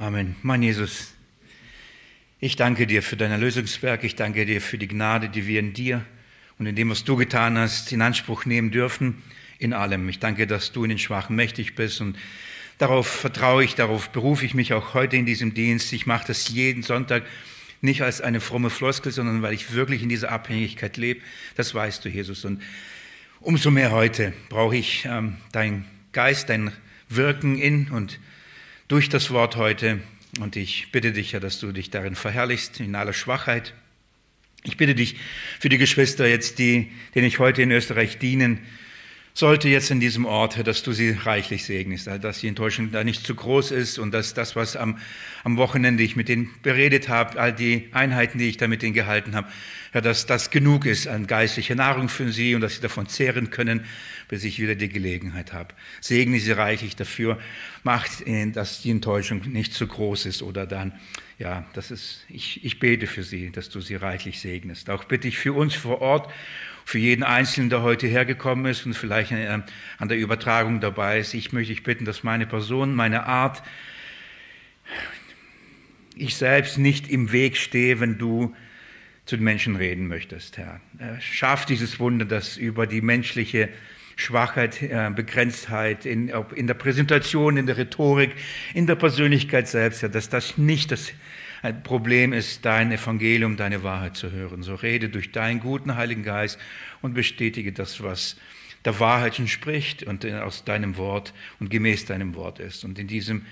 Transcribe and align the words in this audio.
Amen. 0.00 0.34
Mein 0.40 0.62
Jesus, 0.62 1.12
ich 2.38 2.56
danke 2.56 2.86
dir 2.86 3.02
für 3.02 3.18
dein 3.18 3.32
Erlösungswerk. 3.32 4.02
Ich 4.02 4.16
danke 4.16 4.46
dir 4.46 4.62
für 4.62 4.78
die 4.78 4.88
Gnade, 4.88 5.28
die 5.28 5.46
wir 5.46 5.60
in 5.60 5.74
dir 5.74 6.06
und 6.58 6.64
in 6.64 6.74
dem, 6.74 6.88
was 6.88 7.04
du 7.04 7.16
getan 7.16 7.58
hast, 7.58 7.92
in 7.92 8.00
Anspruch 8.00 8.46
nehmen 8.46 8.70
dürfen. 8.70 9.22
In 9.58 9.74
allem. 9.74 10.08
Ich 10.08 10.18
danke, 10.18 10.46
dass 10.46 10.72
du 10.72 10.84
in 10.84 10.88
den 10.88 10.98
Schwachen 10.98 11.36
mächtig 11.36 11.74
bist 11.74 12.00
und 12.00 12.16
darauf 12.78 13.06
vertraue 13.06 13.62
ich, 13.62 13.74
darauf 13.74 14.08
berufe 14.08 14.46
ich 14.46 14.54
mich 14.54 14.72
auch 14.72 14.94
heute 14.94 15.18
in 15.18 15.26
diesem 15.26 15.52
Dienst. 15.52 15.92
Ich 15.92 16.06
mache 16.06 16.28
das 16.28 16.48
jeden 16.48 16.82
Sonntag 16.82 17.24
nicht 17.82 18.00
als 18.00 18.22
eine 18.22 18.40
fromme 18.40 18.70
Floskel, 18.70 19.12
sondern 19.12 19.42
weil 19.42 19.52
ich 19.52 19.74
wirklich 19.74 20.02
in 20.02 20.08
dieser 20.08 20.32
Abhängigkeit 20.32 20.96
lebe. 20.96 21.20
Das 21.56 21.74
weißt 21.74 22.02
du, 22.06 22.08
Jesus. 22.08 22.46
Und 22.46 22.62
umso 23.40 23.70
mehr 23.70 23.90
heute 23.90 24.32
brauche 24.48 24.78
ich 24.78 25.04
ähm, 25.04 25.36
dein 25.52 25.84
Geist, 26.12 26.48
dein 26.48 26.72
Wirken 27.10 27.58
in 27.58 27.90
und 27.90 28.18
durch 28.90 29.08
das 29.08 29.30
Wort 29.30 29.54
heute. 29.54 30.00
Und 30.40 30.56
ich 30.56 30.90
bitte 30.90 31.12
dich 31.12 31.30
ja, 31.32 31.38
dass 31.38 31.60
du 31.60 31.70
dich 31.70 31.90
darin 31.90 32.16
verherrlichst, 32.16 32.80
in 32.80 32.96
aller 32.96 33.12
Schwachheit. 33.12 33.72
Ich 34.64 34.76
bitte 34.76 34.96
dich 34.96 35.14
für 35.60 35.68
die 35.68 35.78
Geschwister 35.78 36.26
jetzt, 36.26 36.58
die, 36.58 36.90
denen 37.14 37.26
ich 37.26 37.38
heute 37.38 37.62
in 37.62 37.70
Österreich 37.70 38.18
dienen, 38.18 38.58
sollte 39.34 39.68
jetzt 39.68 39.90
in 39.90 40.00
diesem 40.00 40.26
Ort, 40.26 40.56
Herr, 40.56 40.64
dass 40.64 40.82
du 40.82 40.92
sie 40.92 41.10
reichlich 41.10 41.64
segnest, 41.64 42.06
dass 42.06 42.40
die 42.40 42.48
Enttäuschung 42.48 42.90
da 42.90 43.04
nicht 43.04 43.24
zu 43.26 43.34
groß 43.34 43.70
ist 43.70 43.98
und 43.98 44.12
dass 44.12 44.34
das, 44.34 44.56
was 44.56 44.76
am, 44.76 44.98
am 45.44 45.56
Wochenende 45.56 46.02
ich 46.02 46.16
mit 46.16 46.28
denen 46.28 46.50
beredet 46.62 47.08
habe, 47.08 47.40
all 47.40 47.52
die 47.52 47.88
Einheiten, 47.92 48.38
die 48.38 48.48
ich 48.48 48.56
da 48.56 48.68
mit 48.68 48.82
denen 48.82 48.94
gehalten 48.94 49.34
habe, 49.34 49.48
Herr, 49.92 50.02
dass 50.02 50.26
das 50.26 50.50
genug 50.50 50.86
ist 50.86 51.08
an 51.08 51.26
geistlicher 51.26 51.74
Nahrung 51.74 52.08
für 52.08 52.30
sie 52.32 52.54
und 52.54 52.60
dass 52.60 52.76
sie 52.76 52.80
davon 52.80 53.08
zehren 53.08 53.50
können, 53.50 53.84
bis 54.28 54.44
ich 54.44 54.60
wieder 54.60 54.74
die 54.76 54.88
Gelegenheit 54.88 55.52
habe. 55.52 55.74
Segne 56.00 56.38
sie 56.38 56.52
reichlich 56.52 56.94
dafür, 56.94 57.38
macht, 57.82 58.24
dass 58.52 58.82
die 58.82 58.90
Enttäuschung 58.90 59.42
nicht 59.48 59.72
zu 59.74 59.86
groß 59.86 60.26
ist 60.26 60.42
oder 60.42 60.66
dann, 60.66 60.92
ja, 61.38 61.66
das 61.72 61.90
ist, 61.90 62.24
ich, 62.28 62.64
ich 62.64 62.78
bete 62.78 63.06
für 63.06 63.24
sie, 63.24 63.50
dass 63.50 63.70
du 63.70 63.80
sie 63.80 63.96
reichlich 63.96 64.40
segnest. 64.40 64.90
Auch 64.90 65.04
bitte 65.04 65.26
ich 65.26 65.38
für 65.38 65.54
uns 65.54 65.74
vor 65.74 66.00
Ort 66.00 66.30
für 66.90 66.98
jeden 66.98 67.22
Einzelnen, 67.22 67.70
der 67.70 67.82
heute 67.82 68.08
hergekommen 68.08 68.66
ist 68.66 68.84
und 68.84 68.94
vielleicht 68.94 69.30
äh, 69.30 69.46
an 69.46 70.08
der 70.08 70.18
Übertragung 70.18 70.80
dabei 70.80 71.20
ist. 71.20 71.34
Ich 71.34 71.52
möchte 71.52 71.72
dich 71.72 71.84
bitten, 71.84 72.04
dass 72.04 72.24
meine 72.24 72.46
Person, 72.46 72.96
meine 72.96 73.26
Art, 73.26 73.62
ich 76.16 76.34
selbst 76.34 76.78
nicht 76.78 77.08
im 77.08 77.30
Weg 77.30 77.56
stehe, 77.58 78.00
wenn 78.00 78.18
du 78.18 78.56
zu 79.24 79.36
den 79.36 79.44
Menschen 79.44 79.76
reden 79.76 80.08
möchtest, 80.08 80.58
Herr. 80.58 80.80
Äh, 80.98 81.20
schaff 81.20 81.64
dieses 81.64 82.00
Wunder, 82.00 82.24
das 82.24 82.56
über 82.56 82.88
die 82.88 83.02
menschliche 83.02 83.68
Schwachheit, 84.16 84.82
äh, 84.82 85.12
Begrenztheit 85.14 86.06
in, 86.06 86.28
in 86.56 86.66
der 86.66 86.74
Präsentation, 86.74 87.56
in 87.56 87.66
der 87.66 87.76
Rhetorik, 87.76 88.32
in 88.74 88.88
der 88.88 88.96
Persönlichkeit 88.96 89.68
selbst, 89.68 90.02
Herr, 90.02 90.08
dass 90.08 90.28
das 90.28 90.58
nicht 90.58 90.90
das 90.90 91.12
ein 91.62 91.82
Problem 91.82 92.32
ist, 92.32 92.64
dein 92.64 92.90
Evangelium, 92.90 93.56
deine 93.56 93.82
Wahrheit 93.82 94.16
zu 94.16 94.30
hören. 94.30 94.62
So 94.62 94.74
rede 94.74 95.08
durch 95.08 95.32
deinen 95.32 95.60
guten 95.60 95.96
Heiligen 95.96 96.22
Geist 96.22 96.58
und 97.02 97.14
bestätige 97.14 97.72
das, 97.72 98.02
was 98.02 98.36
der 98.84 98.98
Wahrheit 98.98 99.38
entspricht 99.38 100.02
und 100.02 100.24
aus 100.24 100.64
deinem 100.64 100.96
Wort 100.96 101.34
und 101.58 101.70
gemäß 101.70 102.06
deinem 102.06 102.34
Wort 102.34 102.60
ist. 102.60 102.84
Und 102.84 102.98
in 102.98 103.06
diesem 103.06 103.44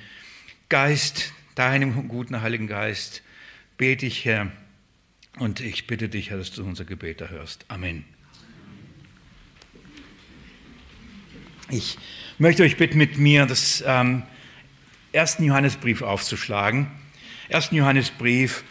Geist, 0.69 1.33
deinem 1.55 2.09
guten 2.09 2.41
Heiligen 2.41 2.67
Geist, 2.67 3.23
bete 3.77 4.07
ich, 4.07 4.25
Herr, 4.25 4.51
und 5.39 5.61
ich 5.61 5.87
bitte 5.87 6.09
dich, 6.09 6.31
Herr, 6.31 6.39
dass 6.39 6.51
du 6.53 6.65
unser 6.65 6.85
Gebet 6.85 7.21
erhörst. 7.21 7.67
Amen. 7.69 8.05
Ich 11.71 11.99
möchte 12.39 12.63
euch 12.63 12.79
bitten, 12.79 12.97
mit 12.97 13.19
mir 13.19 13.45
das 13.45 13.85
ähm, 13.87 14.23
ersten 15.13 15.45
Johannesbrief 15.45 16.01
aufzuschlagen. 16.01 16.91
1. 17.51 17.71
Johannesbrief, 17.71 18.63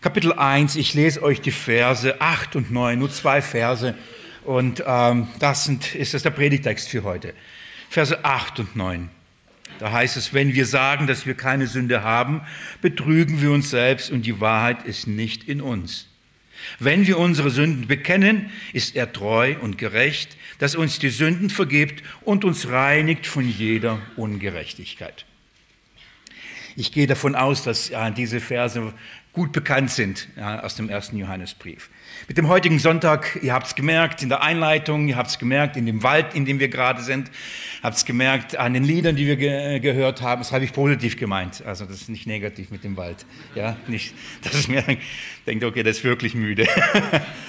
Kapitel 0.00 0.32
1. 0.32 0.76
Ich 0.76 0.94
lese 0.94 1.22
euch 1.22 1.42
die 1.42 1.50
Verse 1.50 2.22
8 2.22 2.56
und 2.56 2.70
9, 2.70 2.98
nur 2.98 3.10
zwei 3.10 3.42
Verse. 3.42 3.94
Und 4.44 4.82
ähm, 4.86 5.28
das 5.40 5.64
sind, 5.64 5.94
ist 5.94 6.14
das 6.14 6.22
der 6.22 6.30
Predigtext 6.30 6.88
für 6.88 7.02
heute. 7.02 7.34
Verse 7.90 8.24
8 8.24 8.60
und 8.60 8.76
9. 8.76 9.10
Da 9.78 9.92
heißt 9.92 10.16
es, 10.16 10.32
wenn 10.32 10.54
wir 10.54 10.64
sagen, 10.64 11.06
dass 11.06 11.26
wir 11.26 11.34
keine 11.34 11.66
Sünde 11.66 12.02
haben, 12.02 12.40
betrügen 12.80 13.42
wir 13.42 13.50
uns 13.50 13.68
selbst 13.68 14.10
und 14.10 14.22
die 14.22 14.40
Wahrheit 14.40 14.84
ist 14.86 15.06
nicht 15.06 15.46
in 15.46 15.60
uns. 15.60 16.08
Wenn 16.78 17.06
wir 17.06 17.18
unsere 17.18 17.50
Sünden 17.50 17.88
bekennen, 17.88 18.50
ist 18.72 18.96
er 18.96 19.12
treu 19.12 19.56
und 19.60 19.76
gerecht, 19.76 20.38
dass 20.60 20.76
uns 20.76 20.98
die 20.98 21.10
Sünden 21.10 21.50
vergibt 21.50 22.02
und 22.22 22.46
uns 22.46 22.68
reinigt 22.68 23.26
von 23.26 23.46
jeder 23.46 24.00
Ungerechtigkeit. 24.16 25.26
Ich 26.76 26.92
gehe 26.92 27.06
davon 27.06 27.34
aus, 27.34 27.62
dass 27.62 27.88
ja, 27.88 28.10
diese 28.10 28.40
Verse 28.40 28.92
gut 29.32 29.52
bekannt 29.52 29.90
sind 29.90 30.28
ja, 30.36 30.60
aus 30.60 30.76
dem 30.76 30.88
ersten 30.88 31.18
Johannesbrief. 31.18 31.90
Mit 32.28 32.38
dem 32.38 32.48
heutigen 32.48 32.78
Sonntag, 32.78 33.38
ihr 33.42 33.52
habt 33.52 33.66
es 33.66 33.74
gemerkt 33.74 34.22
in 34.22 34.28
der 34.28 34.42
Einleitung, 34.42 35.08
ihr 35.08 35.16
habt 35.16 35.28
es 35.28 35.38
gemerkt 35.38 35.76
in 35.76 35.86
dem 35.86 36.02
Wald, 36.04 36.34
in 36.34 36.44
dem 36.44 36.60
wir 36.60 36.68
gerade 36.68 37.02
sind, 37.02 37.30
habt 37.82 37.96
es 37.96 38.04
gemerkt 38.04 38.56
an 38.56 38.74
den 38.74 38.84
Liedern, 38.84 39.16
die 39.16 39.26
wir 39.26 39.36
ge 39.36 39.80
gehört 39.80 40.22
haben. 40.22 40.40
Das 40.40 40.52
habe 40.52 40.64
ich 40.64 40.72
positiv 40.72 41.16
gemeint. 41.16 41.62
Also 41.66 41.84
das 41.84 42.02
ist 42.02 42.08
nicht 42.08 42.26
negativ 42.26 42.70
mit 42.70 42.84
dem 42.84 42.96
Wald. 42.96 43.26
Ja, 43.54 43.76
nicht, 43.88 44.14
dass 44.42 44.54
ich 44.54 44.68
mir 44.68 44.84
denke, 45.46 45.66
okay, 45.66 45.82
das 45.82 45.98
ist 45.98 46.04
wirklich 46.04 46.34
müde. 46.34 46.66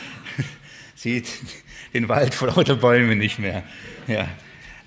Sieht 0.95 1.29
den 1.93 2.09
Wald 2.09 2.33
vor 2.33 2.47
lauter 2.47 2.75
Bäumen 2.75 3.19
nicht 3.19 3.37
mehr. 3.37 3.63
Ja. 4.07 4.27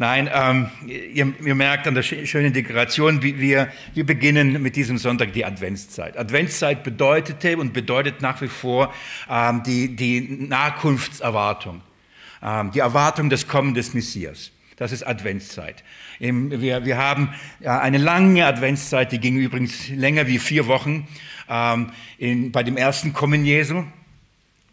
Nein, 0.00 0.30
ähm, 0.32 0.70
ihr, 0.86 1.32
ihr, 1.44 1.54
merkt 1.56 1.88
an 1.88 1.94
der 1.96 2.02
schönen 2.02 2.52
Dekoration, 2.52 3.20
wie 3.24 3.40
wir, 3.40 3.72
wir 3.94 4.06
beginnen 4.06 4.62
mit 4.62 4.76
diesem 4.76 4.96
Sonntag 4.96 5.32
die 5.32 5.44
Adventszeit. 5.44 6.16
Adventszeit 6.16 6.84
bedeutete 6.84 7.56
und 7.58 7.72
bedeutet 7.72 8.22
nach 8.22 8.40
wie 8.40 8.46
vor 8.46 8.94
ähm, 9.28 9.64
die, 9.64 9.96
die 9.96 10.20
Nachkunftserwartung, 10.20 11.80
ähm, 12.40 12.70
die 12.70 12.78
Erwartung 12.78 13.28
des 13.28 13.48
Kommen 13.48 13.74
des 13.74 13.92
Messias. 13.92 14.52
Das 14.76 14.92
ist 14.92 15.04
Adventszeit. 15.04 15.82
Wir, 16.20 16.84
wir 16.84 16.96
haben 16.96 17.34
eine 17.64 17.98
lange 17.98 18.46
Adventszeit, 18.46 19.10
die 19.10 19.18
ging 19.18 19.36
übrigens 19.36 19.88
länger 19.88 20.28
wie 20.28 20.38
vier 20.38 20.68
Wochen 20.68 21.08
ähm, 21.48 21.90
in, 22.18 22.52
bei 22.52 22.62
dem 22.62 22.76
ersten 22.76 23.12
Kommen 23.12 23.44
Jesu 23.44 23.82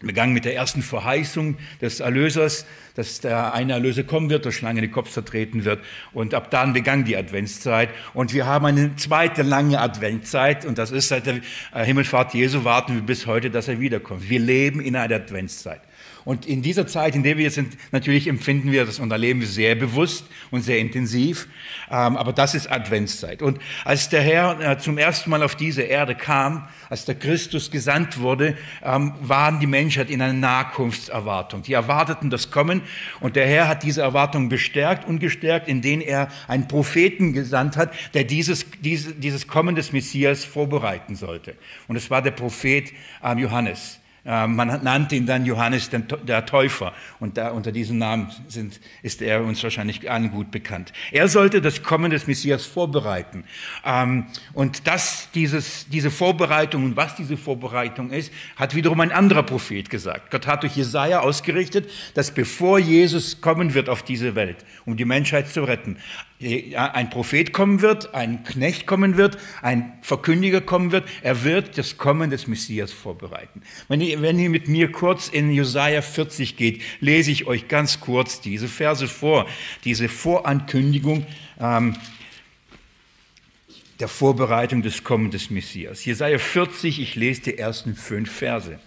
begangen 0.00 0.34
mit 0.34 0.44
der 0.44 0.54
ersten 0.54 0.82
Verheißung 0.82 1.56
des 1.80 2.00
Erlösers, 2.00 2.66
dass 2.96 3.20
der 3.20 3.54
eine 3.54 3.72
Erlöser 3.72 4.04
kommen 4.04 4.28
wird, 4.28 4.44
der 4.44 4.52
Schlange 4.52 4.82
den 4.82 4.92
Kopf 4.92 5.10
zertreten 5.10 5.64
wird. 5.64 5.82
Und 6.12 6.34
ab 6.34 6.50
dann 6.50 6.74
begann 6.74 7.04
die 7.04 7.16
Adventszeit. 7.16 7.88
Und 8.12 8.34
wir 8.34 8.46
haben 8.46 8.66
eine 8.66 8.96
zweite 8.96 9.42
lange 9.42 9.80
Adventszeit. 9.80 10.66
Und 10.66 10.76
das 10.78 10.90
ist 10.90 11.08
seit 11.08 11.26
der 11.26 11.40
Himmelfahrt 11.72 12.34
Jesu 12.34 12.64
warten 12.64 12.94
wir 12.94 13.02
bis 13.02 13.26
heute, 13.26 13.50
dass 13.50 13.68
er 13.68 13.80
wiederkommt. 13.80 14.28
Wir 14.28 14.40
leben 14.40 14.80
in 14.80 14.96
einer 14.96 15.16
Adventszeit. 15.16 15.80
Und 16.26 16.44
in 16.44 16.60
dieser 16.60 16.88
Zeit, 16.88 17.14
in 17.14 17.22
der 17.22 17.38
wir 17.38 17.52
sind, 17.52 17.78
natürlich 17.92 18.26
empfinden 18.26 18.72
wir 18.72 18.84
das 18.84 18.98
und 18.98 19.12
erleben 19.12 19.40
wir 19.40 19.46
sehr 19.46 19.76
bewusst 19.76 20.26
und 20.50 20.62
sehr 20.62 20.80
intensiv. 20.80 21.46
Ähm, 21.88 22.16
aber 22.16 22.32
das 22.32 22.56
ist 22.56 22.68
Adventszeit. 22.68 23.42
Und 23.42 23.60
als 23.84 24.08
der 24.08 24.22
Herr 24.22 24.60
äh, 24.60 24.76
zum 24.76 24.98
ersten 24.98 25.30
Mal 25.30 25.44
auf 25.44 25.54
diese 25.54 25.82
Erde 25.82 26.16
kam, 26.16 26.66
als 26.90 27.04
der 27.04 27.14
Christus 27.14 27.70
gesandt 27.70 28.18
wurde, 28.18 28.58
ähm, 28.82 29.12
waren 29.20 29.60
die 29.60 29.68
Menschheit 29.68 30.10
in 30.10 30.20
einer 30.20 30.32
Nahkunftserwartung. 30.32 31.62
Die 31.62 31.74
erwarteten 31.74 32.28
das 32.28 32.50
Kommen 32.50 32.82
und 33.20 33.36
der 33.36 33.46
Herr 33.46 33.68
hat 33.68 33.84
diese 33.84 34.02
Erwartung 34.02 34.48
bestärkt 34.48 35.06
und 35.06 35.20
gestärkt, 35.20 35.68
indem 35.68 36.00
er 36.00 36.26
einen 36.48 36.66
Propheten 36.66 37.34
gesandt 37.34 37.76
hat, 37.76 37.94
der 38.14 38.24
dieses, 38.24 38.66
dieses, 38.80 39.14
dieses 39.20 39.46
Kommen 39.46 39.76
des 39.76 39.92
Messias 39.92 40.44
vorbereiten 40.44 41.14
sollte. 41.14 41.54
Und 41.86 41.94
es 41.94 42.10
war 42.10 42.20
der 42.20 42.32
Prophet 42.32 42.92
ähm, 43.22 43.38
Johannes. 43.38 44.00
Äh, 44.26 44.46
man 44.48 44.82
nannte 44.82 45.14
ihn 45.14 45.26
dann 45.26 45.46
Johannes 45.46 45.88
der 45.90 46.46
Täufer 46.46 46.92
und 47.20 47.36
da, 47.36 47.50
unter 47.50 47.70
diesem 47.70 47.98
Namen 47.98 48.30
sind, 48.48 48.80
ist 49.02 49.22
er 49.22 49.44
uns 49.44 49.62
wahrscheinlich 49.62 50.10
allen 50.10 50.30
gut 50.30 50.50
bekannt. 50.50 50.92
Er 51.12 51.28
sollte 51.28 51.60
das 51.60 51.82
Kommen 51.82 52.10
des 52.10 52.26
Messias 52.26 52.66
vorbereiten. 52.66 53.44
Ähm, 53.84 54.26
und 54.52 54.86
das, 54.86 55.28
dieses, 55.34 55.88
diese 55.88 56.10
Vorbereitung 56.10 56.84
und 56.84 56.96
was 56.96 57.14
diese 57.14 57.36
Vorbereitung 57.36 58.10
ist, 58.10 58.32
hat 58.56 58.74
wiederum 58.74 59.00
ein 59.00 59.12
anderer 59.12 59.44
Prophet 59.44 59.88
gesagt. 59.90 60.30
Gott 60.30 60.46
hat 60.46 60.64
durch 60.64 60.76
Jesaja 60.76 61.20
ausgerichtet, 61.20 61.88
dass 62.14 62.32
bevor 62.32 62.78
Jesus 62.78 63.40
kommen 63.40 63.74
wird 63.74 63.88
auf 63.88 64.02
diese 64.02 64.34
Welt, 64.34 64.64
um 64.84 64.96
die 64.96 65.04
Menschheit 65.04 65.48
zu 65.48 65.62
retten, 65.62 65.98
ein 66.38 67.08
Prophet 67.08 67.52
kommen 67.54 67.80
wird, 67.80 68.14
ein 68.14 68.44
Knecht 68.44 68.86
kommen 68.86 69.16
wird, 69.16 69.38
ein 69.62 69.92
Verkündiger 70.02 70.60
kommen 70.60 70.92
wird. 70.92 71.08
Er 71.22 71.44
wird 71.44 71.78
das 71.78 71.96
Kommen 71.96 72.28
des 72.28 72.46
Messias 72.46 72.92
vorbereiten. 72.92 73.62
Wenn 73.88 74.02
ihr, 74.02 74.20
wenn 74.20 74.38
ihr 74.38 74.50
mit 74.50 74.68
mir 74.68 74.92
kurz 74.92 75.28
in 75.28 75.50
Jesaja 75.50 76.02
40 76.02 76.56
geht, 76.56 76.82
lese 77.00 77.30
ich 77.30 77.46
euch 77.46 77.68
ganz 77.68 78.00
kurz 78.00 78.42
diese 78.42 78.68
Verse 78.68 79.08
vor, 79.08 79.48
diese 79.84 80.10
Vorankündigung 80.10 81.26
ähm, 81.58 81.96
der 83.98 84.08
Vorbereitung 84.08 84.82
des 84.82 85.04
Kommen 85.04 85.30
des 85.30 85.48
Messias. 85.48 86.04
Jesaja 86.04 86.38
40, 86.38 87.00
ich 87.00 87.14
lese 87.14 87.40
die 87.42 87.56
ersten 87.56 87.96
fünf 87.96 88.30
Verse. 88.30 88.78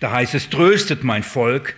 Da 0.00 0.10
heißt 0.10 0.34
es: 0.34 0.50
Tröstet 0.50 1.04
mein 1.04 1.22
Volk, 1.22 1.76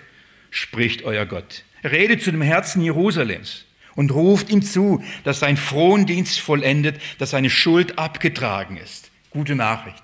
spricht 0.50 1.02
euer 1.02 1.26
Gott 1.26 1.64
Redet 1.84 2.22
zu 2.22 2.30
dem 2.30 2.42
Herzen 2.42 2.82
Jerusalems 2.82 3.64
und 3.94 4.12
ruft 4.12 4.50
ihm 4.50 4.62
zu, 4.62 5.02
dass 5.24 5.40
sein 5.40 5.56
Frondienst 5.56 6.40
vollendet, 6.40 7.00
dass 7.18 7.30
seine 7.30 7.50
Schuld 7.50 7.98
abgetragen 7.98 8.76
ist. 8.76 9.10
Gute 9.30 9.54
Nachricht. 9.54 10.02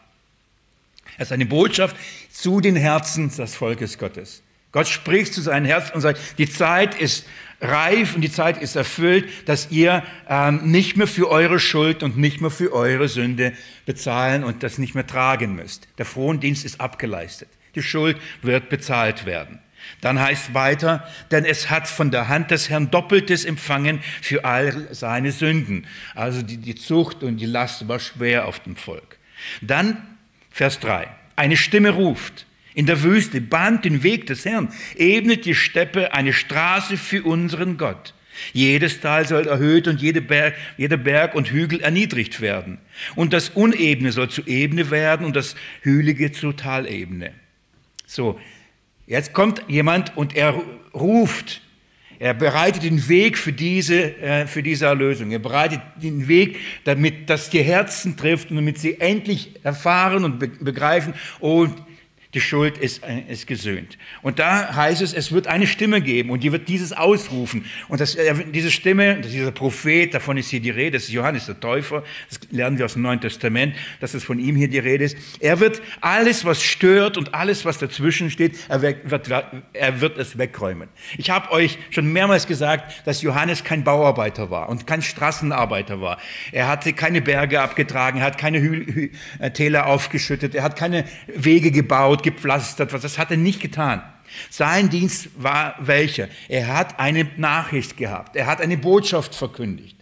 Es 1.17 1.29
ist 1.29 1.33
eine 1.33 1.47
Botschaft 1.47 1.97
zu 2.31 2.61
den 2.61 2.77
Herzen 2.77 3.35
des 3.35 3.55
Volkes 3.55 3.99
Gottes. 3.99 4.43
Gott 4.73 4.89
spricht 4.89 5.33
zu 5.33 5.41
seinen 5.41 5.67
Herzen 5.67 5.95
und 5.95 6.01
sagt, 6.01 6.21
die 6.39 6.51
Zeit 6.51 7.01
ist 7.01 7.27
reif 7.61 8.17
und 8.17 8.23
die 8.23 8.33
Zeit 8.33 8.61
ist 8.61 8.75
erfüllt, 8.75 9.29
dass 9.49 9.71
ihr 9.71 10.03
ähm, 10.29 10.73
nicht 10.73 10.97
mehr 10.97 11.07
für 11.07 11.31
eure 11.31 11.61
Schuld 11.61 12.03
und 12.03 12.17
nicht 12.17 12.41
mehr 12.41 12.51
für 12.51 12.73
eure 12.73 13.09
Sünde 13.09 13.53
bezahlen 13.87 14.43
und 14.43 14.65
das 14.65 14.79
nicht 14.79 14.97
mehr 14.97 15.07
tragen 15.07 15.55
müsst. 15.55 15.87
Der 15.99 16.05
Frondienst 16.05 16.65
ist 16.65 16.81
abgeleistet. 16.81 17.49
Die 17.77 17.83
Schuld 17.83 18.17
wird 18.43 18.69
bezahlt 18.69 19.27
werden. 19.27 19.61
Dann 20.01 20.21
heißt 20.21 20.55
weiter, 20.55 21.09
denn 21.31 21.45
es 21.45 21.71
hat 21.71 21.89
von 21.89 22.11
der 22.11 22.29
Hand 22.29 22.51
des 22.51 22.69
Herrn 22.69 22.91
Doppeltes 22.91 23.45
empfangen 23.45 24.01
für 24.21 24.45
all 24.45 24.89
seine 24.93 25.33
Sünden. 25.33 25.87
Also 26.15 26.43
die, 26.43 26.59
die 26.59 26.75
Zucht 26.75 27.23
und 27.23 27.39
die 27.39 27.47
Last 27.47 27.89
war 27.89 28.01
schwer 28.01 28.47
auf 28.47 28.61
dem 28.61 28.77
Volk. 28.77 29.19
Dann 29.61 29.97
Vers 30.51 30.81
3. 30.81 31.09
Eine 31.37 31.57
Stimme 31.57 31.91
ruft 31.91 32.47
in 32.75 32.87
der 32.87 33.03
Wüste, 33.03 33.41
bahnt 33.41 33.85
den 33.85 34.03
Weg 34.03 34.27
des 34.27 34.45
Herrn, 34.45 34.73
ebnet 34.97 35.45
die 35.45 35.55
Steppe 35.55 36.13
eine 36.13 36.33
Straße 36.33 36.97
für 36.97 37.23
unseren 37.23 37.79
Gott. 37.79 38.15
Jedes 38.53 39.01
Tal 39.01 39.27
soll 39.27 39.47
erhöht 39.47 39.87
und 39.87 40.03
jede 40.03 40.21
Berg, 40.21 40.55
jeder 40.77 40.97
Berg 40.97 41.35
und 41.35 41.51
Hügel 41.51 41.81
erniedrigt 41.81 42.41
werden. 42.41 42.79
Und 43.15 43.33
das 43.33 43.51
Unebene 43.51 44.13
soll 44.13 44.29
zu 44.29 44.43
Ebene 44.47 44.91
werden 44.91 45.25
und 45.25 45.37
das 45.37 45.55
Hügelige 45.83 46.33
zu 46.33 46.53
Talebene. 46.53 47.33
So, 48.07 48.41
jetzt 49.07 49.33
kommt 49.33 49.63
jemand 49.69 50.17
und 50.17 50.37
er 50.37 50.61
ruft. 50.95 51.63
Er 52.19 52.33
bereitet 52.33 52.85
den 52.85 53.09
Weg 53.09 53.37
für 53.37 53.53
diese, 53.53 54.17
äh, 54.19 54.47
für 54.47 54.63
diese 54.63 54.87
Erlösung. 54.87 55.31
Er 55.31 55.41
bereitet 55.41 55.81
den 55.97 56.29
Weg, 56.29 56.57
damit 56.85 57.29
das 57.29 57.51
die 57.51 57.63
Herzen 57.63 58.17
trifft 58.17 58.51
und 58.51 58.57
damit 58.57 58.79
sie 58.79 59.01
endlich 59.01 59.51
erfahren 59.65 60.25
und 60.25 60.39
begreifen, 60.65 61.15
oh, 61.41 61.67
die 62.35 62.41
Schuld 62.41 62.79
ist, 62.79 63.03
äh, 63.05 63.23
ist 63.29 63.47
gesöhnt. 63.47 63.97
Und 64.23 64.39
da 64.39 64.75
heißt 64.75 65.01
es, 65.01 65.15
es 65.15 65.33
wird 65.33 65.47
eine 65.47 65.67
Stimme 65.67 66.01
geben 66.01 66.31
und 66.31 66.43
die 66.43 66.53
wird 66.53 66.69
dieses 66.69 66.93
ausrufen. 66.93 67.65
Und 67.89 68.01
das, 68.01 68.17
diese 68.53 68.71
Stimme, 68.71 69.21
dieser 69.21 69.53
Prophet, 69.53 70.13
davon 70.13 70.37
ist 70.37 70.51
hier 70.51 70.61
die 70.61 70.71
Rede, 70.71 70.93
das 70.93 71.05
ist 71.05 71.13
Johannes 71.13 71.47
der 71.47 71.61
Täufer, 71.61 72.03
das 72.29 72.41
lernen 72.51 72.79
wir 72.79 72.85
aus 72.85 72.95
dem 72.95 73.03
Neuen 73.03 73.21
Testament, 73.21 73.77
dass 74.01 74.15
es 74.15 74.25
von 74.25 74.39
ihm 74.39 74.57
hier 74.57 74.69
die 74.69 74.79
Rede 74.79 75.05
ist. 75.05 75.17
Er 75.41 75.61
wird 75.61 75.81
alles, 76.01 76.45
was 76.45 76.63
stört 76.63 77.17
und 77.17 77.35
alles, 77.35 77.65
was 77.65 77.79
dazwischen 77.79 78.31
steht, 78.31 78.59
er 78.69 78.83
wird, 78.83 79.31
er 79.73 80.01
wird 80.01 80.19
es 80.19 80.37
wegräumen. 80.37 80.89
Ich 81.17 81.31
habe 81.31 81.53
euch 81.53 81.79
schon 81.91 82.13
mehrmals 82.13 82.47
gesagt, 82.47 83.07
dass 83.07 83.23
Johannes 83.23 83.63
kein 83.63 83.85
Bauarbeiter 83.85 84.51
war 84.51 84.69
und 84.69 84.87
kein 84.87 85.03
Straßenarbeiter 85.03 86.01
war. 86.01 86.19
Er 86.51 86.69
hatte 86.69 86.93
keine 86.93 87.23
Berge 87.23 87.61
abgetragen, 87.61 88.19
er 88.19 88.25
hat 88.25 88.39
keine 88.39 88.61
Hü 88.61 88.87
Hü 88.87 89.11
äh, 89.39 89.51
Täler 89.51 89.87
aufgeschüttet, 89.87 90.55
er 90.55 90.65
hat 90.65 90.77
keine 90.77 91.05
Wege 91.27 91.71
gebaut, 91.71 92.24
gepflastert, 92.25 92.93
was 92.93 93.03
das 93.03 93.19
hat 93.19 93.31
er 93.31 93.37
nicht 93.37 93.61
getan. 93.61 94.03
Sein 94.51 94.91
Dienst 94.91 95.29
war 95.37 95.77
welcher? 95.79 96.29
Er 96.49 96.67
hat 96.69 96.99
eine 96.99 97.29
Nachricht 97.37 97.97
gehabt, 97.97 98.35
er 98.35 98.47
hat 98.47 98.61
eine 98.61 98.77
Botschaft 98.77 99.35
verkündigt. 99.35 99.97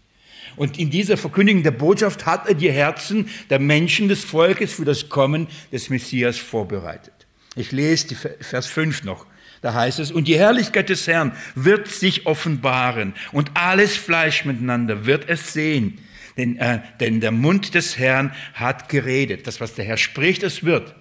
Und 0.57 0.79
in 0.79 0.91
dieser 0.91 1.17
Verkündigung 1.17 1.63
der 1.63 1.71
Botschaft 1.71 2.27
hat 2.27 2.47
er 2.47 2.55
die 2.55 2.71
Herzen 2.71 3.29
der 3.51 3.59
Menschen 3.59 4.09
des 4.09 4.25
Volkes 4.25 4.73
für 4.73 4.85
das 4.85 5.09
Kommen 5.09 5.49
des 5.73 5.89
Messias 5.91 6.39
vorbereitet. 6.39 7.27
Ich 7.57 7.73
lese 7.73 8.09
die 8.09 8.15
Vers 8.15 8.67
5 8.67 9.05
noch. 9.05 9.27
Da 9.63 9.75
heißt 9.75 10.01
es, 10.01 10.11
und 10.11 10.27
die 10.27 10.39
Herrlichkeit 10.39 10.89
des 10.89 11.07
Herrn 11.07 11.33
wird 11.55 11.89
sich 11.89 12.27
offenbaren 12.27 13.15
und 13.31 13.53
alles 13.55 13.97
Fleisch 13.97 14.45
miteinander 14.45 15.07
wird 15.07 15.29
es 15.29 15.53
sehen. 15.53 15.99
Denn, 16.37 16.57
äh, 16.57 16.81
denn 16.99 17.21
der 17.21 17.31
Mund 17.31 17.75
des 17.75 17.99
Herrn 17.99 18.35
hat 18.55 18.89
geredet. 18.89 19.47
Das, 19.47 19.61
was 19.61 19.75
der 19.75 19.85
Herr 19.85 19.99
spricht, 19.99 20.43
es 20.43 20.65
wird. 20.65 20.95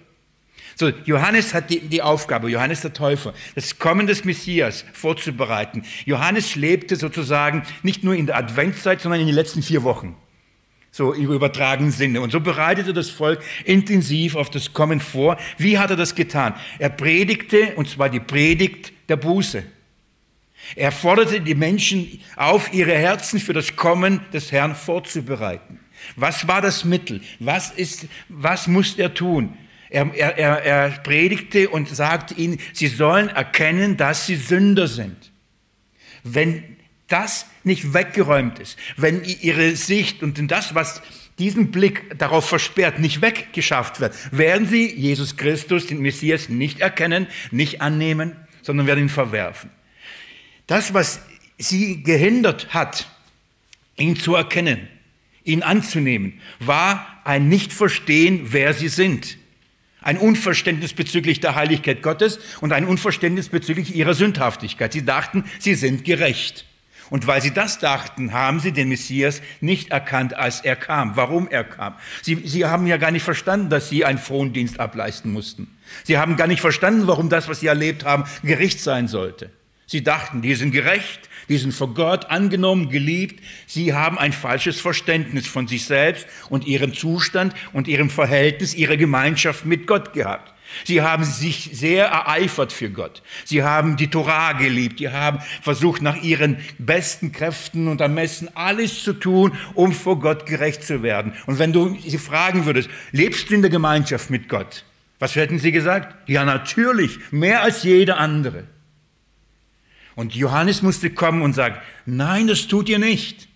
So, 0.75 0.89
Johannes 1.05 1.53
hat 1.53 1.69
die, 1.69 1.79
die 1.79 2.01
Aufgabe, 2.01 2.49
Johannes 2.49 2.81
der 2.81 2.93
Täufer, 2.93 3.33
das 3.55 3.79
Kommen 3.79 4.07
des 4.07 4.23
Messias 4.23 4.85
vorzubereiten. 4.93 5.83
Johannes 6.05 6.55
lebte 6.55 6.95
sozusagen 6.95 7.63
nicht 7.83 8.03
nur 8.03 8.15
in 8.15 8.25
der 8.25 8.37
Adventszeit, 8.37 9.01
sondern 9.01 9.19
in 9.19 9.27
den 9.27 9.35
letzten 9.35 9.61
vier 9.61 9.83
Wochen. 9.83 10.15
So 10.93 11.13
im 11.13 11.31
übertragenen 11.31 11.91
Sinne. 11.91 12.19
Und 12.19 12.31
so 12.31 12.41
bereitete 12.41 12.93
das 12.93 13.09
Volk 13.09 13.41
intensiv 13.63 14.35
auf 14.35 14.49
das 14.49 14.73
Kommen 14.73 14.99
vor. 14.99 15.37
Wie 15.57 15.77
hat 15.77 15.89
er 15.89 15.95
das 15.95 16.15
getan? 16.15 16.53
Er 16.79 16.89
predigte, 16.89 17.75
und 17.75 17.87
zwar 17.89 18.09
die 18.09 18.19
Predigt 18.19 18.91
der 19.07 19.15
Buße. 19.15 19.63
Er 20.75 20.91
forderte 20.91 21.41
die 21.41 21.55
Menschen 21.55 22.21
auf, 22.35 22.73
ihre 22.73 22.93
Herzen 22.93 23.39
für 23.39 23.53
das 23.53 23.75
Kommen 23.75 24.21
des 24.33 24.51
Herrn 24.51 24.75
vorzubereiten. 24.75 25.79
Was 26.15 26.47
war 26.47 26.61
das 26.61 26.83
Mittel? 26.83 27.21
Was 27.39 27.71
ist, 27.71 28.07
was 28.27 28.67
muss 28.67 28.97
er 28.97 29.13
tun? 29.13 29.57
Er, 29.91 30.13
er, 30.15 30.63
er 30.63 30.89
predigte 30.89 31.67
und 31.67 31.89
sagte 31.89 32.33
ihnen, 32.35 32.59
sie 32.71 32.87
sollen 32.87 33.27
erkennen, 33.27 33.97
dass 33.97 34.25
sie 34.25 34.37
Sünder 34.37 34.87
sind. 34.87 35.31
Wenn 36.23 36.63
das 37.09 37.45
nicht 37.65 37.93
weggeräumt 37.93 38.59
ist, 38.59 38.79
wenn 38.95 39.21
ihre 39.23 39.75
Sicht 39.75 40.23
und 40.23 40.49
das, 40.49 40.75
was 40.75 41.01
diesen 41.39 41.71
Blick 41.71 42.17
darauf 42.17 42.47
versperrt, 42.47 42.99
nicht 42.99 43.21
weggeschafft 43.21 43.99
wird, 43.99 44.15
werden 44.31 44.65
sie 44.65 44.89
Jesus 44.89 45.35
Christus, 45.35 45.87
den 45.87 46.01
Messias, 46.01 46.47
nicht 46.47 46.79
erkennen, 46.79 47.27
nicht 47.51 47.81
annehmen, 47.81 48.37
sondern 48.61 48.87
werden 48.87 49.01
ihn 49.01 49.09
verwerfen. 49.09 49.71
Das, 50.67 50.93
was 50.93 51.19
sie 51.57 52.01
gehindert 52.01 52.73
hat, 52.73 53.09
ihn 53.97 54.15
zu 54.15 54.35
erkennen, 54.35 54.87
ihn 55.43 55.63
anzunehmen, 55.63 56.39
war 56.59 57.21
ein 57.25 57.49
Nichtverstehen, 57.49 58.53
wer 58.53 58.73
sie 58.73 58.87
sind. 58.87 59.37
Ein 60.01 60.17
Unverständnis 60.17 60.93
bezüglich 60.93 61.39
der 61.39 61.55
Heiligkeit 61.55 62.01
Gottes 62.01 62.39
und 62.59 62.73
ein 62.73 62.85
Unverständnis 62.85 63.49
bezüglich 63.49 63.95
ihrer 63.95 64.15
Sündhaftigkeit. 64.15 64.93
Sie 64.93 65.05
dachten, 65.05 65.45
sie 65.59 65.75
sind 65.75 66.03
gerecht. 66.03 66.65
Und 67.11 67.27
weil 67.27 67.41
sie 67.41 67.51
das 67.51 67.77
dachten, 67.77 68.31
haben 68.31 68.61
sie 68.61 68.71
den 68.71 68.87
Messias 68.87 69.41
nicht 69.59 69.91
erkannt, 69.91 70.33
als 70.33 70.61
er 70.61 70.77
kam. 70.77 71.17
Warum 71.17 71.49
er 71.49 71.65
kam? 71.65 71.93
Sie, 72.21 72.35
sie 72.45 72.65
haben 72.65 72.87
ja 72.87 72.95
gar 72.97 73.11
nicht 73.11 73.23
verstanden, 73.23 73.69
dass 73.69 73.89
sie 73.89 74.05
einen 74.05 74.17
Frondienst 74.17 74.79
ableisten 74.79 75.31
mussten. 75.31 75.77
Sie 76.05 76.17
haben 76.17 76.37
gar 76.37 76.47
nicht 76.47 76.61
verstanden, 76.61 77.07
warum 77.07 77.27
das, 77.27 77.49
was 77.49 77.59
sie 77.59 77.67
erlebt 77.67 78.05
haben, 78.05 78.23
Gericht 78.43 78.79
sein 78.79 79.09
sollte. 79.09 79.51
Sie 79.91 80.05
dachten, 80.05 80.41
die 80.41 80.55
sind 80.55 80.71
gerecht, 80.71 81.27
die 81.49 81.57
sind 81.57 81.73
von 81.73 81.93
Gott 81.93 82.31
angenommen, 82.31 82.87
geliebt. 82.87 83.43
Sie 83.67 83.93
haben 83.93 84.17
ein 84.17 84.31
falsches 84.31 84.79
Verständnis 84.79 85.47
von 85.47 85.67
sich 85.67 85.83
selbst 85.83 86.25
und 86.49 86.65
ihrem 86.65 86.93
Zustand 86.93 87.53
und 87.73 87.89
ihrem 87.89 88.09
Verhältnis, 88.09 88.73
ihrer 88.73 88.95
Gemeinschaft 88.95 89.65
mit 89.65 89.87
Gott 89.87 90.13
gehabt. 90.13 90.53
Sie 90.85 91.01
haben 91.01 91.25
sich 91.25 91.71
sehr 91.73 92.05
ereifert 92.05 92.71
für 92.71 92.89
Gott. 92.89 93.21
Sie 93.43 93.63
haben 93.63 93.97
die 93.97 94.07
Torah 94.07 94.53
geliebt. 94.53 95.01
Die 95.01 95.09
haben 95.09 95.39
versucht, 95.61 96.01
nach 96.01 96.23
ihren 96.23 96.55
besten 96.77 97.33
Kräften 97.33 97.89
und 97.89 97.99
Ermessen 97.99 98.47
alles 98.55 99.03
zu 99.03 99.11
tun, 99.11 99.51
um 99.73 99.91
vor 99.91 100.21
Gott 100.21 100.45
gerecht 100.45 100.85
zu 100.85 101.03
werden. 101.03 101.33
Und 101.47 101.59
wenn 101.59 101.73
du 101.73 101.97
sie 101.99 102.17
fragen 102.17 102.65
würdest, 102.65 102.89
lebst 103.11 103.49
du 103.49 103.55
in 103.55 103.61
der 103.61 103.69
Gemeinschaft 103.69 104.29
mit 104.29 104.47
Gott? 104.47 104.85
Was 105.19 105.35
hätten 105.35 105.59
sie 105.59 105.73
gesagt? 105.73 106.15
Ja, 106.29 106.45
natürlich, 106.45 107.19
mehr 107.31 107.61
als 107.61 107.83
jeder 107.83 108.19
andere. 108.19 108.63
Und 110.15 110.35
Johannes 110.35 110.81
musste 110.81 111.09
kommen 111.09 111.41
und 111.41 111.53
sagen, 111.53 111.77
nein, 112.05 112.47
das 112.47 112.67
tut 112.67 112.89
ihr 112.89 112.99
nicht. 112.99 113.47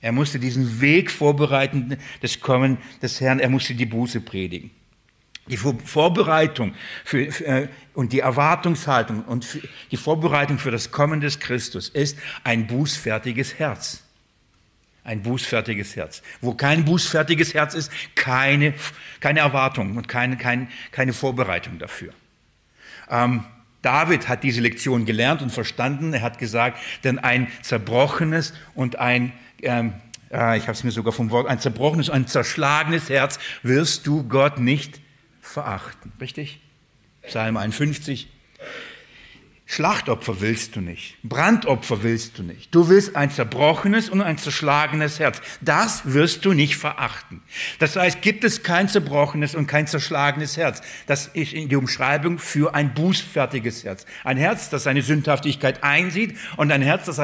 Er 0.00 0.12
musste 0.12 0.38
diesen 0.38 0.80
Weg 0.80 1.10
vorbereiten, 1.10 1.96
das 2.20 2.40
Kommen 2.40 2.78
des 3.02 3.20
Herrn, 3.20 3.38
er 3.38 3.50
musste 3.50 3.74
die 3.74 3.86
Buße 3.86 4.20
predigen. 4.20 4.70
Die 5.48 5.56
Vorbereitung 5.56 6.74
für, 7.04 7.32
für, 7.32 7.44
äh, 7.44 7.68
und 7.94 8.12
die 8.12 8.20
Erwartungshaltung 8.20 9.24
und 9.24 9.58
die 9.90 9.96
Vorbereitung 9.96 10.58
für 10.58 10.70
das 10.70 10.92
Kommen 10.92 11.20
des 11.20 11.40
Christus 11.40 11.88
ist 11.88 12.16
ein 12.44 12.66
bußfertiges 12.66 13.58
Herz. 13.58 14.04
Ein 15.02 15.22
bußfertiges 15.22 15.96
Herz. 15.96 16.22
Wo 16.40 16.54
kein 16.54 16.84
bußfertiges 16.84 17.54
Herz 17.54 17.74
ist, 17.74 17.90
keine, 18.14 18.74
keine 19.18 19.40
Erwartung 19.40 19.96
und 19.96 20.08
keine, 20.08 20.36
keine, 20.36 20.68
keine 20.92 21.12
Vorbereitung 21.12 21.78
dafür. 21.78 22.12
Ähm, 23.08 23.44
David 23.82 24.28
hat 24.28 24.42
diese 24.42 24.60
Lektion 24.60 25.04
gelernt 25.06 25.42
und 25.42 25.50
verstanden. 25.50 26.12
Er 26.12 26.22
hat 26.22 26.38
gesagt, 26.38 26.78
denn 27.04 27.18
ein 27.18 27.48
zerbrochenes 27.62 28.52
und 28.74 28.96
ein, 28.96 29.32
ähm, 29.62 29.94
äh, 30.30 30.58
ich 30.58 30.64
habe 30.64 30.72
es 30.72 30.84
mir 30.84 30.90
sogar 30.90 31.12
vom 31.12 31.30
Wort, 31.30 31.48
ein 31.48 31.60
zerbrochenes, 31.60 32.08
und 32.08 32.14
ein 32.14 32.26
zerschlagenes 32.26 33.08
Herz 33.08 33.38
wirst 33.62 34.06
du 34.06 34.26
Gott 34.28 34.58
nicht 34.58 35.00
verachten. 35.40 36.12
Richtig? 36.20 36.60
Psalm 37.22 37.56
51. 37.56 38.28
Schlachtopfer 39.72 40.40
willst 40.40 40.74
du 40.74 40.80
nicht. 40.80 41.16
Brandopfer 41.22 42.02
willst 42.02 42.36
du 42.38 42.42
nicht. 42.42 42.74
Du 42.74 42.88
willst 42.88 43.14
ein 43.14 43.30
zerbrochenes 43.30 44.10
und 44.10 44.20
ein 44.20 44.36
zerschlagenes 44.36 45.20
Herz. 45.20 45.40
Das 45.60 46.12
wirst 46.12 46.44
du 46.44 46.54
nicht 46.54 46.76
verachten. 46.76 47.40
Das 47.78 47.94
heißt, 47.94 48.20
gibt 48.20 48.42
es 48.42 48.64
kein 48.64 48.88
zerbrochenes 48.88 49.54
und 49.54 49.68
kein 49.68 49.86
zerschlagenes 49.86 50.56
Herz. 50.56 50.82
Das 51.06 51.28
ist 51.28 51.52
in 51.52 51.68
die 51.68 51.76
Umschreibung 51.76 52.40
für 52.40 52.74
ein 52.74 52.94
bußfertiges 52.94 53.84
Herz. 53.84 54.06
Ein 54.24 54.38
Herz, 54.38 54.70
das 54.70 54.82
seine 54.82 55.02
Sündhaftigkeit 55.02 55.84
einsieht 55.84 56.36
und 56.56 56.72
ein 56.72 56.82
Herz, 56.82 57.04
das 57.06 57.20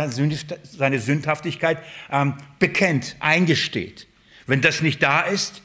seine 0.63 1.01
Sündhaftigkeit 1.01 1.83
ähm, 2.13 2.35
bekennt, 2.61 3.17
eingesteht. 3.19 4.07
Wenn 4.47 4.61
das 4.61 4.83
nicht 4.83 5.03
da 5.03 5.23
ist, 5.23 5.63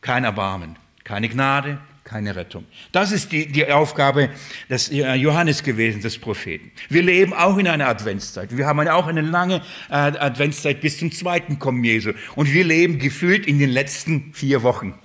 kein 0.00 0.24
Erbarmen, 0.24 0.78
keine 1.04 1.28
Gnade, 1.28 1.78
keine 2.10 2.34
Rettung. 2.34 2.64
Das 2.90 3.12
ist 3.12 3.30
die, 3.30 3.46
die 3.46 3.70
Aufgabe 3.70 4.30
des 4.68 4.90
äh, 4.90 5.14
Johannes 5.14 5.62
gewesen, 5.62 6.02
des 6.02 6.18
Propheten. 6.18 6.72
Wir 6.88 7.02
leben 7.02 7.32
auch 7.32 7.56
in 7.56 7.68
einer 7.68 7.86
Adventszeit. 7.86 8.56
Wir 8.56 8.66
haben 8.66 8.80
auch 8.88 9.06
eine 9.06 9.20
lange 9.20 9.62
äh, 9.88 9.94
Adventszeit 9.94 10.80
bis 10.80 10.98
zum 10.98 11.12
zweiten 11.12 11.60
Kommen 11.60 11.84
Jesu. 11.84 12.12
Und 12.34 12.52
wir 12.52 12.64
leben 12.64 12.98
gefühlt 12.98 13.46
in 13.46 13.60
den 13.60 13.70
letzten 13.70 14.34
vier 14.34 14.64
Wochen. 14.64 14.98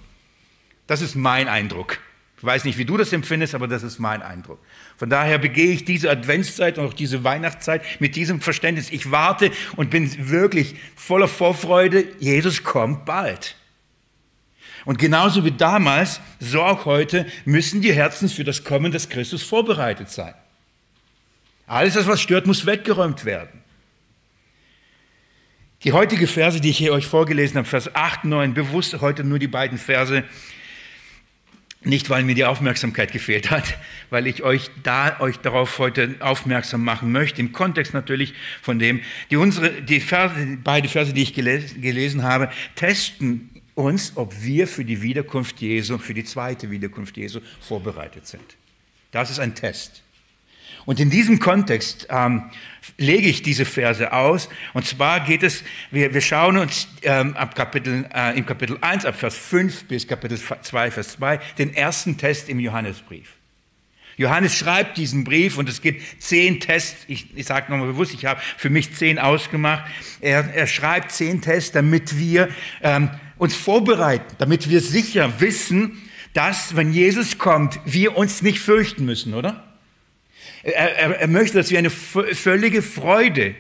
Das 0.88 1.01
ist 1.01 1.15
mein 1.15 1.47
Eindruck. 1.47 2.00
Ich 2.39 2.43
weiß 2.43 2.65
nicht, 2.65 2.79
wie 2.79 2.85
du 2.85 2.97
das 2.97 3.13
empfindest, 3.13 3.53
aber 3.53 3.67
das 3.67 3.83
ist 3.83 4.00
mein 4.00 4.24
Eindruck. 4.24 4.59
Von 4.97 5.09
daher 5.12 5.38
begehe 5.38 5.74
ich 5.74 5.85
diese 5.85 6.09
Adventszeit 6.09 6.79
und 6.79 6.88
auch 6.88 6.93
diese 6.93 7.24
Weihnachtszeit 7.24 7.83
mit 8.00 8.15
diesem 8.15 8.41
Verständnis. 8.41 8.89
Ich 8.89 9.12
warte 9.12 9.51
und 9.75 9.91
bin 9.91 10.29
wirklich 10.31 10.75
voller 10.95 11.27
Vorfreude. 11.27 12.05
Jesus 12.19 12.63
kommt 12.63 13.05
bald. 13.05 13.55
Und 14.86 15.00
genauso 15.00 15.44
wie 15.44 15.51
damals, 15.51 16.22
so 16.39 16.62
auch 16.62 16.86
heute, 16.86 17.25
müssen 17.44 17.82
die 17.82 17.94
Herzen 17.94 18.30
für 18.30 18.44
das 18.44 18.63
Kommen 18.63 18.92
des 18.92 19.10
Christus 19.10 19.42
vorbereitet 19.42 20.10
sein. 20.10 20.36
Alles, 21.68 21.96
was 22.08 22.22
stört, 22.22 22.46
muss 22.46 22.68
weggeräumt 22.68 23.25
werden. 23.25 23.62
Die 25.84 25.94
heutige 25.94 26.27
Verse, 26.27 26.62
die 26.62 26.70
ich 26.70 26.77
hier 26.77 26.94
euch 26.94 27.06
vorgelesen 27.08 27.58
habe, 27.58 27.68
Vers 27.68 27.94
8, 27.94 28.25
9, 28.25 28.54
bewusst 28.54 29.01
heute 29.01 29.24
nur 29.24 29.39
die 29.39 29.48
beiden 29.48 29.77
Verse, 29.77 30.24
nicht 31.84 32.10
weil 32.10 32.24
mir 32.24 32.36
die 32.36 32.46
Aufmerksamkeit 32.46 33.12
gefehlt 33.12 33.51
hat, 33.51 33.77
weil 34.10 34.25
ich 34.25 34.42
euch 34.44 34.72
da 34.84 35.20
euch 35.20 35.38
darauf 35.38 35.77
heute 35.77 36.15
aufmerksam 36.20 36.84
machen 36.84 37.12
möchte, 37.12 37.42
im 37.42 37.51
Kontext 37.51 37.94
natürlich 37.94 38.34
von 38.62 38.80
dem, 38.80 39.01
die 39.30 39.38
unsere, 39.38 39.82
die 39.82 40.00
Verse, 40.00 40.58
beide 40.63 40.88
Verse, 40.88 41.13
die 41.13 41.22
ich 41.22 41.34
gelesen 41.34 42.24
habe, 42.24 42.50
testen 42.75 43.50
uns, 43.75 44.13
ob 44.15 44.34
wir 44.41 44.67
für 44.67 44.86
die 44.86 45.01
Wiederkunft 45.01 45.60
Jesu, 45.62 45.98
für 45.98 46.13
die 46.13 46.24
zweite 46.24 46.72
Wiederkunft 46.72 47.17
Jesu 47.17 47.41
vorbereitet 47.60 48.25
sind. 48.25 48.55
Das 49.12 49.29
ist 49.29 49.39
ein 49.39 49.53
Test. 49.55 50.01
Und 50.86 51.00
in 51.00 51.10
diesem 51.10 51.39
Kontext 51.39 52.08
ähm, 52.10 52.44
lege 52.98 53.27
ich 53.27 53.41
diese 53.41 53.65
Verse 53.65 54.13
aus. 54.13 54.50
Und 54.74 54.86
zwar 54.86 55.20
geht 55.20 55.41
es, 55.41 55.63
wir, 55.89 56.13
wir 56.13 56.22
schauen 56.22 56.58
uns 56.58 56.88
ähm, 57.01 57.36
ab 57.36 57.55
Kapitel, 57.55 58.08
äh, 58.13 58.38
im 58.38 58.46
Kapitel 58.46 58.77
1, 58.82 59.05
ab 59.05 59.15
Vers 59.15 59.36
5 59.36 59.86
bis 59.86 60.08
Kapitel 60.08 60.38
2, 60.38 60.91
Vers 60.91 61.10
2, 61.13 61.39
den 61.58 61.74
ersten 61.74 62.17
Test 62.17 62.50
im 62.50 62.60
Johannesbrief. 62.60 63.34
Johannes 64.17 64.55
schreibt 64.55 64.98
diesen 64.98 65.24
Brief 65.25 65.58
und 65.58 65.67
es 65.67 65.82
gibt 65.82 66.01
zehn 66.22 66.60
Tests. 66.62 67.03
Ich, 67.08 67.36
ich 67.36 67.46
sage 67.46 67.70
nochmal 67.70 67.88
bewusst, 67.88 68.13
ich 68.13 68.25
habe 68.25 68.39
für 68.55 68.70
mich 68.70 68.96
zehn 68.96 69.20
ausgemacht. 69.20 69.84
Er, 70.22 70.53
er 70.53 70.67
schreibt 70.67 71.12
zehn 71.12 71.41
Tests, 71.41 71.72
damit 71.72 72.17
wir 72.17 72.48
ähm, 72.82 73.10
uns 73.38 73.56
vorbereiten, 73.56 74.36
damit 74.38 74.70
wir 74.70 74.82
sicher 74.82 75.39
wissen, 75.39 76.01
dass, 76.34 76.75
wenn 76.75 76.92
Jesus 76.92 77.38
kommt, 77.38 77.80
wir 77.86 78.18
uns 78.18 78.42
nicht 78.42 78.60
fürchten 78.60 79.06
müssen, 79.06 79.34
oder? 79.34 79.63
Er, 80.63 80.98
er, 80.98 81.20
er 81.22 81.27
möchte, 81.27 81.58
dass 81.58 81.72
wir 81.72 81.77
eine 81.77 81.89
völlige 81.89 82.82
Freude 82.82 83.56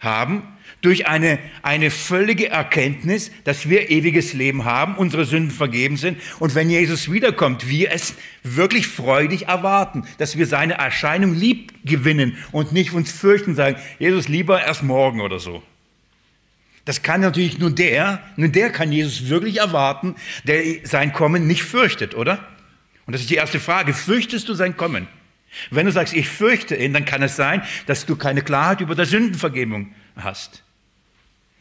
haben 0.00 0.42
durch 0.80 1.06
eine, 1.06 1.38
eine 1.62 1.90
völlige 1.90 2.50
Erkenntnis, 2.50 3.30
dass 3.44 3.68
wir 3.68 3.90
ewiges 3.90 4.34
Leben 4.34 4.64
haben, 4.64 4.96
unsere 4.96 5.24
Sünden 5.24 5.50
vergeben 5.50 5.96
sind 5.96 6.20
und 6.38 6.54
wenn 6.54 6.68
Jesus 6.68 7.10
wiederkommt, 7.10 7.68
wir 7.68 7.90
es 7.90 8.14
wirklich 8.42 8.86
freudig 8.86 9.48
erwarten, 9.48 10.04
dass 10.18 10.36
wir 10.36 10.46
seine 10.46 10.74
Erscheinung 10.74 11.34
lieb 11.34 11.72
gewinnen 11.84 12.36
und 12.52 12.72
nicht 12.72 12.92
uns 12.92 13.10
fürchten, 13.12 13.54
sagen, 13.54 13.76
Jesus 13.98 14.28
lieber 14.28 14.62
erst 14.62 14.82
morgen 14.82 15.20
oder 15.20 15.38
so. 15.38 15.62
Das 16.84 17.02
kann 17.02 17.22
natürlich 17.22 17.58
nur 17.58 17.70
der, 17.70 18.20
nur 18.36 18.48
der 18.48 18.70
kann 18.70 18.92
Jesus 18.92 19.28
wirklich 19.28 19.58
erwarten, 19.58 20.16
der 20.44 20.62
sein 20.84 21.12
Kommen 21.12 21.46
nicht 21.46 21.62
fürchtet, 21.62 22.14
oder? 22.14 22.46
Und 23.06 23.12
das 23.12 23.22
ist 23.22 23.30
die 23.30 23.36
erste 23.36 23.60
Frage. 23.60 23.94
Fürchtest 23.94 24.48
du 24.48 24.54
sein 24.54 24.76
Kommen? 24.76 25.08
Wenn 25.70 25.86
du 25.86 25.92
sagst, 25.92 26.14
ich 26.14 26.28
fürchte 26.28 26.74
ihn, 26.74 26.92
dann 26.92 27.04
kann 27.04 27.22
es 27.22 27.36
sein, 27.36 27.62
dass 27.86 28.06
du 28.06 28.16
keine 28.16 28.42
Klarheit 28.42 28.80
über 28.80 28.94
der 28.94 29.06
Sündenvergebung 29.06 29.94
hast. 30.16 30.62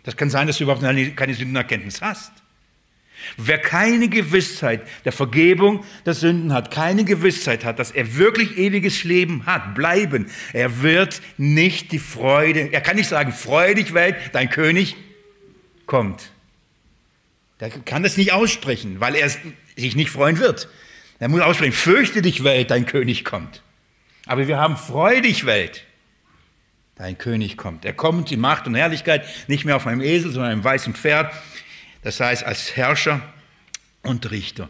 Das 0.03 0.17
kann 0.17 0.29
sein, 0.29 0.47
dass 0.47 0.57
du 0.57 0.65
überhaupt 0.65 0.83
keine 1.15 1.33
Sündenerkenntnis 1.33 2.01
hast. 2.01 2.31
Wer 3.37 3.57
keine 3.57 4.09
Gewissheit 4.09 4.81
der 5.05 5.13
Vergebung 5.13 5.85
der 6.05 6.13
Sünden 6.13 6.51
hat, 6.51 6.71
keine 6.71 7.05
Gewissheit 7.05 7.63
hat, 7.63 7.79
dass 7.79 7.91
er 7.91 8.17
wirklich 8.17 8.57
ewiges 8.57 9.05
Leben 9.05 9.45
hat, 9.45 9.75
bleiben, 9.75 10.29
er 10.51 10.81
wird 10.81 11.21
nicht 11.37 11.93
die 11.93 11.99
Freude, 11.99 12.73
er 12.73 12.81
kann 12.81 12.97
nicht 12.97 13.07
sagen, 13.07 13.31
freudig 13.31 13.93
Welt, 13.93 14.15
dein 14.33 14.49
König 14.49 14.97
kommt. 15.85 16.31
Der 17.59 17.69
kann 17.69 18.03
das 18.03 18.17
nicht 18.17 18.33
aussprechen, 18.33 18.99
weil 18.99 19.15
er 19.15 19.29
sich 19.75 19.95
nicht 19.95 20.09
freuen 20.09 20.39
wird. 20.39 20.67
Er 21.19 21.29
muss 21.29 21.41
aussprechen, 21.41 21.73
fürchte 21.73 22.21
dich 22.21 22.43
Welt, 22.43 22.71
dein 22.71 22.85
König 22.85 23.23
kommt. 23.23 23.61
Aber 24.25 24.47
wir 24.47 24.57
haben 24.57 24.77
freudig 24.77 25.45
Welt, 25.45 25.83
dein 26.95 27.17
König 27.17 27.57
kommt. 27.57 27.85
Er 27.85 27.93
kommt 27.93 28.31
in 28.31 28.39
Macht 28.39 28.67
und 28.67 28.75
Herrlichkeit, 28.75 29.25
nicht 29.47 29.65
mehr 29.65 29.75
auf 29.75 29.87
einem 29.87 30.01
Esel, 30.01 30.31
sondern 30.31 30.51
einem 30.51 30.63
weißen 30.63 30.95
Pferd. 30.95 31.33
Das 32.01 32.19
heißt 32.19 32.43
als 32.43 32.75
Herrscher 32.75 33.21
und 34.01 34.29
Richter. 34.31 34.69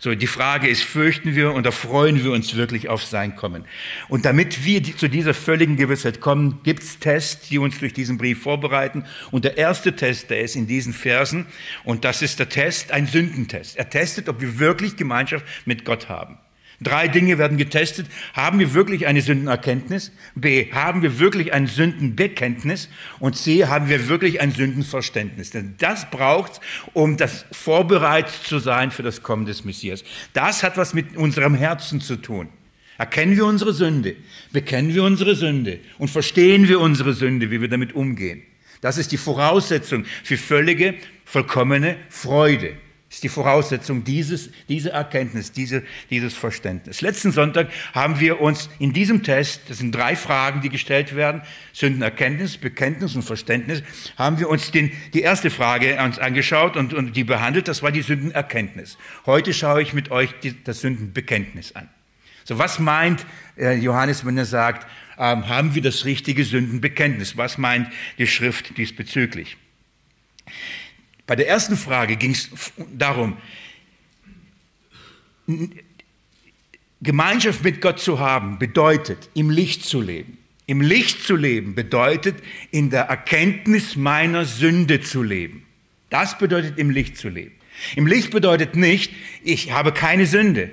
So, 0.00 0.14
die 0.14 0.26
Frage 0.26 0.68
ist, 0.68 0.82
fürchten 0.82 1.34
wir 1.34 1.52
und 1.52 1.66
freuen 1.72 2.22
wir 2.22 2.30
uns 2.30 2.54
wirklich 2.54 2.88
auf 2.88 3.04
sein 3.04 3.34
Kommen? 3.34 3.64
Und 4.08 4.24
damit 4.24 4.64
wir 4.64 4.82
zu 4.82 5.08
dieser 5.08 5.34
völligen 5.34 5.76
Gewissheit 5.76 6.20
kommen, 6.20 6.60
gibt 6.62 6.84
es 6.84 6.98
Tests, 7.00 7.48
die 7.48 7.58
uns 7.58 7.78
durch 7.80 7.94
diesen 7.94 8.16
Brief 8.16 8.42
vorbereiten. 8.42 9.04
Und 9.32 9.44
der 9.44 9.58
erste 9.58 9.96
Test, 9.96 10.30
der 10.30 10.42
ist 10.42 10.54
in 10.54 10.68
diesen 10.68 10.92
Versen, 10.92 11.46
und 11.84 12.04
das 12.04 12.22
ist 12.22 12.38
der 12.38 12.48
Test, 12.48 12.92
ein 12.92 13.06
Sündentest. 13.06 13.76
Er 13.76 13.90
testet, 13.90 14.28
ob 14.28 14.40
wir 14.40 14.58
wirklich 14.58 14.96
Gemeinschaft 14.96 15.44
mit 15.64 15.84
Gott 15.84 16.08
haben. 16.08 16.38
Drei 16.80 17.08
Dinge 17.08 17.38
werden 17.38 17.58
getestet. 17.58 18.06
Haben 18.34 18.60
wir 18.60 18.72
wirklich 18.72 19.08
eine 19.08 19.20
Sündenerkenntnis? 19.20 20.12
B. 20.36 20.70
Haben 20.70 21.02
wir 21.02 21.18
wirklich 21.18 21.52
ein 21.52 21.66
Sündenbekenntnis? 21.66 22.88
Und 23.18 23.36
C. 23.36 23.66
Haben 23.66 23.88
wir 23.88 24.08
wirklich 24.08 24.40
ein 24.40 24.52
Sündenverständnis? 24.52 25.50
Denn 25.50 25.74
das 25.78 26.08
braucht 26.08 26.60
um 26.92 27.16
das 27.16 27.46
vorbereitet 27.50 28.34
zu 28.44 28.60
sein 28.60 28.92
für 28.92 29.02
das 29.02 29.24
Kommen 29.24 29.44
des 29.44 29.64
Messias. 29.64 30.04
Das 30.34 30.62
hat 30.62 30.76
was 30.76 30.94
mit 30.94 31.16
unserem 31.16 31.56
Herzen 31.56 32.00
zu 32.00 32.14
tun. 32.14 32.48
Erkennen 32.96 33.36
wir 33.36 33.46
unsere 33.46 33.72
Sünde? 33.72 34.14
Bekennen 34.52 34.94
wir 34.94 35.02
unsere 35.02 35.34
Sünde? 35.34 35.80
Und 35.98 36.10
verstehen 36.10 36.68
wir 36.68 36.80
unsere 36.80 37.12
Sünde, 37.12 37.50
wie 37.50 37.60
wir 37.60 37.68
damit 37.68 37.94
umgehen? 37.94 38.42
Das 38.80 38.98
ist 38.98 39.10
die 39.10 39.16
Voraussetzung 39.16 40.04
für 40.22 40.36
völlige, 40.36 40.94
vollkommene 41.24 41.96
Freude 42.08 42.74
ist 43.18 43.24
die 43.24 43.28
Voraussetzung 43.28 44.04
dieses, 44.04 44.50
diese 44.68 44.90
Erkenntnis, 44.90 45.50
diese, 45.50 45.82
dieses 46.08 46.34
Verständnis. 46.34 47.00
Letzten 47.00 47.32
Sonntag 47.32 47.68
haben 47.92 48.20
wir 48.20 48.40
uns 48.40 48.70
in 48.78 48.92
diesem 48.92 49.24
Test, 49.24 49.62
das 49.66 49.78
sind 49.78 49.92
drei 49.92 50.14
Fragen, 50.14 50.60
die 50.60 50.68
gestellt 50.68 51.16
werden, 51.16 51.42
Sündenerkenntnis, 51.72 52.58
Bekenntnis 52.58 53.16
und 53.16 53.22
Verständnis, 53.22 53.82
haben 54.16 54.38
wir 54.38 54.48
uns 54.48 54.70
den, 54.70 54.92
die 55.14 55.22
erste 55.22 55.50
Frage 55.50 56.00
uns 56.00 56.20
angeschaut 56.20 56.76
und, 56.76 56.94
und 56.94 57.16
die 57.16 57.24
behandelt, 57.24 57.66
das 57.66 57.82
war 57.82 57.90
die 57.90 58.02
Sündenerkenntnis. 58.02 58.98
Heute 59.26 59.52
schaue 59.52 59.82
ich 59.82 59.92
mit 59.92 60.12
euch 60.12 60.30
die, 60.44 60.54
das 60.62 60.80
Sündenbekenntnis 60.82 61.74
an. 61.74 61.88
So, 62.44 62.56
was 62.56 62.78
meint 62.78 63.26
äh, 63.56 63.74
Johannes, 63.74 64.24
wenn 64.24 64.38
er 64.38 64.44
sagt, 64.44 64.86
ähm, 65.18 65.48
haben 65.48 65.74
wir 65.74 65.82
das 65.82 66.04
richtige 66.04 66.44
Sündenbekenntnis? 66.44 67.36
Was 67.36 67.58
meint 67.58 67.88
die 68.16 68.28
Schrift 68.28 68.78
diesbezüglich? 68.78 69.56
Bei 71.28 71.36
der 71.36 71.46
ersten 71.46 71.76
Frage 71.76 72.16
ging 72.16 72.30
es 72.30 72.48
darum, 72.90 73.36
Gemeinschaft 77.02 77.62
mit 77.62 77.82
Gott 77.82 78.00
zu 78.00 78.18
haben, 78.18 78.58
bedeutet, 78.58 79.28
im 79.34 79.50
Licht 79.50 79.84
zu 79.84 80.00
leben. 80.00 80.38
Im 80.64 80.80
Licht 80.80 81.22
zu 81.22 81.36
leben 81.36 81.74
bedeutet, 81.74 82.36
in 82.70 82.88
der 82.88 83.02
Erkenntnis 83.04 83.94
meiner 83.94 84.46
Sünde 84.46 85.02
zu 85.02 85.22
leben. 85.22 85.66
Das 86.08 86.38
bedeutet, 86.38 86.78
im 86.78 86.88
Licht 86.88 87.18
zu 87.18 87.28
leben. 87.28 87.54
Im 87.94 88.06
Licht 88.06 88.30
bedeutet 88.30 88.74
nicht, 88.74 89.12
ich 89.44 89.72
habe 89.72 89.92
keine 89.92 90.24
Sünde. 90.24 90.70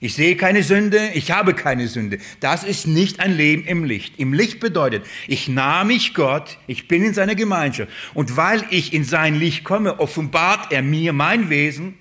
Ich 0.00 0.14
sehe 0.14 0.36
keine 0.36 0.62
Sünde, 0.62 1.10
ich 1.14 1.32
habe 1.32 1.54
keine 1.54 1.88
Sünde. 1.88 2.18
Das 2.38 2.62
ist 2.62 2.86
nicht 2.86 3.18
ein 3.18 3.36
Leben 3.36 3.64
im 3.64 3.82
Licht. 3.82 4.18
Im 4.18 4.32
Licht 4.32 4.60
bedeutet, 4.60 5.04
ich 5.26 5.48
nahe 5.48 5.84
mich 5.84 6.14
Gott, 6.14 6.58
ich 6.68 6.86
bin 6.86 7.02
in 7.02 7.14
seiner 7.14 7.34
Gemeinschaft. 7.34 7.90
Und 8.14 8.36
weil 8.36 8.64
ich 8.70 8.92
in 8.92 9.02
sein 9.02 9.34
Licht 9.34 9.64
komme, 9.64 9.98
offenbart 9.98 10.72
er 10.72 10.82
mir 10.82 11.12
mein 11.12 11.50
Wesen 11.50 11.94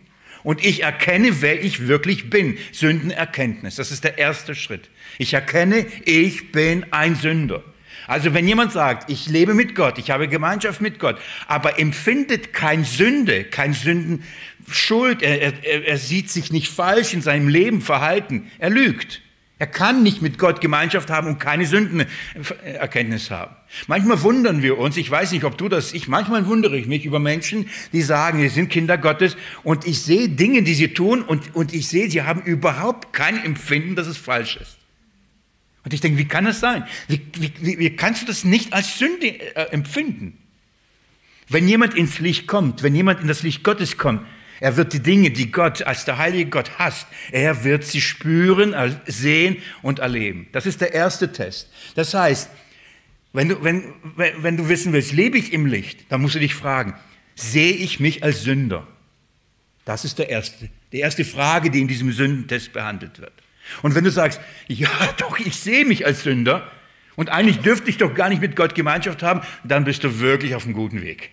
und 0.43 0.63
ich 0.63 0.83
erkenne, 0.83 1.41
wer 1.41 1.63
ich 1.63 1.87
wirklich 1.87 2.29
bin. 2.29 2.59
Sündenerkenntnis, 2.71 3.77
das 3.77 3.91
ist 3.91 4.03
der 4.03 4.19
erste 4.19 4.53
Schritt. 4.53 4.91
Ich 5.17 5.33
erkenne, 5.33 5.87
ich 6.05 6.51
bin 6.51 6.85
ein 6.91 7.15
Sünder. 7.15 7.63
Also 8.07 8.33
wenn 8.33 8.47
jemand 8.47 8.71
sagt, 8.71 9.09
ich 9.09 9.27
lebe 9.27 9.53
mit 9.53 9.75
Gott, 9.75 9.97
ich 9.97 10.09
habe 10.09 10.27
Gemeinschaft 10.27 10.81
mit 10.81 10.97
Gott, 10.97 11.19
aber 11.47 11.77
empfindet 11.79 12.53
kein 12.53 12.85
Sünde, 12.85 13.43
kein 13.43 13.73
Sündenschuld, 13.73 15.21
er, 15.21 15.41
er, 15.63 15.85
er 15.85 15.97
sieht 15.97 16.29
sich 16.29 16.51
nicht 16.51 16.69
falsch 16.69 17.13
in 17.13 17.21
seinem 17.21 17.49
Leben 17.49 17.81
verhalten, 17.81 18.49
er 18.59 18.69
lügt. 18.69 19.21
Er 19.59 19.67
kann 19.67 20.03
nicht 20.03 20.21
mit 20.21 20.37
Gott 20.37 20.61
Gemeinschaft 20.61 21.09
haben 21.09 21.27
und 21.27 21.39
keine 21.39 21.65
Sündenerkenntnis 21.65 23.31
haben. 23.31 23.55
Manchmal 23.87 24.21
wundern 24.21 24.61
wir 24.61 24.77
uns, 24.77 24.97
ich 24.97 25.09
weiß 25.09 25.31
nicht, 25.31 25.45
ob 25.45 25.57
du 25.57 25.67
das, 25.67 25.93
ich, 25.93 26.07
manchmal 26.07 26.45
wundere 26.45 26.77
ich 26.77 26.85
mich 26.85 27.05
über 27.05 27.17
Menschen, 27.17 27.67
die 27.91 28.03
sagen, 28.03 28.39
sie 28.39 28.49
sind 28.49 28.69
Kinder 28.69 28.99
Gottes 28.99 29.35
und 29.63 29.87
ich 29.87 30.03
sehe 30.03 30.29
Dinge, 30.29 30.61
die 30.61 30.75
sie 30.75 30.93
tun 30.93 31.23
und, 31.23 31.55
und 31.55 31.73
ich 31.73 31.87
sehe, 31.87 32.07
sie 32.09 32.21
haben 32.21 32.41
überhaupt 32.43 33.13
kein 33.13 33.43
Empfinden, 33.43 33.95
dass 33.95 34.05
es 34.05 34.17
falsch 34.17 34.57
ist. 34.57 34.76
Und 35.87 35.93
ich 35.93 36.01
denke, 36.01 36.17
wie 36.17 36.27
kann 36.27 36.43
das 36.43 36.59
sein? 36.59 36.85
Wie, 37.07 37.21
wie, 37.37 37.79
wie 37.79 37.95
kannst 37.95 38.23
du 38.23 38.25
das 38.25 38.43
nicht 38.43 38.73
als 38.73 38.99
Sünde 38.99 39.27
äh, 39.27 39.71
empfinden? 39.71 40.37
Wenn 41.47 41.65
jemand 41.65 41.93
ins 41.93 42.19
Licht 42.19 42.45
kommt, 42.45 42.83
wenn 42.83 42.93
jemand 42.93 43.21
in 43.21 43.29
das 43.29 43.41
Licht 43.41 43.63
Gottes 43.63 43.97
kommt, 43.97 44.19
er 44.59 44.75
wird 44.75 44.91
die 44.91 44.99
Dinge, 44.99 45.31
die 45.31 45.49
Gott 45.49 45.83
als 45.83 46.03
der 46.03 46.17
heilige 46.17 46.49
Gott 46.49 46.77
hasst, 46.77 47.07
er 47.31 47.63
wird 47.63 47.85
sie 47.85 48.01
spüren, 48.01 48.75
sehen 49.05 49.61
und 49.81 49.99
erleben. 49.99 50.47
Das 50.51 50.65
ist 50.65 50.81
der 50.81 50.93
erste 50.93 51.31
Test. 51.31 51.71
Das 51.95 52.13
heißt, 52.13 52.49
wenn 53.31 53.47
du, 53.47 53.63
wenn, 53.63 53.85
wenn 54.17 54.57
du 54.57 54.67
wissen 54.67 54.91
willst, 54.91 55.13
lebe 55.13 55.37
ich 55.37 55.53
im 55.53 55.67
Licht, 55.67 56.11
dann 56.11 56.19
musst 56.19 56.35
du 56.35 56.39
dich 56.39 56.53
fragen, 56.53 56.95
sehe 57.33 57.71
ich 57.71 58.01
mich 58.01 58.25
als 58.25 58.43
Sünder? 58.43 58.85
Das 59.85 60.03
ist 60.03 60.19
der 60.19 60.27
erste, 60.27 60.67
die 60.91 60.99
erste 60.99 61.23
Frage, 61.23 61.71
die 61.71 61.79
in 61.79 61.87
diesem 61.87 62.11
Sündentest 62.11 62.73
behandelt 62.73 63.21
wird. 63.21 63.31
Und 63.81 63.95
wenn 63.95 64.03
du 64.03 64.11
sagst, 64.11 64.41
ja 64.67 64.89
doch, 65.17 65.39
ich 65.39 65.57
sehe 65.57 65.85
mich 65.85 66.05
als 66.05 66.23
Sünder 66.23 66.71
und 67.15 67.29
eigentlich 67.29 67.59
dürfte 67.59 67.89
ich 67.89 67.97
doch 67.97 68.13
gar 68.13 68.29
nicht 68.29 68.41
mit 68.41 68.55
Gott 68.55 68.75
Gemeinschaft 68.75 69.23
haben, 69.23 69.41
dann 69.63 69.85
bist 69.85 70.03
du 70.03 70.19
wirklich 70.19 70.55
auf 70.55 70.65
einem 70.65 70.73
guten 70.73 71.01
Weg. 71.01 71.31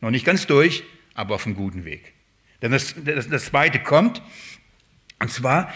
Noch 0.00 0.10
nicht 0.10 0.24
ganz 0.24 0.46
durch, 0.46 0.84
aber 1.14 1.34
auf 1.34 1.46
einem 1.46 1.56
guten 1.56 1.84
Weg. 1.84 2.12
Denn 2.62 2.72
das, 2.72 2.94
das, 3.04 3.28
das 3.28 3.46
zweite 3.46 3.78
kommt, 3.78 4.22
und 5.20 5.30
zwar 5.30 5.72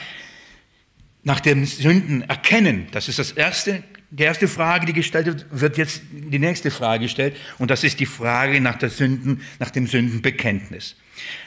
nach 1.25 1.41
dem 1.41 1.65
Sünden 1.65 2.23
erkennen. 2.23 2.89
Das 2.93 3.09
ist 3.09 3.19
das 3.19 3.33
erste, 3.33 3.83
die 4.11 4.25
erste 4.25 4.49
Frage, 4.49 4.87
die 4.87 4.93
gestellt 4.93 5.27
wird, 5.27 5.47
wird 5.51 5.79
jetzt 5.79 6.03
die 6.11 6.39
nächste 6.39 6.71
Frage 6.71 7.05
gestellt. 7.05 7.37
Und 7.59 7.71
das 7.71 7.85
ist 7.85 8.01
die 8.01 8.07
Frage 8.07 8.61
nach 8.61 8.77
der 8.77 8.91
Sünden, 8.91 9.43
nach 9.59 9.71
dem 9.71 9.87
Sündenbekenntnis. 9.87 10.97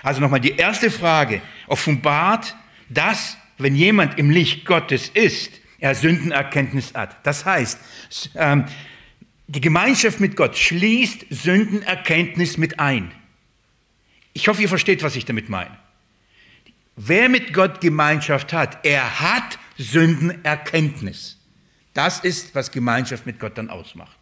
Also 0.01 0.21
nochmal, 0.21 0.39
die 0.39 0.55
erste 0.55 0.89
Frage 0.89 1.41
offenbart, 1.67 2.55
dass, 2.89 3.37
wenn 3.57 3.75
jemand 3.75 4.17
im 4.17 4.29
Licht 4.29 4.65
Gottes 4.65 5.09
ist, 5.09 5.51
er 5.79 5.95
Sündenerkenntnis 5.95 6.93
hat. 6.93 7.17
Das 7.25 7.45
heißt, 7.45 7.79
ähm, 8.35 8.65
die 9.47 9.61
Gemeinschaft 9.61 10.19
mit 10.19 10.35
Gott 10.35 10.57
schließt 10.57 11.25
Sündenerkenntnis 11.29 12.57
mit 12.57 12.79
ein. 12.79 13.11
Ich 14.33 14.47
hoffe, 14.47 14.61
ihr 14.61 14.69
versteht, 14.69 15.03
was 15.03 15.15
ich 15.15 15.25
damit 15.25 15.49
meine. 15.49 15.77
Wer 16.95 17.29
mit 17.29 17.53
Gott 17.53 17.81
Gemeinschaft 17.81 18.53
hat, 18.53 18.85
er 18.85 19.19
hat 19.19 19.59
Sündenerkenntnis. 19.77 21.37
Das 21.93 22.19
ist, 22.19 22.55
was 22.55 22.71
Gemeinschaft 22.71 23.25
mit 23.25 23.39
Gott 23.39 23.57
dann 23.57 23.69
ausmacht. 23.69 24.17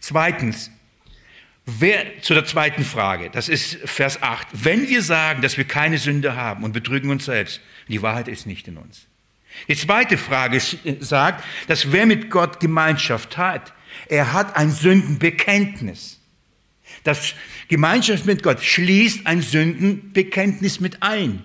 Zweitens, 0.00 0.70
wer, 1.64 2.20
zu 2.22 2.34
der 2.34 2.44
zweiten 2.44 2.84
Frage, 2.84 3.30
das 3.30 3.48
ist 3.48 3.78
Vers 3.84 4.22
8. 4.22 4.46
Wenn 4.52 4.88
wir 4.88 5.02
sagen, 5.02 5.42
dass 5.42 5.56
wir 5.56 5.64
keine 5.64 5.98
Sünde 5.98 6.36
haben 6.36 6.64
und 6.64 6.72
betrügen 6.72 7.10
uns 7.10 7.24
selbst, 7.24 7.60
die 7.88 8.02
Wahrheit 8.02 8.28
ist 8.28 8.46
nicht 8.46 8.68
in 8.68 8.76
uns. 8.76 9.06
Die 9.66 9.76
zweite 9.76 10.18
Frage 10.18 10.60
sagt, 11.00 11.44
dass 11.66 11.92
wer 11.92 12.06
mit 12.06 12.30
Gott 12.30 12.60
Gemeinschaft 12.60 13.36
hat, 13.36 13.72
er 14.08 14.32
hat 14.32 14.56
ein 14.56 14.70
Sündenbekenntnis. 14.70 16.20
Das 17.04 17.34
Gemeinschaft 17.68 18.26
mit 18.26 18.42
Gott 18.42 18.62
schließt 18.62 19.26
ein 19.26 19.42
Sündenbekenntnis 19.42 20.80
mit 20.80 21.02
ein. 21.02 21.42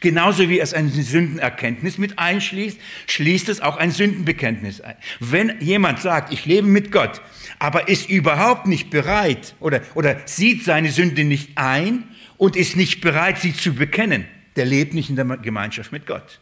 Genauso 0.00 0.48
wie 0.50 0.60
es 0.60 0.74
eine 0.74 0.90
Sündenerkenntnis 0.90 1.96
mit 1.96 2.18
einschließt, 2.18 2.78
schließt 3.06 3.48
es 3.48 3.60
auch 3.60 3.78
ein 3.78 3.90
Sündenbekenntnis 3.90 4.82
ein. 4.82 4.96
Wenn 5.18 5.60
jemand 5.60 6.00
sagt, 6.00 6.32
ich 6.32 6.44
lebe 6.44 6.66
mit 6.66 6.92
Gott, 6.92 7.22
aber 7.58 7.88
ist 7.88 8.10
überhaupt 8.10 8.66
nicht 8.66 8.90
bereit 8.90 9.54
oder, 9.60 9.80
oder 9.94 10.20
sieht 10.26 10.64
seine 10.64 10.90
Sünde 10.90 11.24
nicht 11.24 11.56
ein 11.56 12.04
und 12.36 12.54
ist 12.54 12.76
nicht 12.76 13.00
bereit, 13.00 13.38
sie 13.38 13.56
zu 13.56 13.74
bekennen, 13.74 14.26
der 14.58 14.66
lebt 14.66 14.92
nicht 14.92 15.08
in 15.08 15.16
der 15.16 15.24
Gemeinschaft 15.24 15.92
mit 15.92 16.06
Gott. 16.06 16.40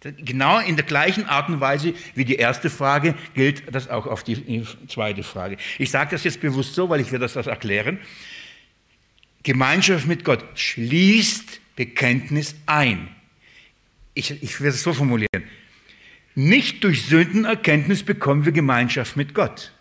Genau 0.00 0.58
in 0.58 0.76
der 0.76 0.84
gleichen 0.84 1.24
Art 1.26 1.48
und 1.48 1.60
Weise 1.60 1.94
wie 2.14 2.24
die 2.24 2.36
erste 2.36 2.68
Frage 2.68 3.14
gilt 3.34 3.74
das 3.74 3.88
auch 3.88 4.06
auf 4.06 4.22
die 4.22 4.64
zweite 4.88 5.22
Frage. 5.22 5.56
Ich 5.78 5.90
sage 5.90 6.10
das 6.10 6.24
jetzt 6.24 6.40
bewusst 6.40 6.74
so, 6.74 6.90
weil 6.90 7.00
ich 7.00 7.12
werde 7.12 7.24
das, 7.24 7.32
das 7.32 7.46
erklären. 7.46 7.98
Gemeinschaft 9.42 10.06
mit 10.06 10.24
Gott 10.24 10.44
schließt 10.54 11.60
Bekenntnis 11.76 12.56
ein. 12.66 13.08
Ich, 14.14 14.30
ich 14.42 14.60
werde 14.60 14.74
es 14.74 14.82
so 14.82 14.92
formulieren. 14.92 15.44
Nicht 16.34 16.84
durch 16.84 17.06
Sündenerkenntnis 17.06 18.02
bekommen 18.02 18.44
wir 18.44 18.52
Gemeinschaft 18.52 19.16
mit 19.16 19.34
Gott. 19.34 19.72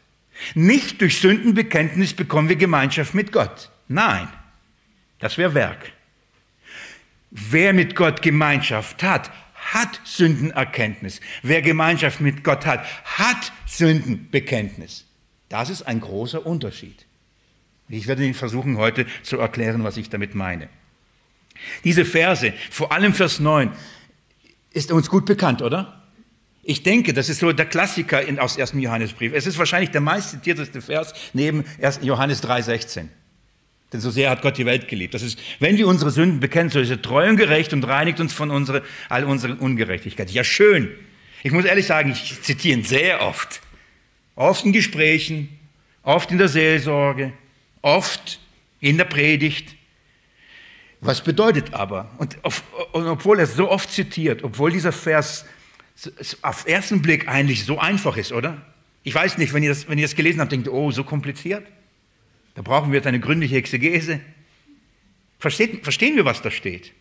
Nicht 0.53 1.01
durch 1.01 1.19
Sündenbekenntnis 1.19 2.13
bekommen 2.13 2.47
wir 2.47 2.55
Gemeinschaft 2.55 3.13
mit 3.13 3.31
Gott. 3.31 3.69
Nein, 3.87 4.27
das 5.19 5.37
wäre 5.37 5.53
Werk. 5.53 5.94
Wer 7.37 7.73
mit 7.73 7.97
Gott 7.97 8.21
Gemeinschaft 8.21 9.03
hat, 9.03 9.29
hat 9.55 9.99
Sündenerkenntnis. 10.05 11.19
Wer 11.43 11.61
Gemeinschaft 11.61 12.21
mit 12.21 12.45
Gott 12.45 12.65
hat, 12.65 12.85
hat 13.03 13.51
Sündenbekenntnis. 13.65 15.05
Das 15.49 15.69
ist 15.69 15.81
ein 15.81 15.99
großer 15.99 16.45
Unterschied. 16.45 17.05
Ich 17.89 18.07
werde 18.07 18.23
Ihnen 18.23 18.35
versuchen 18.35 18.77
heute 18.77 19.05
zu 19.21 19.37
erklären, 19.37 19.83
was 19.83 19.97
ich 19.97 20.09
damit 20.09 20.33
meine. 20.33 20.69
Diese 21.83 22.05
Verse, 22.05 22.53
vor 22.71 22.93
allem 22.93 23.13
Vers 23.13 23.41
9, 23.41 23.69
ist 24.71 24.93
uns 24.93 25.09
gut 25.09 25.25
bekannt, 25.25 25.61
oder? 25.61 26.03
Ich 26.63 26.83
denke, 26.83 27.13
das 27.13 27.27
ist 27.27 27.39
so 27.39 27.51
der 27.51 27.65
Klassiker 27.65 28.21
aus 28.37 28.57
1. 28.57 28.73
Johannesbrief. 28.75 29.33
Es 29.33 29.45
ist 29.45 29.57
wahrscheinlich 29.57 29.91
der 29.91 30.01
meist 30.01 30.31
zitierteste 30.31 30.81
Vers 30.81 31.13
neben 31.33 31.65
1. 31.81 31.99
Johannes 32.01 32.41
3,16. 32.41 33.09
Denn 33.95 34.01
so 34.01 34.11
sehr 34.11 34.29
hat 34.29 34.41
Gott 34.41 34.57
die 34.57 34.65
Welt 34.65 34.89
geliebt. 34.89 35.13
Das 35.13 35.21
ist, 35.21 35.39
wenn 35.59 35.77
wir 35.77 35.87
unsere 35.87 36.11
Sünden 36.11 36.41
bekennen, 36.41 36.69
so 36.69 36.81
ist 36.81 36.89
er 36.89 37.01
treu 37.01 37.29
und 37.29 37.37
gerecht 37.37 37.71
und 37.71 37.81
reinigt 37.85 38.19
uns 38.19 38.33
von 38.33 38.51
unsere, 38.51 38.83
all 39.07 39.23
unserer 39.23 39.61
Ungerechtigkeit. 39.61 40.29
Ja, 40.31 40.43
schön. 40.43 40.91
Ich 41.43 41.53
muss 41.53 41.63
ehrlich 41.63 41.85
sagen, 41.85 42.11
ich 42.11 42.41
zitiere 42.41 42.77
ihn 42.77 42.83
sehr 42.83 43.21
oft. 43.25 43.61
Oft 44.35 44.65
in 44.65 44.73
Gesprächen, 44.73 45.47
oft 46.03 46.29
in 46.29 46.37
der 46.37 46.49
Seelsorge, 46.49 47.31
oft 47.81 48.41
in 48.81 48.97
der 48.97 49.05
Predigt. 49.05 49.77
Was 50.99 51.23
bedeutet 51.23 51.73
aber, 51.73 52.11
und, 52.17 52.35
und 52.91 53.07
obwohl 53.07 53.39
er 53.39 53.47
so 53.47 53.71
oft 53.71 53.89
zitiert, 53.89 54.43
obwohl 54.43 54.71
dieser 54.71 54.91
Vers 54.91 55.45
auf 56.41 56.67
ersten 56.67 57.01
Blick 57.01 57.29
eigentlich 57.29 57.63
so 57.63 57.79
einfach 57.79 58.17
ist, 58.17 58.33
oder? 58.33 58.61
Ich 59.03 59.15
weiß 59.15 59.37
nicht, 59.37 59.53
wenn 59.53 59.63
ihr 59.63 59.69
das, 59.69 59.87
wenn 59.87 59.97
ihr 59.97 60.03
das 60.03 60.15
gelesen 60.15 60.41
habt, 60.41 60.51
denkt 60.51 60.67
oh, 60.67 60.91
so 60.91 61.05
kompliziert? 61.05 61.65
Da 62.55 62.61
brauchen 62.61 62.91
wir 62.91 62.97
jetzt 62.97 63.07
eine 63.07 63.19
gründliche 63.19 63.57
Exegese. 63.57 64.19
Versteht, 65.39 65.83
verstehen 65.83 66.15
wir, 66.15 66.25
was 66.25 66.41
da 66.41 66.49
steht? 66.49 66.93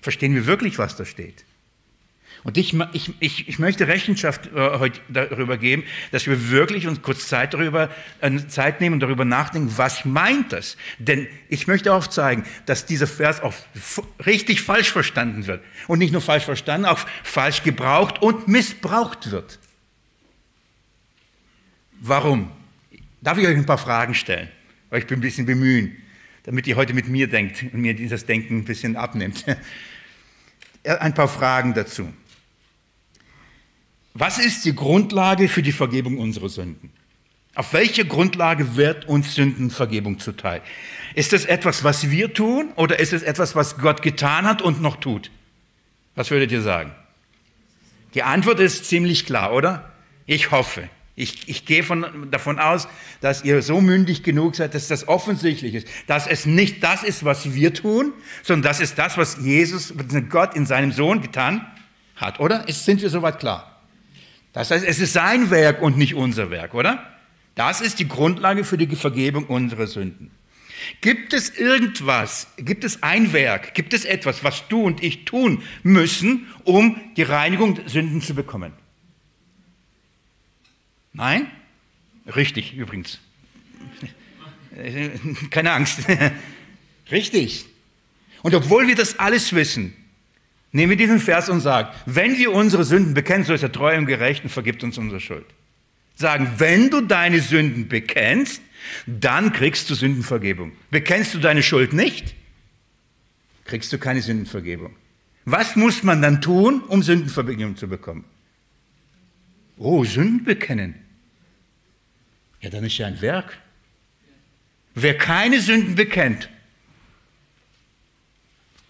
Verstehen 0.00 0.34
wir 0.34 0.46
wirklich, 0.46 0.78
was 0.78 0.96
da 0.96 1.04
steht? 1.04 1.44
Und 2.44 2.56
ich, 2.56 2.74
ich, 2.92 3.12
ich, 3.18 3.48
ich 3.48 3.58
möchte 3.58 3.88
Rechenschaft 3.88 4.46
äh, 4.54 4.78
heute 4.78 5.00
darüber 5.08 5.58
geben, 5.58 5.82
dass 6.12 6.26
wir 6.26 6.50
wirklich 6.50 6.86
uns 6.86 7.02
kurz 7.02 7.26
Zeit, 7.28 7.52
darüber, 7.52 7.90
äh, 8.20 8.46
Zeit 8.46 8.80
nehmen 8.80 8.94
und 8.94 9.00
darüber 9.00 9.24
nachdenken, 9.24 9.72
was 9.76 10.04
meint 10.04 10.52
das? 10.52 10.76
Denn 10.98 11.26
ich 11.48 11.66
möchte 11.66 11.92
auch 11.92 12.06
zeigen, 12.06 12.44
dass 12.64 12.86
dieser 12.86 13.08
Vers 13.08 13.40
auch 13.40 13.54
richtig 14.24 14.62
falsch 14.62 14.92
verstanden 14.92 15.46
wird. 15.46 15.64
Und 15.88 15.98
nicht 15.98 16.12
nur 16.12 16.22
falsch 16.22 16.44
verstanden, 16.44 16.86
auch 16.86 17.00
falsch 17.24 17.64
gebraucht 17.64 18.22
und 18.22 18.46
missbraucht 18.46 19.30
wird. 19.32 19.58
Warum? 22.00 22.52
Darf 23.20 23.38
ich 23.38 23.46
euch 23.46 23.56
ein 23.56 23.66
paar 23.66 23.78
Fragen 23.78 24.14
stellen? 24.14 24.48
Euch 24.90 25.10
ein 25.10 25.20
bisschen 25.20 25.46
bemühen, 25.46 25.96
damit 26.44 26.66
ihr 26.66 26.76
heute 26.76 26.94
mit 26.94 27.08
mir 27.08 27.28
denkt 27.28 27.62
und 27.62 27.80
mir 27.80 27.94
dieses 27.94 28.26
Denken 28.26 28.58
ein 28.58 28.64
bisschen 28.64 28.96
abnimmt. 28.96 29.44
Ein 30.84 31.12
paar 31.12 31.28
Fragen 31.28 31.74
dazu. 31.74 32.08
Was 34.14 34.38
ist 34.38 34.64
die 34.64 34.74
Grundlage 34.74 35.48
für 35.48 35.60
die 35.60 35.72
Vergebung 35.72 36.16
unserer 36.16 36.48
Sünden? 36.48 36.90
Auf 37.54 37.72
welcher 37.72 38.04
Grundlage 38.04 38.76
wird 38.76 39.06
uns 39.06 39.34
Sündenvergebung 39.34 40.18
zuteil? 40.18 40.62
Ist 41.14 41.32
es 41.32 41.44
etwas, 41.44 41.84
was 41.84 42.10
wir 42.10 42.32
tun 42.32 42.70
oder 42.76 43.00
ist 43.00 43.12
es 43.12 43.22
etwas, 43.22 43.54
was 43.56 43.78
Gott 43.78 44.00
getan 44.00 44.46
hat 44.46 44.62
und 44.62 44.80
noch 44.80 44.96
tut? 44.96 45.30
Was 46.14 46.30
würdet 46.30 46.52
ihr 46.52 46.62
sagen? 46.62 46.92
Die 48.14 48.22
Antwort 48.22 48.60
ist 48.60 48.86
ziemlich 48.86 49.26
klar, 49.26 49.52
oder? 49.52 49.92
Ich 50.24 50.52
hoffe. 50.52 50.88
Ich, 51.18 51.48
ich 51.48 51.64
gehe 51.64 51.82
von, 51.82 52.28
davon 52.30 52.60
aus, 52.60 52.86
dass 53.20 53.44
ihr 53.44 53.60
so 53.60 53.80
mündig 53.80 54.22
genug 54.22 54.54
seid, 54.54 54.74
dass 54.74 54.86
das 54.86 55.08
offensichtlich 55.08 55.74
ist, 55.74 55.88
dass 56.06 56.28
es 56.28 56.46
nicht 56.46 56.82
das 56.84 57.02
ist, 57.02 57.24
was 57.24 57.54
wir 57.54 57.74
tun, 57.74 58.12
sondern 58.44 58.70
das 58.70 58.78
ist 58.78 58.98
das, 58.98 59.18
was 59.18 59.38
Jesus, 59.38 59.92
Gott 60.28 60.54
in 60.54 60.64
seinem 60.64 60.92
Sohn 60.92 61.20
getan 61.20 61.66
hat, 62.14 62.38
oder? 62.38 62.68
Ist, 62.68 62.84
sind 62.84 63.02
wir 63.02 63.10
soweit 63.10 63.40
klar? 63.40 63.82
Das 64.52 64.70
heißt, 64.70 64.84
es 64.84 65.00
ist 65.00 65.12
sein 65.12 65.50
Werk 65.50 65.82
und 65.82 65.98
nicht 65.98 66.14
unser 66.14 66.50
Werk, 66.50 66.74
oder? 66.74 67.02
Das 67.56 67.80
ist 67.80 67.98
die 67.98 68.06
Grundlage 68.06 68.62
für 68.62 68.78
die 68.78 68.94
Vergebung 68.94 69.46
unserer 69.46 69.88
Sünden. 69.88 70.30
Gibt 71.00 71.32
es 71.32 71.50
irgendwas, 71.50 72.46
gibt 72.58 72.84
es 72.84 73.02
ein 73.02 73.32
Werk, 73.32 73.74
gibt 73.74 73.92
es 73.92 74.04
etwas, 74.04 74.44
was 74.44 74.68
du 74.68 74.82
und 74.82 75.02
ich 75.02 75.24
tun 75.24 75.62
müssen, 75.82 76.46
um 76.62 77.00
die 77.16 77.24
Reinigung 77.24 77.80
Sünden 77.86 78.22
zu 78.22 78.34
bekommen? 78.34 78.72
Nein? 81.18 81.48
Richtig, 82.34 82.74
übrigens. 82.76 83.18
Keine 85.50 85.72
Angst. 85.72 86.00
Richtig. 87.10 87.66
Und 88.42 88.54
obwohl 88.54 88.86
wir 88.86 88.94
das 88.94 89.18
alles 89.18 89.52
wissen, 89.52 89.94
nehmen 90.70 90.90
wir 90.90 90.96
diesen 90.96 91.18
Vers 91.18 91.48
und 91.48 91.60
sagen, 91.60 91.88
wenn 92.06 92.38
wir 92.38 92.52
unsere 92.52 92.84
Sünden 92.84 93.14
bekennen, 93.14 93.44
so 93.44 93.52
ist 93.52 93.64
er 93.64 93.72
treu 93.72 93.96
und 93.98 94.06
gerecht 94.06 94.44
und 94.44 94.50
vergibt 94.50 94.84
uns 94.84 94.96
unsere 94.96 95.20
Schuld. 95.20 95.46
Sagen, 96.14 96.52
wenn 96.58 96.90
du 96.90 97.00
deine 97.00 97.40
Sünden 97.40 97.88
bekennst, 97.88 98.62
dann 99.06 99.52
kriegst 99.52 99.90
du 99.90 99.94
Sündenvergebung. 99.94 100.72
Bekennst 100.90 101.34
du 101.34 101.38
deine 101.38 101.64
Schuld 101.64 101.92
nicht, 101.92 102.34
kriegst 103.64 103.92
du 103.92 103.98
keine 103.98 104.22
Sündenvergebung. 104.22 104.94
Was 105.44 105.74
muss 105.74 106.04
man 106.04 106.22
dann 106.22 106.40
tun, 106.40 106.82
um 106.82 107.02
Sündenvergebung 107.02 107.76
zu 107.76 107.88
bekommen? 107.88 108.24
Oh, 109.78 110.04
Sünden 110.04 110.44
bekennen. 110.44 111.07
Ja, 112.60 112.70
dann 112.70 112.84
ist 112.84 112.98
ja 112.98 113.06
ein 113.06 113.20
Werk. 113.20 113.58
Wer 114.94 115.16
keine 115.16 115.60
Sünden 115.60 115.94
bekennt, 115.94 116.48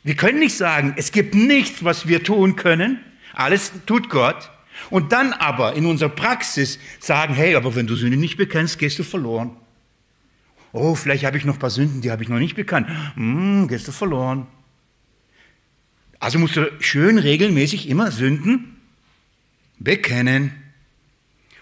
wir 0.04 0.14
können 0.14 0.38
nicht 0.38 0.56
sagen, 0.56 0.94
es 0.96 1.12
gibt 1.12 1.34
nichts, 1.34 1.84
was 1.84 2.08
wir 2.08 2.22
tun 2.22 2.56
können, 2.56 2.98
alles 3.34 3.72
tut 3.84 4.08
Gott, 4.08 4.50
und 4.90 5.12
dann 5.12 5.32
aber 5.32 5.74
in 5.74 5.84
unserer 5.86 6.08
Praxis 6.08 6.78
sagen, 6.98 7.34
hey, 7.34 7.56
aber 7.56 7.74
wenn 7.74 7.86
du 7.86 7.94
Sünde 7.94 8.16
nicht 8.16 8.36
bekennst, 8.36 8.78
gehst 8.78 8.98
du 8.98 9.02
verloren. 9.02 9.56
Oh, 10.72 10.94
vielleicht 10.94 11.24
habe 11.24 11.36
ich 11.36 11.44
noch 11.44 11.54
ein 11.54 11.58
paar 11.58 11.70
Sünden, 11.70 12.00
die 12.00 12.10
habe 12.10 12.22
ich 12.22 12.28
noch 12.28 12.38
nicht 12.38 12.54
bekannt. 12.54 12.88
Hm, 13.14 13.68
gehst 13.68 13.88
du 13.88 13.92
verloren. 13.92 14.46
Also 16.20 16.38
musst 16.38 16.56
du 16.56 16.70
schön 16.80 17.18
regelmäßig 17.18 17.88
immer 17.88 18.10
Sünden 18.10 18.76
bekennen. 19.78 20.52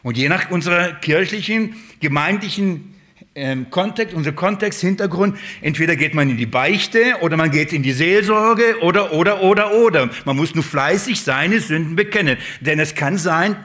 Und 0.06 0.16
je 0.16 0.28
nach 0.28 0.52
unserer 0.52 0.92
kirchlichen, 0.92 1.74
gemeindlichen 1.98 2.94
ähm, 3.34 3.70
Kontext, 3.70 4.14
unser 4.14 4.30
Kontext, 4.30 4.80
Hintergrund, 4.80 5.36
entweder 5.62 5.96
geht 5.96 6.14
man 6.14 6.30
in 6.30 6.36
die 6.36 6.46
Beichte 6.46 7.16
oder 7.22 7.36
man 7.36 7.50
geht 7.50 7.72
in 7.72 7.82
die 7.82 7.90
Seelsorge 7.90 8.76
oder, 8.82 9.12
oder, 9.12 9.42
oder, 9.42 9.72
oder. 9.74 10.08
Man 10.24 10.36
muss 10.36 10.54
nur 10.54 10.62
fleißig 10.62 11.22
seine 11.22 11.58
Sünden 11.58 11.96
bekennen. 11.96 12.36
Denn 12.60 12.78
es 12.78 12.94
kann 12.94 13.18
sein, 13.18 13.56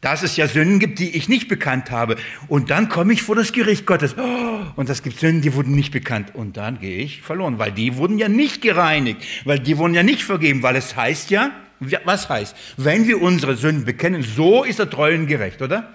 dass 0.00 0.24
es 0.24 0.36
ja 0.36 0.48
Sünden 0.48 0.80
gibt, 0.80 0.98
die 0.98 1.10
ich 1.10 1.28
nicht 1.28 1.46
bekannt 1.46 1.92
habe. 1.92 2.16
Und 2.48 2.70
dann 2.70 2.88
komme 2.88 3.12
ich 3.12 3.22
vor 3.22 3.36
das 3.36 3.52
Gericht 3.52 3.86
Gottes. 3.86 4.16
Oh, 4.18 4.60
und 4.74 4.90
es 4.90 5.04
gibt 5.04 5.20
Sünden, 5.20 5.42
die 5.42 5.54
wurden 5.54 5.76
nicht 5.76 5.92
bekannt. 5.92 6.34
Und 6.34 6.56
dann 6.56 6.80
gehe 6.80 6.98
ich 6.98 7.22
verloren, 7.22 7.60
weil 7.60 7.70
die 7.70 7.94
wurden 7.94 8.18
ja 8.18 8.28
nicht 8.28 8.62
gereinigt, 8.62 9.22
weil 9.44 9.60
die 9.60 9.78
wurden 9.78 9.94
ja 9.94 10.02
nicht 10.02 10.24
vergeben, 10.24 10.64
weil 10.64 10.74
es 10.74 10.96
heißt 10.96 11.30
ja, 11.30 11.52
was 11.80 12.28
heißt? 12.28 12.56
Wenn 12.76 13.06
wir 13.06 13.20
unsere 13.22 13.56
Sünden 13.56 13.84
bekennen, 13.84 14.22
so 14.22 14.64
ist 14.64 14.78
er 14.78 14.90
treu 14.90 15.14
und 15.14 15.26
gerecht, 15.26 15.62
oder? 15.62 15.94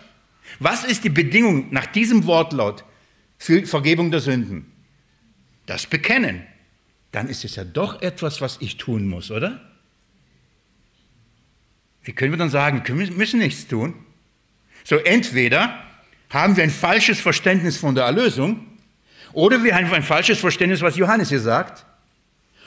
Was 0.60 0.84
ist 0.84 1.04
die 1.04 1.10
Bedingung 1.10 1.68
nach 1.72 1.86
diesem 1.86 2.26
Wortlaut 2.26 2.84
für 3.38 3.66
Vergebung 3.66 4.12
der 4.12 4.20
Sünden? 4.20 4.72
Das 5.66 5.86
Bekennen. 5.88 6.44
Dann 7.12 7.28
ist 7.28 7.46
es 7.46 7.56
ja 7.56 7.64
doch 7.64 8.02
etwas, 8.02 8.42
was 8.42 8.58
ich 8.60 8.78
tun 8.78 9.08
muss, 9.08 9.32
oder? 9.32 9.62
Wie 12.04 12.14
können 12.14 12.32
wir 12.32 12.38
dann 12.38 12.50
sagen, 12.50 12.84
wir 12.86 13.12
müssen 13.12 13.40
nichts 13.40 13.68
tun? 13.68 13.96
So, 14.84 14.98
entweder 14.98 15.80
haben 16.30 16.58
wir 16.58 16.64
ein 16.64 16.70
falsches 16.70 17.20
Verständnis 17.20 17.78
von 17.78 17.96
der 17.96 18.06
Erlösung 18.06 18.66
oder 19.32 19.64
wir 19.64 19.76
haben 19.76 19.92
ein 19.94 20.04
falsches 20.04 20.40
Verständnis, 20.40 20.82
was 20.82 20.98
Johannes 20.98 21.30
hier 21.30 21.40
sagt 21.40 21.86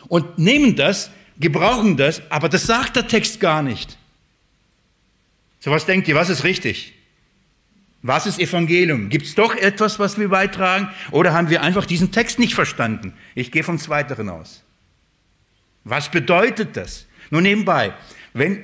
und 0.08 0.38
nehmen 0.38 0.76
das 0.76 1.10
gebrauchen 1.38 1.96
das, 1.96 2.22
aber 2.30 2.48
das 2.48 2.64
sagt 2.64 2.96
der 2.96 3.08
Text 3.08 3.40
gar 3.40 3.62
nicht. 3.62 3.96
So 5.60 5.70
was 5.70 5.86
denkt 5.86 6.08
ihr, 6.08 6.14
was 6.14 6.30
ist 6.30 6.44
richtig? 6.44 6.94
Was 8.02 8.26
ist 8.26 8.38
Evangelium? 8.38 9.08
Gibt 9.08 9.26
es 9.26 9.34
doch 9.34 9.54
etwas, 9.56 9.98
was 9.98 10.18
wir 10.18 10.28
beitragen? 10.28 10.88
Oder 11.10 11.32
haben 11.32 11.50
wir 11.50 11.62
einfach 11.62 11.86
diesen 11.86 12.12
Text 12.12 12.38
nicht 12.38 12.54
verstanden? 12.54 13.14
Ich 13.34 13.50
gehe 13.50 13.64
vom 13.64 13.78
Zweiteren 13.78 14.28
aus. 14.28 14.62
Was 15.82 16.10
bedeutet 16.10 16.76
das? 16.76 17.06
Nur 17.30 17.40
nebenbei, 17.40 17.94
wenn 18.32 18.62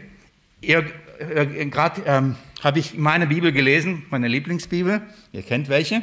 ihr 0.60 0.84
äh, 1.18 1.66
gerade 1.66 2.02
ähm, 2.06 2.36
habe 2.62 2.78
ich 2.78 2.94
meine 2.94 3.26
Bibel 3.26 3.50
gelesen, 3.50 4.04
meine 4.10 4.28
Lieblingsbibel, 4.28 5.02
ihr 5.32 5.42
kennt 5.42 5.68
welche, 5.68 6.02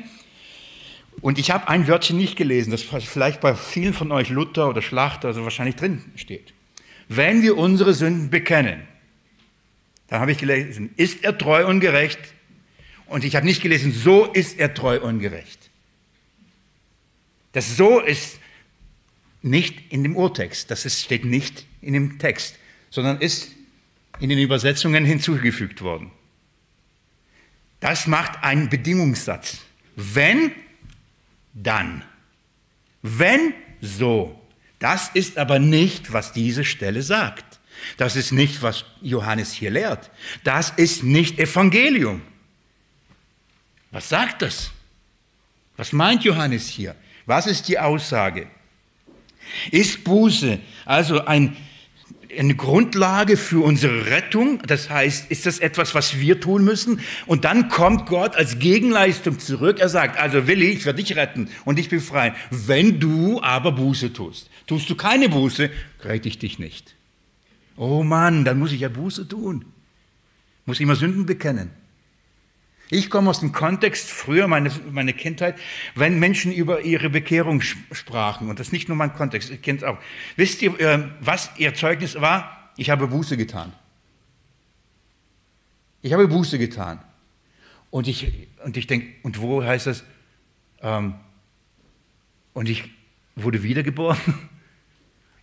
und 1.21 1.37
ich 1.39 1.51
habe 1.51 1.67
ein 1.67 1.87
Wörtchen 1.87 2.17
nicht 2.17 2.35
gelesen, 2.35 2.71
das 2.71 2.81
vielleicht 2.81 3.41
bei 3.41 3.55
vielen 3.55 3.93
von 3.93 4.11
euch 4.11 4.29
Luther 4.29 4.69
oder 4.69 4.81
Schlachter 4.81 5.29
also 5.29 5.43
wahrscheinlich 5.43 5.75
drin 5.75 6.03
steht 6.15 6.53
wenn 7.09 7.41
wir 7.41 7.57
unsere 7.57 7.93
Sünden 7.93 8.29
bekennen, 8.29 8.87
dann 10.07 10.21
habe 10.21 10.31
ich 10.31 10.37
gelesen, 10.37 10.91
ist 10.95 11.23
er 11.23 11.37
treu 11.37 11.67
und 11.67 11.81
gerecht? 11.81 12.19
Und 13.07 13.25
ich 13.25 13.35
habe 13.35 13.45
nicht 13.45 13.61
gelesen, 13.61 13.91
so 13.91 14.25
ist 14.25 14.57
er 14.59 14.73
treu 14.73 15.01
und 15.01 15.19
gerecht. 15.19 15.69
Das 17.51 17.75
so 17.75 17.99
ist 17.99 18.39
nicht 19.41 19.91
in 19.91 20.03
dem 20.03 20.15
Urtext, 20.15 20.69
das 20.69 20.85
ist, 20.85 21.01
steht 21.01 21.25
nicht 21.25 21.65
in 21.81 21.93
dem 21.93 22.19
Text, 22.19 22.57
sondern 22.91 23.19
ist 23.19 23.51
in 24.19 24.29
den 24.29 24.37
Übersetzungen 24.37 25.03
hinzugefügt 25.03 25.81
worden. 25.81 26.11
Das 27.79 28.05
macht 28.07 28.43
einen 28.43 28.69
Bedingungssatz. 28.69 29.59
Wenn, 29.95 30.51
dann. 31.53 32.03
Wenn, 33.01 33.53
so. 33.81 34.39
Das 34.79 35.09
ist 35.13 35.37
aber 35.37 35.59
nicht, 35.59 36.13
was 36.13 36.31
diese 36.31 36.63
Stelle 36.63 37.01
sagt. 37.03 37.59
Das 37.97 38.15
ist 38.15 38.31
nicht, 38.31 38.61
was 38.61 38.85
Johannes 39.01 39.53
hier 39.53 39.71
lehrt. 39.71 40.09
Das 40.43 40.71
ist 40.71 41.03
nicht 41.03 41.39
Evangelium. 41.39 42.21
Was 43.91 44.09
sagt 44.09 44.41
das? 44.41 44.71
Was 45.77 45.93
meint 45.93 46.23
Johannes 46.23 46.67
hier? 46.67 46.95
Was 47.25 47.47
ist 47.47 47.67
die 47.67 47.79
Aussage? 47.79 48.47
Ist 49.71 50.03
Buße 50.03 50.59
also 50.85 51.25
ein 51.25 51.55
eine 52.37 52.55
Grundlage 52.55 53.37
für 53.37 53.63
unsere 53.63 54.05
Rettung. 54.07 54.61
Das 54.67 54.89
heißt, 54.89 55.31
ist 55.31 55.45
das 55.45 55.59
etwas, 55.59 55.95
was 55.95 56.19
wir 56.19 56.39
tun 56.39 56.63
müssen? 56.63 57.01
Und 57.25 57.45
dann 57.45 57.69
kommt 57.69 58.05
Gott 58.05 58.35
als 58.35 58.59
Gegenleistung 58.59 59.39
zurück. 59.39 59.79
Er 59.79 59.89
sagt, 59.89 60.19
also 60.19 60.47
Willi, 60.47 60.67
ich 60.67 60.85
werde 60.85 61.01
dich 61.01 61.15
retten 61.15 61.49
und 61.65 61.79
dich 61.79 61.89
befreien. 61.89 62.35
Wenn 62.51 62.99
du 62.99 63.41
aber 63.41 63.71
Buße 63.71 64.13
tust. 64.13 64.49
Tust 64.69 64.87
du 64.87 64.93
keine 64.93 65.29
Buße, 65.29 65.71
rette 66.03 66.27
ich 66.27 66.37
dich 66.37 66.59
nicht. 66.59 66.93
Oh 67.75 68.03
Mann, 68.03 68.45
dann 68.45 68.59
muss 68.59 68.71
ich 68.71 68.81
ja 68.81 68.89
Buße 68.89 69.27
tun. 69.27 69.65
Muss 70.67 70.79
mal 70.79 70.95
Sünden 70.95 71.25
bekennen. 71.25 71.71
Ich 72.91 73.09
komme 73.09 73.31
aus 73.31 73.39
dem 73.39 73.51
Kontext, 73.51 74.11
früher 74.11 74.47
meine, 74.47 74.71
meine 74.91 75.13
Kindheit, 75.13 75.57
wenn 75.95 76.19
Menschen 76.19 76.51
über 76.51 76.81
ihre 76.81 77.09
Bekehrung 77.09 77.61
sprachen, 77.61 78.47
und 78.47 78.59
das 78.59 78.67
ist 78.67 78.73
nicht 78.73 78.89
nur 78.89 78.95
mein 78.95 79.15
Kontext, 79.15 79.49
ich 79.49 79.63
kenne 79.63 79.79
es 79.79 79.83
auch. 79.83 79.97
Wisst 80.35 80.61
ihr, 80.61 80.79
äh, 80.79 81.03
was 81.19 81.49
ihr 81.57 81.73
Zeugnis 81.73 82.21
war? 82.21 82.71
Ich 82.77 82.91
habe 82.91 83.07
Buße 83.07 83.37
getan. 83.37 83.73
Ich 86.03 86.13
habe 86.13 86.27
Buße 86.27 86.59
getan. 86.59 87.01
Und 87.89 88.07
ich, 88.07 88.47
und 88.63 88.77
ich 88.77 88.85
denke, 88.85 89.07
und 89.23 89.41
wo 89.41 89.63
heißt 89.63 89.87
das? 89.87 90.03
Ähm, 90.83 91.15
und 92.53 92.69
ich 92.69 92.83
wurde 93.35 93.63
wiedergeboren. 93.63 94.19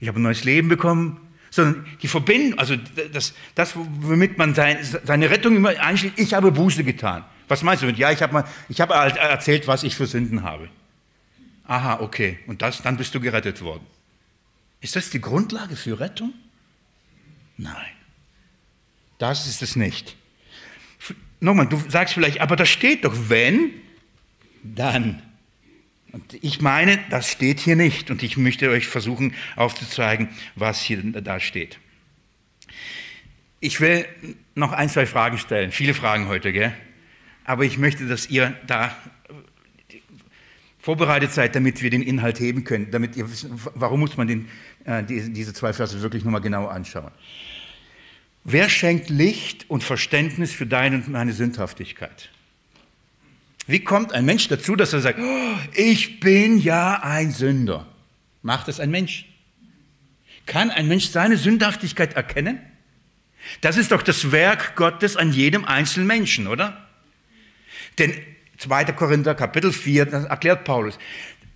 Ich 0.01 0.09
habe 0.09 0.21
ein 0.21 0.23
neues 0.23 0.45
Leben 0.45 0.69
bekommen. 0.69 1.21
Sondern 1.51 1.87
die 2.03 2.09
Verbindung, 2.09 2.59
also 2.59 2.77
das, 3.13 3.33
das 3.55 3.75
womit 3.77 4.37
man 4.37 4.55
seine, 4.55 4.85
seine 4.85 5.31
Rettung 5.31 5.57
immer 5.57 5.71
einschließt, 5.71 6.19
ich 6.19 6.35
habe 6.35 6.53
Buße 6.53 6.85
getan. 6.85 7.25
Was 7.49 7.63
meinst 7.63 7.83
du? 7.83 7.89
Ja, 7.89 8.11
ich 8.11 8.21
habe 8.21 8.45
hab 8.45 8.91
halt 8.91 9.17
erzählt, 9.17 9.67
was 9.67 9.83
ich 9.83 9.95
für 9.95 10.07
Sünden 10.07 10.43
habe. 10.43 10.69
Aha, 11.65 12.01
okay. 12.01 12.39
Und 12.47 12.63
das, 12.63 12.83
dann 12.83 12.97
bist 12.97 13.15
du 13.15 13.21
gerettet 13.21 13.63
worden. 13.63 13.87
Ist 14.81 14.97
das 14.97 15.11
die 15.11 15.21
Grundlage 15.21 15.77
für 15.77 15.99
Rettung? 15.99 16.35
Nein. 17.57 17.75
Das 19.19 19.47
ist 19.47 19.63
es 19.63 19.77
nicht. 19.77 20.17
Nochmal, 21.41 21.67
du 21.67 21.83
sagst 21.89 22.15
vielleicht, 22.15 22.41
aber 22.41 22.57
da 22.57 22.67
steht 22.67 23.05
doch, 23.05 23.15
wenn, 23.29 23.71
dann. 24.63 25.23
Und 26.17 26.43
ich 26.43 26.63
meine, 26.63 26.99
das 27.11 27.31
steht 27.31 27.61
hier 27.61 27.77
nicht. 27.77 28.11
Und 28.11 28.23
ich 28.23 28.39
möchte 28.39 28.71
euch 28.71 28.87
versuchen 28.87 29.35
aufzuzeigen, 29.55 30.31
was 30.55 30.81
hier 30.81 31.03
da 31.03 31.41
steht. 31.41 31.79
Ich 33.61 33.83
will 33.83 34.07
noch 34.55 34.73
ein, 34.73 34.89
zwei 34.89 35.05
Fragen 35.05 35.37
stellen. 35.37 35.73
Viele 35.73 35.93
Fragen 35.93 36.27
heute, 36.29 36.55
gell? 36.55 36.73
aber 37.45 37.65
ich 37.65 37.77
möchte, 37.77 38.07
dass 38.07 38.31
ihr 38.31 38.57
da 38.67 38.97
vorbereitet 40.79 41.33
seid, 41.33 41.55
damit 41.55 41.83
wir 41.83 41.91
den 41.91 42.03
Inhalt 42.03 42.41
heben 42.41 42.65
können, 42.65 42.91
damit 42.91 43.15
ihr 43.17 43.31
wisst, 43.31 43.49
warum 43.75 44.01
muss 44.01 44.17
man 44.17 44.27
den, 44.27 44.49
äh, 44.85 45.05
die, 45.05 45.33
diese 45.35 45.53
zwei 45.53 45.75
Verse 45.75 46.01
wirklich 46.01 46.25
nochmal 46.25 46.41
genau 46.41 46.67
anschauen. 46.67 47.11
Wer 48.43 48.71
schenkt 48.71 49.11
Licht 49.11 49.69
und 49.69 49.85
Verständnis 49.85 50.53
für 50.53 50.67
deine 50.67 50.97
und 50.97 51.09
meine 51.09 51.35
Sündhaftigkeit? 51.35 52.31
Wie 53.67 53.81
kommt 53.81 54.13
ein 54.13 54.25
Mensch 54.25 54.49
dazu, 54.49 54.77
dass 54.77 54.93
er 54.93 55.01
sagt, 55.01 55.19
oh, 55.19 55.59
ich 55.75 56.21
bin 56.21 56.59
ja 56.59 57.01
ein 57.03 57.33
Sünder? 57.33 57.87
Macht 58.43 58.69
es 58.69 58.79
ein 58.79 58.91
Mensch? 58.91 59.27
Kann 60.47 60.71
ein 60.71 60.87
Mensch 60.87 61.09
seine 61.09 61.37
Sündhaftigkeit 61.37 62.15
erkennen? 62.15 62.61
Das 63.61 63.77
ist 63.77 63.91
doch 63.91 64.03
das 64.03 64.31
Werk 64.31 64.77
Gottes 64.77 65.17
an 65.17 65.33
jedem 65.33 65.65
einzelnen 65.65 66.07
Menschen, 66.07 66.47
oder? 66.47 66.87
Denn 67.99 68.15
2. 68.59 68.85
Korinther 68.93 69.35
Kapitel 69.35 69.73
4, 69.73 70.07
das 70.07 70.25
erklärt 70.25 70.65
Paulus. 70.65 70.99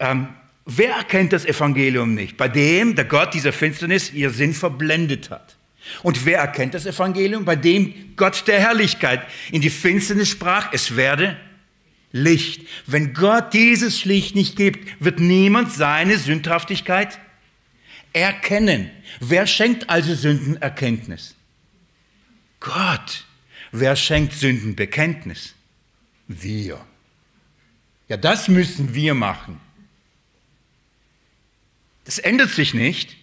Ähm, 0.00 0.28
wer 0.64 0.94
erkennt 0.94 1.32
das 1.32 1.44
Evangelium 1.44 2.14
nicht? 2.14 2.36
Bei 2.36 2.48
dem, 2.48 2.96
der 2.96 3.04
Gott 3.04 3.34
dieser 3.34 3.52
Finsternis 3.52 4.12
ihr 4.12 4.30
Sinn 4.30 4.52
verblendet 4.52 5.30
hat. 5.30 5.56
Und 6.02 6.26
wer 6.26 6.40
erkennt 6.40 6.74
das 6.74 6.86
Evangelium? 6.86 7.44
Bei 7.44 7.56
dem 7.56 8.14
Gott 8.16 8.46
der 8.46 8.60
Herrlichkeit 8.60 9.22
in 9.50 9.60
die 9.60 9.70
Finsternis 9.70 10.28
sprach, 10.28 10.72
es 10.72 10.96
werde 10.96 11.36
Licht. 12.12 12.66
Wenn 12.86 13.14
Gott 13.14 13.52
dieses 13.54 14.04
Licht 14.04 14.34
nicht 14.34 14.56
gibt, 14.56 15.02
wird 15.02 15.20
niemand 15.20 15.72
seine 15.72 16.18
Sündhaftigkeit 16.18 17.18
erkennen. 18.12 18.90
Wer 19.20 19.46
schenkt 19.46 19.88
also 19.88 20.14
Sündenerkenntnis? 20.14 21.34
Gott. 22.58 23.24
Wer 23.72 23.94
schenkt 23.96 24.32
Sündenbekenntnis? 24.32 25.54
Wir. 26.26 26.84
Ja, 28.08 28.16
das 28.16 28.48
müssen 28.48 28.94
wir 28.94 29.14
machen. 29.14 29.60
Das 32.04 32.18
ändert 32.18 32.50
sich 32.50 32.74
nicht. 32.74 33.16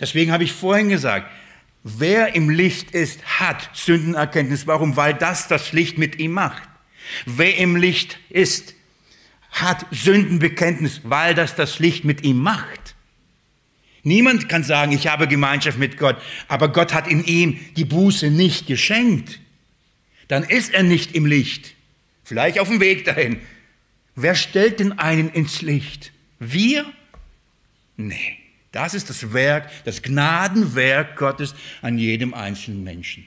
Deswegen 0.00 0.32
habe 0.32 0.42
ich 0.42 0.52
vorhin 0.52 0.88
gesagt, 0.88 1.30
wer 1.84 2.34
im 2.34 2.50
Licht 2.50 2.90
ist, 2.90 3.22
hat 3.38 3.70
Sündenerkenntnis. 3.72 4.66
Warum? 4.66 4.96
Weil 4.96 5.14
das 5.14 5.46
das 5.46 5.72
Licht 5.72 5.96
mit 5.96 6.18
ihm 6.18 6.32
macht. 6.32 6.68
Wer 7.26 7.56
im 7.58 7.76
Licht 7.76 8.18
ist, 8.30 8.74
hat 9.50 9.86
Sündenbekenntnis, 9.90 11.02
weil 11.04 11.34
das 11.34 11.54
das 11.54 11.78
Licht 11.78 12.04
mit 12.04 12.24
ihm 12.24 12.38
macht. 12.38 12.94
Niemand 14.02 14.48
kann 14.48 14.64
sagen, 14.64 14.92
ich 14.92 15.06
habe 15.06 15.28
Gemeinschaft 15.28 15.78
mit 15.78 15.96
Gott, 15.96 16.16
aber 16.48 16.68
Gott 16.68 16.92
hat 16.92 17.08
in 17.08 17.24
ihm 17.24 17.58
die 17.76 17.84
Buße 17.84 18.30
nicht 18.30 18.66
geschenkt. 18.66 19.40
Dann 20.28 20.42
ist 20.42 20.74
er 20.74 20.82
nicht 20.82 21.14
im 21.14 21.26
Licht. 21.26 21.74
Vielleicht 22.24 22.58
auf 22.58 22.68
dem 22.68 22.80
Weg 22.80 23.04
dahin, 23.04 23.40
Wer 24.16 24.34
stellt 24.34 24.80
denn 24.80 24.98
einen 24.98 25.30
ins 25.30 25.62
Licht? 25.62 26.12
Wir? 26.38 26.84
Nee, 27.96 28.38
das 28.72 28.94
ist 28.94 29.10
das 29.10 29.32
Werk, 29.32 29.70
das 29.84 30.02
Gnadenwerk 30.02 31.16
Gottes 31.16 31.54
an 31.82 31.98
jedem 31.98 32.32
einzelnen 32.32 32.84
Menschen. 32.84 33.26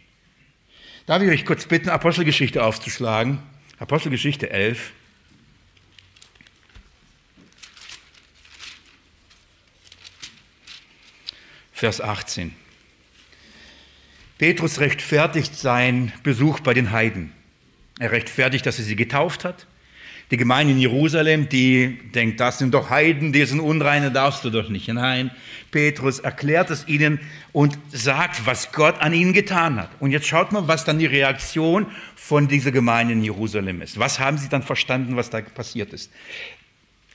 Darf 1.05 1.21
ich 1.21 1.29
euch 1.29 1.45
kurz 1.45 1.65
bitten, 1.65 1.89
Apostelgeschichte 1.89 2.63
aufzuschlagen? 2.63 3.39
Apostelgeschichte 3.79 4.49
11. 4.49 4.91
Vers 11.71 12.01
18. 12.01 12.55
Petrus 14.39 14.79
rechtfertigt 14.79 15.55
seinen 15.55 16.11
Besuch 16.23 16.59
bei 16.59 16.73
den 16.73 16.91
Heiden. 16.91 17.33
Er 17.99 18.11
rechtfertigt, 18.11 18.65
dass 18.65 18.79
er 18.79 18.85
sie 18.85 18.95
getauft 18.95 19.45
hat. 19.45 19.67
Die 20.29 20.37
Gemeinde 20.37 20.73
in 20.73 20.79
Jerusalem, 20.79 21.47
die 21.47 21.99
denkt, 22.13 22.41
das 22.41 22.59
sind 22.59 22.73
doch 22.73 22.89
Heiden, 22.89 23.31
die 23.31 23.45
sind 23.45 23.61
unreine, 23.61 24.11
darfst 24.11 24.43
du 24.43 24.49
doch 24.49 24.67
nicht. 24.67 24.89
Nein, 24.89 25.31
Petrus 25.71 26.19
erklärt 26.19 26.69
es 26.69 26.85
ihnen 26.87 27.19
und 27.53 27.77
sagt, 27.93 28.45
was 28.45 28.73
Gott 28.73 28.99
an 28.99 29.13
ihnen 29.13 29.31
getan 29.31 29.77
hat. 29.77 29.89
Und 30.01 30.11
jetzt 30.11 30.27
schaut 30.27 30.51
mal, 30.51 30.67
was 30.67 30.83
dann 30.83 30.99
die 30.99 31.05
Reaktion 31.05 31.87
von 32.15 32.49
dieser 32.49 32.71
Gemeinde 32.71 33.13
in 33.13 33.23
Jerusalem 33.23 33.81
ist. 33.81 33.99
Was 33.99 34.19
haben 34.19 34.37
sie 34.37 34.49
dann 34.49 34.63
verstanden, 34.63 35.15
was 35.15 35.29
da 35.29 35.39
passiert 35.39 35.93
ist? 35.93 36.11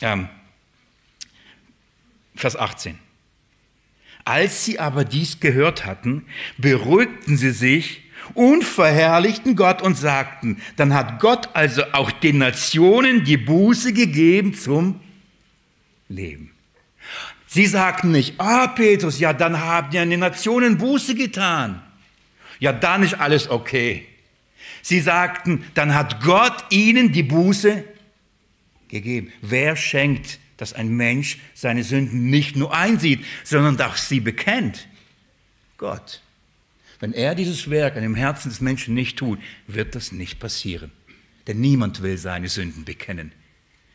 Ähm, 0.01 0.29
Vers 2.35 2.57
18. 2.57 2.99
Als 4.25 4.65
sie 4.65 4.79
aber 4.79 5.05
dies 5.05 5.41
gehört 5.41 5.85
hatten, 5.85 6.25
beruhigten 6.57 7.37
sie 7.37 7.51
sich 7.51 8.03
und 8.35 8.65
verherrlichten 8.65 9.57
Gott 9.57 9.83
und 9.83 9.97
sagten, 9.97 10.61
dann 10.77 10.95
hat 10.95 11.21
Gott 11.21 11.51
also 11.55 11.83
auch 11.93 12.11
den 12.11 12.39
Nationen 12.39 13.25
die 13.25 13.37
Buße 13.37 13.93
gegeben 13.93 14.55
zum 14.55 15.01
Leben. 16.09 16.53
Sie 17.47 17.67
sagten 17.67 18.13
nicht, 18.13 18.41
ah 18.41 18.69
Petrus, 18.69 19.19
ja 19.19 19.33
dann 19.33 19.61
haben 19.61 19.93
ja 19.93 20.05
die 20.05 20.17
Nationen 20.17 20.79
Buße 20.79 21.15
getan. 21.15 21.83
Ja, 22.59 22.73
dann 22.73 23.03
ist 23.03 23.15
alles 23.15 23.51
okay. 23.51 24.07
Sie 24.83 25.01
sagten, 25.01 25.65
dann 25.75 25.95
hat 25.95 26.23
Gott 26.23 26.65
ihnen 26.71 27.13
die 27.13 27.23
Buße 27.23 27.85
gegeben. 28.89 29.33
Wer 29.41 29.77
schenkt, 29.77 30.39
dass 30.57 30.73
ein 30.73 30.89
Mensch 30.97 31.39
seine 31.55 31.83
Sünden 31.83 32.31
nicht 32.31 32.57
nur 32.57 32.75
einsieht, 32.75 33.25
sondern 33.45 33.81
auch 33.81 33.97
sie 33.97 34.21
bekennt? 34.21 34.87
Gott. 35.77 36.23
Wenn 37.03 37.15
er 37.15 37.35
dieses 37.35 37.69
Werk 37.69 37.97
an 37.97 38.03
dem 38.03 38.15
Herzen 38.15 38.49
des 38.49 38.61
Menschen 38.61 38.95
nicht 38.95 39.19
tut, 39.19 39.41
wird 39.67 39.97
das 39.97 40.13
nicht 40.13 40.39
passieren. 40.39 40.93
Denn 41.49 41.61
niemand 41.61 42.01
will 42.01 42.17
seine 42.17 42.49
Sünden 42.49 42.85
bekennen. 42.85 43.33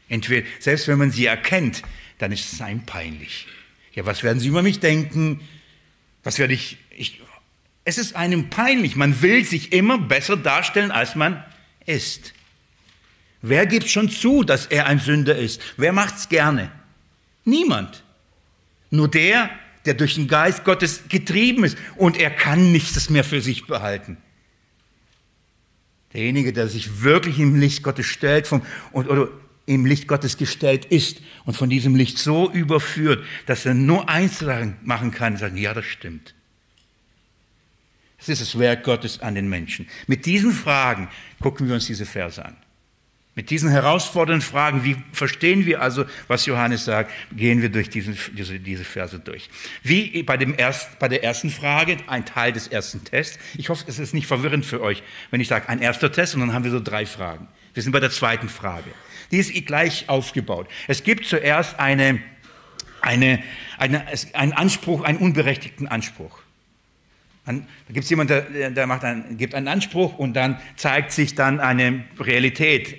Entweder, 0.09 0.45
selbst 0.59 0.89
wenn 0.89 0.97
man 0.97 1.11
sie 1.11 1.25
erkennt, 1.25 1.83
dann 2.17 2.33
ist 2.33 2.51
es 2.51 2.59
einem 2.59 2.85
peinlich. 2.85 3.47
Ja, 3.93 4.05
was 4.05 4.23
werden 4.23 4.41
sie 4.41 4.49
über 4.49 4.61
mich 4.61 4.81
denken? 4.81 5.39
Was 6.23 6.37
werde 6.37 6.53
ich, 6.53 6.79
ich, 6.89 7.21
es 7.85 7.97
ist 7.97 8.13
einem 8.13 8.49
peinlich. 8.49 8.97
Man 8.97 9.21
will 9.21 9.45
sich 9.45 9.71
immer 9.71 9.97
besser 9.97 10.35
darstellen, 10.35 10.91
als 10.91 11.15
man 11.15 11.41
ist. 11.85 12.33
Wer 13.41 13.67
gibt 13.67 13.87
schon 13.87 14.09
zu, 14.09 14.43
dass 14.43 14.65
er 14.65 14.85
ein 14.85 14.99
Sünder 14.99 15.37
ist? 15.37 15.61
Wer 15.77 15.93
macht's 15.93 16.27
gerne? 16.27 16.73
Niemand. 17.45 18.03
Nur 18.91 19.07
der, 19.07 19.49
der 19.87 19.95
durch 19.95 20.15
den 20.15 20.27
Geist 20.27 20.63
Gottes 20.63 21.03
getrieben 21.09 21.63
ist 21.63 21.77
und 21.95 22.19
er 22.19 22.29
kann 22.29 22.71
nichts 22.71 23.09
mehr 23.09 23.23
für 23.23 23.41
sich 23.41 23.65
behalten. 23.65 24.17
Derjenige, 26.13 26.53
der 26.53 26.67
sich 26.67 27.01
wirklich 27.01 27.39
im 27.39 27.59
Licht 27.59 27.83
Gottes 27.83 28.05
stellt 28.05 28.47
vom, 28.47 28.61
und, 28.91 29.09
oder 29.09 29.29
im 29.65 29.85
Licht 29.85 30.07
Gottes 30.07 30.37
gestellt 30.37 30.85
ist 30.85 31.21
und 31.45 31.55
von 31.55 31.69
diesem 31.69 31.95
Licht 31.95 32.17
so 32.17 32.51
überführt, 32.51 33.23
dass 33.45 33.65
er 33.65 33.73
nur 33.73 34.07
eins 34.09 34.43
machen 34.83 35.11
kann, 35.11 35.37
sagen, 35.37 35.57
ja, 35.57 35.73
das 35.73 35.85
stimmt. 35.85 36.33
Das 38.17 38.29
ist 38.29 38.41
das 38.41 38.57
Werk 38.57 38.83
Gottes 38.83 39.19
an 39.19 39.35
den 39.35 39.47
Menschen. 39.47 39.87
Mit 40.07 40.25
diesen 40.25 40.51
Fragen 40.51 41.09
gucken 41.39 41.67
wir 41.67 41.75
uns 41.75 41.85
diese 41.85 42.05
Verse 42.05 42.43
an. 42.43 42.55
Mit 43.37 43.51
diesen 43.51 43.69
herausfordernden 43.69 44.41
Fragen, 44.41 44.83
wie 44.83 44.95
verstehen 45.11 45.67
wir 45.67 45.79
also, 45.79 46.05
was 46.27 46.47
Johannes 46.47 46.85
sagt, 46.85 47.11
gehen 47.31 47.61
wir 47.61 47.69
durch 47.69 47.87
diesen, 47.87 48.17
diese, 48.35 48.59
diese 48.59 48.83
Verse 48.83 49.19
durch. 49.19 49.51
Wie 49.83 50.23
bei, 50.23 50.37
dem 50.37 50.55
erst, 50.57 50.97
bei 50.97 51.07
der 51.07 51.23
ersten 51.23 51.51
Frage, 51.51 51.97
ein 52.07 52.25
Teil 52.25 52.51
des 52.51 52.67
ersten 52.67 53.03
Tests. 53.03 53.37
Ich 53.55 53.69
hoffe, 53.69 53.85
es 53.85 53.99
ist 53.99 54.15
nicht 54.15 54.25
verwirrend 54.25 54.65
für 54.65 54.81
euch, 54.81 55.03
wenn 55.29 55.39
ich 55.39 55.49
sage, 55.49 55.69
ein 55.69 55.83
erster 55.83 56.11
Test 56.11 56.33
und 56.33 56.41
dann 56.41 56.51
haben 56.51 56.63
wir 56.63 56.71
so 56.71 56.79
drei 56.79 57.05
Fragen. 57.05 57.47
Wir 57.75 57.83
sind 57.83 57.91
bei 57.91 57.99
der 57.99 58.09
zweiten 58.09 58.49
Frage. 58.49 58.89
Die 59.29 59.37
ist 59.37 59.53
gleich 59.67 60.09
aufgebaut. 60.09 60.67
Es 60.87 61.03
gibt 61.03 61.27
zuerst 61.27 61.79
eine, 61.79 62.19
eine, 63.01 63.43
eine, 63.77 64.03
einen 64.33 64.53
Anspruch, 64.53 65.03
einen 65.03 65.19
unberechtigten 65.19 65.87
Anspruch. 65.87 66.39
Da 67.45 67.53
gibt 67.93 68.03
es 68.03 68.09
jemanden, 68.09 68.51
der, 68.51 68.71
der 68.71 68.87
macht 68.87 69.03
einen, 69.03 69.37
gibt 69.37 69.53
einen 69.53 69.67
Anspruch 69.67 70.17
und 70.17 70.33
dann 70.33 70.59
zeigt 70.75 71.11
sich 71.11 71.35
dann 71.35 71.59
eine 71.59 72.03
Realität, 72.19 72.97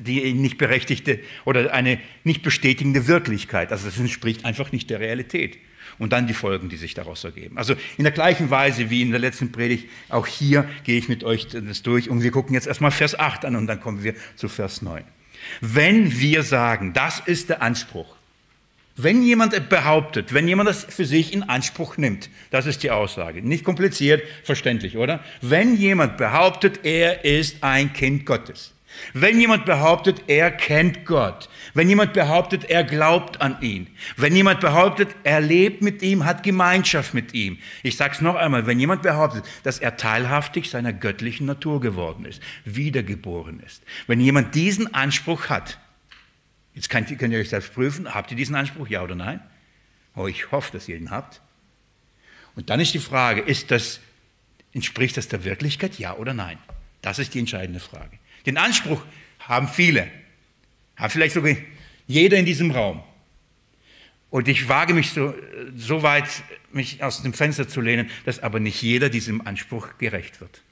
die 0.00 0.32
nicht 0.32 0.58
berechtigte 0.58 1.20
oder 1.44 1.72
eine 1.72 2.00
nicht 2.24 2.42
bestätigende 2.42 3.06
Wirklichkeit. 3.06 3.70
Also 3.72 3.86
das 3.86 3.98
entspricht 3.98 4.44
einfach 4.44 4.72
nicht 4.72 4.90
der 4.90 5.00
Realität. 5.00 5.58
Und 5.98 6.12
dann 6.12 6.26
die 6.26 6.34
Folgen, 6.34 6.68
die 6.68 6.76
sich 6.76 6.94
daraus 6.94 7.22
ergeben. 7.22 7.56
Also 7.56 7.74
in 7.98 8.02
der 8.02 8.12
gleichen 8.12 8.50
Weise 8.50 8.90
wie 8.90 9.00
in 9.00 9.12
der 9.12 9.20
letzten 9.20 9.52
Predigt, 9.52 9.88
auch 10.08 10.26
hier 10.26 10.68
gehe 10.82 10.98
ich 10.98 11.08
mit 11.08 11.22
euch 11.22 11.46
das 11.46 11.82
durch 11.84 12.10
und 12.10 12.24
wir 12.24 12.32
gucken 12.32 12.54
jetzt 12.54 12.66
erstmal 12.66 12.90
Vers 12.90 13.16
8 13.16 13.44
an 13.44 13.54
und 13.54 13.68
dann 13.68 13.80
kommen 13.80 14.02
wir 14.02 14.14
zu 14.34 14.48
Vers 14.48 14.82
9. 14.82 15.04
Wenn 15.60 16.18
wir 16.18 16.42
sagen, 16.42 16.94
das 16.94 17.20
ist 17.20 17.48
der 17.48 17.62
Anspruch, 17.62 18.16
wenn 18.96 19.22
jemand 19.22 19.68
behauptet, 19.68 20.32
wenn 20.34 20.46
jemand 20.46 20.68
das 20.68 20.84
für 20.84 21.04
sich 21.04 21.32
in 21.32 21.42
Anspruch 21.42 21.96
nimmt, 21.96 22.30
das 22.50 22.66
ist 22.66 22.82
die 22.82 22.90
Aussage. 22.92 23.42
Nicht 23.42 23.64
kompliziert, 23.64 24.22
verständlich, 24.44 24.96
oder? 24.96 25.22
Wenn 25.40 25.76
jemand 25.76 26.16
behauptet, 26.16 26.80
er 26.84 27.24
ist 27.24 27.62
ein 27.62 27.92
Kind 27.92 28.24
Gottes, 28.24 28.73
Wenn 29.12 29.40
jemand 29.40 29.64
behauptet, 29.64 30.22
er 30.26 30.50
kennt 30.50 31.04
Gott, 31.04 31.48
wenn 31.74 31.88
jemand 31.88 32.12
behauptet, 32.12 32.64
er 32.64 32.84
glaubt 32.84 33.40
an 33.40 33.60
ihn, 33.60 33.88
wenn 34.16 34.34
jemand 34.34 34.60
behauptet, 34.60 35.08
er 35.24 35.40
lebt 35.40 35.82
mit 35.82 36.02
ihm, 36.02 36.24
hat 36.24 36.42
Gemeinschaft 36.42 37.14
mit 37.14 37.34
ihm. 37.34 37.58
Ich 37.82 37.96
sage 37.96 38.14
es 38.14 38.20
noch 38.20 38.34
einmal, 38.34 38.66
wenn 38.66 38.80
jemand 38.80 39.02
behauptet, 39.02 39.44
dass 39.62 39.78
er 39.78 39.96
teilhaftig 39.96 40.70
seiner 40.70 40.92
göttlichen 40.92 41.46
Natur 41.46 41.80
geworden 41.80 42.24
ist, 42.24 42.42
wiedergeboren 42.64 43.60
ist, 43.60 43.82
wenn 44.06 44.20
jemand 44.20 44.54
diesen 44.54 44.92
Anspruch 44.94 45.48
hat, 45.48 45.78
jetzt 46.74 46.90
könnt 46.90 47.10
ihr, 47.10 47.16
könnt 47.16 47.32
ihr 47.32 47.40
euch 47.40 47.50
selbst 47.50 47.74
prüfen, 47.74 48.12
habt 48.14 48.30
ihr 48.30 48.36
diesen 48.36 48.56
Anspruch, 48.56 48.88
ja 48.88 49.02
oder 49.02 49.14
nein? 49.14 49.40
Oh, 50.16 50.26
ich 50.26 50.52
hoffe, 50.52 50.72
dass 50.72 50.88
ihr 50.88 50.96
ihn 50.96 51.10
habt. 51.10 51.40
Und 52.54 52.70
dann 52.70 52.80
ist 52.80 52.94
die 52.94 53.00
Frage, 53.00 53.40
ist 53.40 53.70
das, 53.70 54.00
entspricht 54.72 55.16
das 55.16 55.28
der 55.28 55.44
Wirklichkeit, 55.44 55.98
ja 55.98 56.14
oder 56.16 56.34
nein? 56.34 56.58
Das 57.02 57.18
ist 57.18 57.34
die 57.34 57.40
entscheidende 57.40 57.80
Frage. 57.80 58.18
Den 58.46 58.56
Anspruch 58.56 59.02
haben 59.40 59.68
viele, 59.68 60.08
hat 60.96 61.12
vielleicht 61.12 61.34
sogar 61.34 61.54
jeder 62.06 62.38
in 62.38 62.44
diesem 62.44 62.70
Raum. 62.70 63.02
Und 64.30 64.48
ich 64.48 64.68
wage 64.68 64.94
mich 64.94 65.10
so, 65.10 65.34
so 65.76 66.02
weit, 66.02 66.28
mich 66.72 67.02
aus 67.02 67.22
dem 67.22 67.32
Fenster 67.32 67.68
zu 67.68 67.80
lehnen, 67.80 68.10
dass 68.24 68.40
aber 68.40 68.58
nicht 68.58 68.82
jeder 68.82 69.08
diesem 69.08 69.46
Anspruch 69.46 69.96
gerecht 69.98 70.40
wird. 70.40 70.62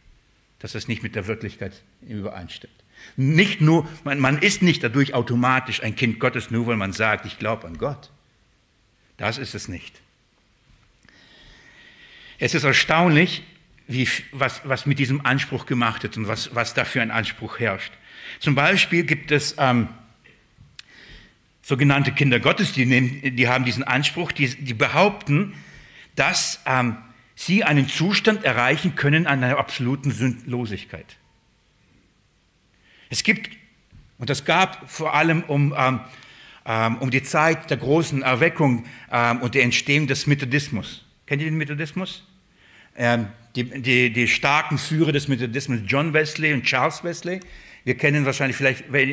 Dass 0.58 0.72
das 0.72 0.88
nicht 0.88 1.02
mit 1.02 1.14
der 1.14 1.26
Wirklichkeit 1.26 1.82
übereinstimmt. 2.02 2.72
Nicht 3.16 3.60
nur, 3.60 3.88
man, 4.04 4.18
man 4.18 4.38
ist 4.38 4.62
nicht 4.62 4.82
dadurch 4.82 5.14
automatisch 5.14 5.82
ein 5.82 5.94
Kind 5.94 6.18
Gottes, 6.18 6.50
nur 6.50 6.66
weil 6.66 6.76
man 6.76 6.92
sagt, 6.92 7.24
ich 7.26 7.38
glaube 7.38 7.66
an 7.66 7.78
Gott. 7.78 8.10
Das 9.16 9.38
ist 9.38 9.54
es 9.54 9.68
nicht. 9.68 10.00
Es 12.38 12.54
ist 12.54 12.64
erstaunlich, 12.64 13.44
wie, 13.86 14.08
was, 14.32 14.62
was 14.64 14.86
mit 14.86 14.98
diesem 14.98 15.24
Anspruch 15.24 15.66
gemacht 15.66 16.02
wird 16.02 16.16
und 16.16 16.28
was, 16.28 16.54
was 16.54 16.74
da 16.74 16.84
ein 16.94 17.10
Anspruch 17.10 17.58
herrscht. 17.58 17.92
Zum 18.40 18.54
Beispiel 18.54 19.04
gibt 19.04 19.30
es 19.30 19.54
ähm, 19.58 19.88
sogenannte 21.62 22.12
Kinder 22.12 22.40
Gottes, 22.40 22.72
die, 22.72 22.86
nehmen, 22.86 23.36
die 23.36 23.48
haben 23.48 23.64
diesen 23.64 23.84
Anspruch, 23.84 24.32
die, 24.32 24.48
die 24.48 24.74
behaupten, 24.74 25.54
dass 26.16 26.60
ähm, 26.66 26.96
sie 27.34 27.64
einen 27.64 27.88
Zustand 27.88 28.44
erreichen 28.44 28.94
können 28.94 29.26
einer 29.26 29.58
absoluten 29.58 30.10
Sündlosigkeit. 30.10 31.16
Es 33.10 33.22
gibt, 33.22 33.50
und 34.18 34.30
das 34.30 34.44
gab 34.44 34.90
vor 34.90 35.14
allem 35.14 35.42
um, 35.44 35.74
ähm, 35.76 36.00
ähm 36.64 36.96
um 36.98 37.10
die 37.10 37.22
Zeit 37.22 37.70
der 37.70 37.76
großen 37.76 38.22
Erweckung 38.22 38.84
ähm, 39.10 39.40
und 39.40 39.54
der 39.54 39.62
Entstehung 39.62 40.06
des 40.06 40.26
Methodismus. 40.26 41.04
Kennt 41.26 41.42
ihr 41.42 41.48
den 41.48 41.58
Methodismus? 41.58 42.26
Ähm, 43.56 43.72
die, 43.72 43.82
die, 43.82 44.12
die 44.12 44.28
starken 44.28 44.78
Führer 44.78 45.12
des 45.12 45.28
Methodismus, 45.28 45.80
John 45.86 46.12
Wesley 46.12 46.52
und 46.52 46.64
Charles 46.64 47.04
Wesley. 47.04 47.40
Wir 47.84 47.96
kennen 47.96 48.24
wahrscheinlich, 48.24 48.56
vielleicht, 48.56 48.84
wer 48.90 49.06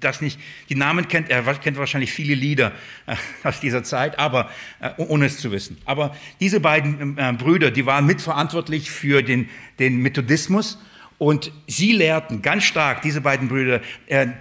das 0.00 0.22
nicht, 0.22 0.40
die 0.70 0.74
Namen 0.74 1.08
kennt, 1.08 1.28
er 1.28 1.42
kennt 1.54 1.76
wahrscheinlich 1.76 2.10
viele 2.10 2.34
Lieder 2.34 2.72
äh, 3.06 3.16
aus 3.44 3.60
dieser 3.60 3.84
Zeit, 3.84 4.18
aber 4.18 4.50
äh, 4.80 4.90
ohne 4.96 5.26
es 5.26 5.38
zu 5.38 5.52
wissen. 5.52 5.76
Aber 5.84 6.16
diese 6.40 6.60
beiden 6.60 7.18
äh, 7.18 7.32
Brüder, 7.34 7.70
die 7.70 7.84
waren 7.84 8.06
mitverantwortlich 8.06 8.90
für 8.90 9.22
den, 9.22 9.50
den 9.78 9.98
Methodismus 9.98 10.78
und 11.18 11.52
sie 11.66 11.92
lehrten 11.92 12.40
ganz 12.40 12.64
stark, 12.64 13.02
diese 13.02 13.20
beiden 13.20 13.48
Brüder, 13.48 13.80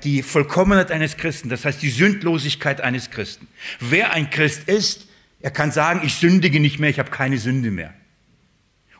die 0.03 0.21
Vollkommenheit 0.21 0.91
eines 0.91 1.17
Christen, 1.17 1.49
das 1.49 1.65
heißt 1.65 1.81
die 1.81 1.89
Sündlosigkeit 1.89 2.81
eines 2.81 3.09
Christen. 3.09 3.47
Wer 3.79 4.13
ein 4.13 4.29
Christ 4.29 4.69
ist, 4.69 5.07
er 5.41 5.49
kann 5.49 5.71
sagen, 5.71 6.01
ich 6.03 6.13
sündige 6.13 6.59
nicht 6.59 6.77
mehr, 6.77 6.91
ich 6.91 6.99
habe 6.99 7.09
keine 7.09 7.39
Sünde 7.39 7.71
mehr. 7.71 7.95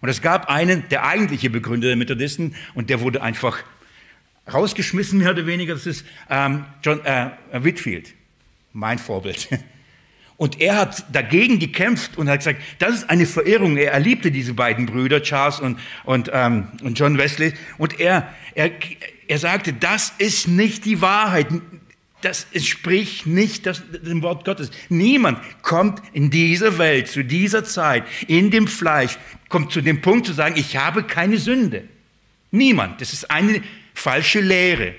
Und 0.02 0.10
es 0.10 0.22
gab 0.22 0.50
einen, 0.50 0.88
der 0.90 1.06
eigentliche 1.06 1.50
Begründer 1.50 1.88
der 1.88 1.98
Methodisten, 1.98 2.56
und 2.76 2.90
der 2.90 3.02
wurde 3.02 3.22
einfach 3.22 3.64
rausgeschmissen, 4.52 5.20
mehr 5.20 5.32
oder 5.32 5.46
weniger. 5.46 5.74
Das 5.74 5.86
ist 5.86 6.06
ähm, 6.30 6.66
John 6.84 7.04
äh, 7.06 7.30
Whitfield, 7.52 8.14
mein 8.74 9.00
Vorbild. 9.00 9.50
Und 10.38 10.62
er 10.62 10.76
hat 10.76 11.04
dagegen 11.12 11.58
gekämpft 11.58 12.16
und 12.16 12.30
hat 12.30 12.42
gesagt, 12.42 12.62
das 12.78 12.94
ist 12.94 13.10
eine 13.10 13.26
Verehrung. 13.26 13.76
Er, 13.76 13.94
er 13.94 14.00
liebte 14.00 14.30
diese 14.30 14.54
beiden 14.54 14.86
Brüder, 14.86 15.24
Charles 15.24 15.60
und, 15.60 15.80
und, 16.04 16.30
ähm, 16.32 16.68
und 16.84 17.00
John 17.00 17.18
Wesley. 17.18 17.54
Und 17.80 18.00
er, 18.00 18.32
er, 18.54 18.70
er 19.28 19.40
sagte, 19.40 19.74
das 19.74 20.14
ist 20.20 20.48
nicht 20.48 20.86
die 20.86 21.02
Wahrheit. 21.02 21.48
Das 22.28 22.46
entspricht 22.52 23.26
nicht 23.26 23.66
das, 23.66 23.82
dem 23.90 24.22
Wort 24.22 24.44
Gottes. 24.44 24.70
Niemand 24.90 25.40
kommt 25.62 26.02
in 26.12 26.30
dieser 26.30 26.78
Welt, 26.78 27.08
zu 27.08 27.24
dieser 27.24 27.64
Zeit, 27.64 28.04
in 28.28 28.52
dem 28.52 28.68
Fleisch, 28.68 29.18
kommt 29.48 29.72
zu 29.72 29.80
dem 29.80 30.02
Punkt 30.02 30.26
zu 30.26 30.34
sagen, 30.34 30.56
ich 30.58 30.76
habe 30.76 31.04
keine 31.04 31.38
Sünde. 31.38 31.86
Niemand. 32.52 33.00
Das 33.00 33.14
ist 33.14 33.32
eine 33.32 33.64
falsche 33.94 34.42
Lehre. 34.42 34.94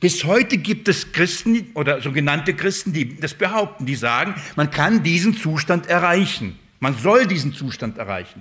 Bis 0.00 0.24
heute 0.24 0.56
gibt 0.56 0.88
es 0.88 1.12
Christen 1.12 1.72
oder 1.74 2.00
sogenannte 2.00 2.54
Christen, 2.54 2.94
die 2.94 3.20
das 3.20 3.34
behaupten, 3.34 3.84
die 3.84 3.96
sagen, 3.96 4.34
man 4.56 4.70
kann 4.70 5.02
diesen 5.02 5.36
Zustand 5.36 5.88
erreichen. 5.88 6.58
Man 6.80 6.96
soll 6.96 7.26
diesen 7.26 7.52
Zustand 7.52 7.98
erreichen. 7.98 8.40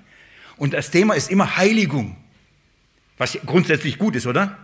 Und 0.56 0.74
das 0.74 0.89
Thema 0.89 1.15
ist 1.15 1.30
immer 1.30 1.58
Heiligung, 1.58 2.15
was 3.17 3.38
grundsätzlich 3.45 3.98
gut 3.98 4.15
ist, 4.15 4.26
oder? 4.26 4.58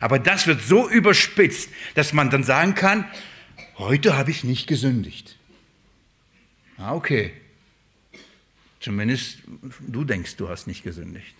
Aber 0.00 0.18
das 0.18 0.46
wird 0.46 0.62
so 0.62 0.88
überspitzt, 0.88 1.70
dass 1.94 2.12
man 2.12 2.30
dann 2.30 2.44
sagen 2.44 2.74
kann, 2.74 3.04
heute 3.78 4.16
habe 4.16 4.30
ich 4.30 4.44
nicht 4.44 4.66
gesündigt. 4.66 5.36
Ah, 6.78 6.94
okay. 6.94 7.32
Zumindest 8.80 9.38
du 9.80 10.04
denkst, 10.04 10.36
du 10.36 10.48
hast 10.48 10.66
nicht 10.66 10.82
gesündigt. 10.82 11.34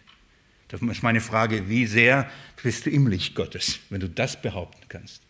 Das 0.69 0.83
ist 0.83 1.03
meine 1.03 1.21
Frage, 1.21 1.69
wie 1.69 1.87
sehr 1.87 2.31
bist 2.62 2.87
du 2.87 2.90
im 2.90 3.07
Licht 3.07 3.35
Gottes, 3.35 3.79
wenn 3.90 4.01
du 4.01 4.09
das 4.09 4.40
behaupten 4.40 4.83
kannst? 4.88 5.23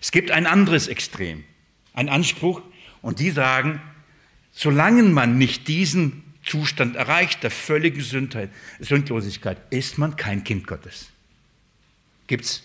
Es 0.00 0.10
gibt 0.10 0.30
ein 0.30 0.46
anderes 0.46 0.88
Extrem, 0.88 1.44
ein 1.94 2.08
Anspruch, 2.08 2.62
und 3.02 3.20
die 3.20 3.30
sagen, 3.30 3.80
solange 4.50 5.04
man 5.04 5.38
nicht 5.38 5.68
diesen 5.68 6.24
Zustand 6.44 6.96
erreicht, 6.96 7.44
der 7.44 7.52
völligen 7.52 8.00
Sündlosigkeit, 8.80 9.58
ist 9.70 9.98
man 9.98 10.16
kein 10.16 10.42
Kind 10.42 10.66
Gottes. 10.66 11.10
Gibt 12.26 12.44
es 12.44 12.62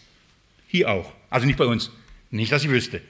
hier 0.68 0.90
auch. 0.90 1.14
Also 1.30 1.46
nicht 1.46 1.58
bei 1.58 1.66
uns. 1.66 1.92
Nicht, 2.30 2.52
dass 2.52 2.64
ich 2.64 2.70
wüsste. 2.70 3.02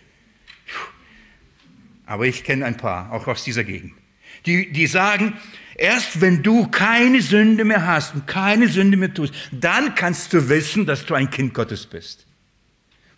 Aber 2.05 2.25
ich 2.25 2.43
kenne 2.43 2.65
ein 2.65 2.77
paar, 2.77 3.11
auch 3.11 3.27
aus 3.27 3.43
dieser 3.43 3.63
Gegend. 3.63 3.93
Die, 4.45 4.71
die 4.71 4.87
sagen, 4.87 5.33
Erst 5.81 6.21
wenn 6.21 6.43
du 6.43 6.67
keine 6.67 7.23
Sünde 7.23 7.65
mehr 7.65 7.87
hast 7.87 8.13
und 8.13 8.27
keine 8.27 8.67
Sünde 8.67 8.97
mehr 8.97 9.11
tust, 9.11 9.33
dann 9.51 9.95
kannst 9.95 10.31
du 10.31 10.47
wissen, 10.47 10.85
dass 10.85 11.07
du 11.07 11.15
ein 11.15 11.31
Kind 11.31 11.55
Gottes 11.55 11.87
bist. 11.87 12.27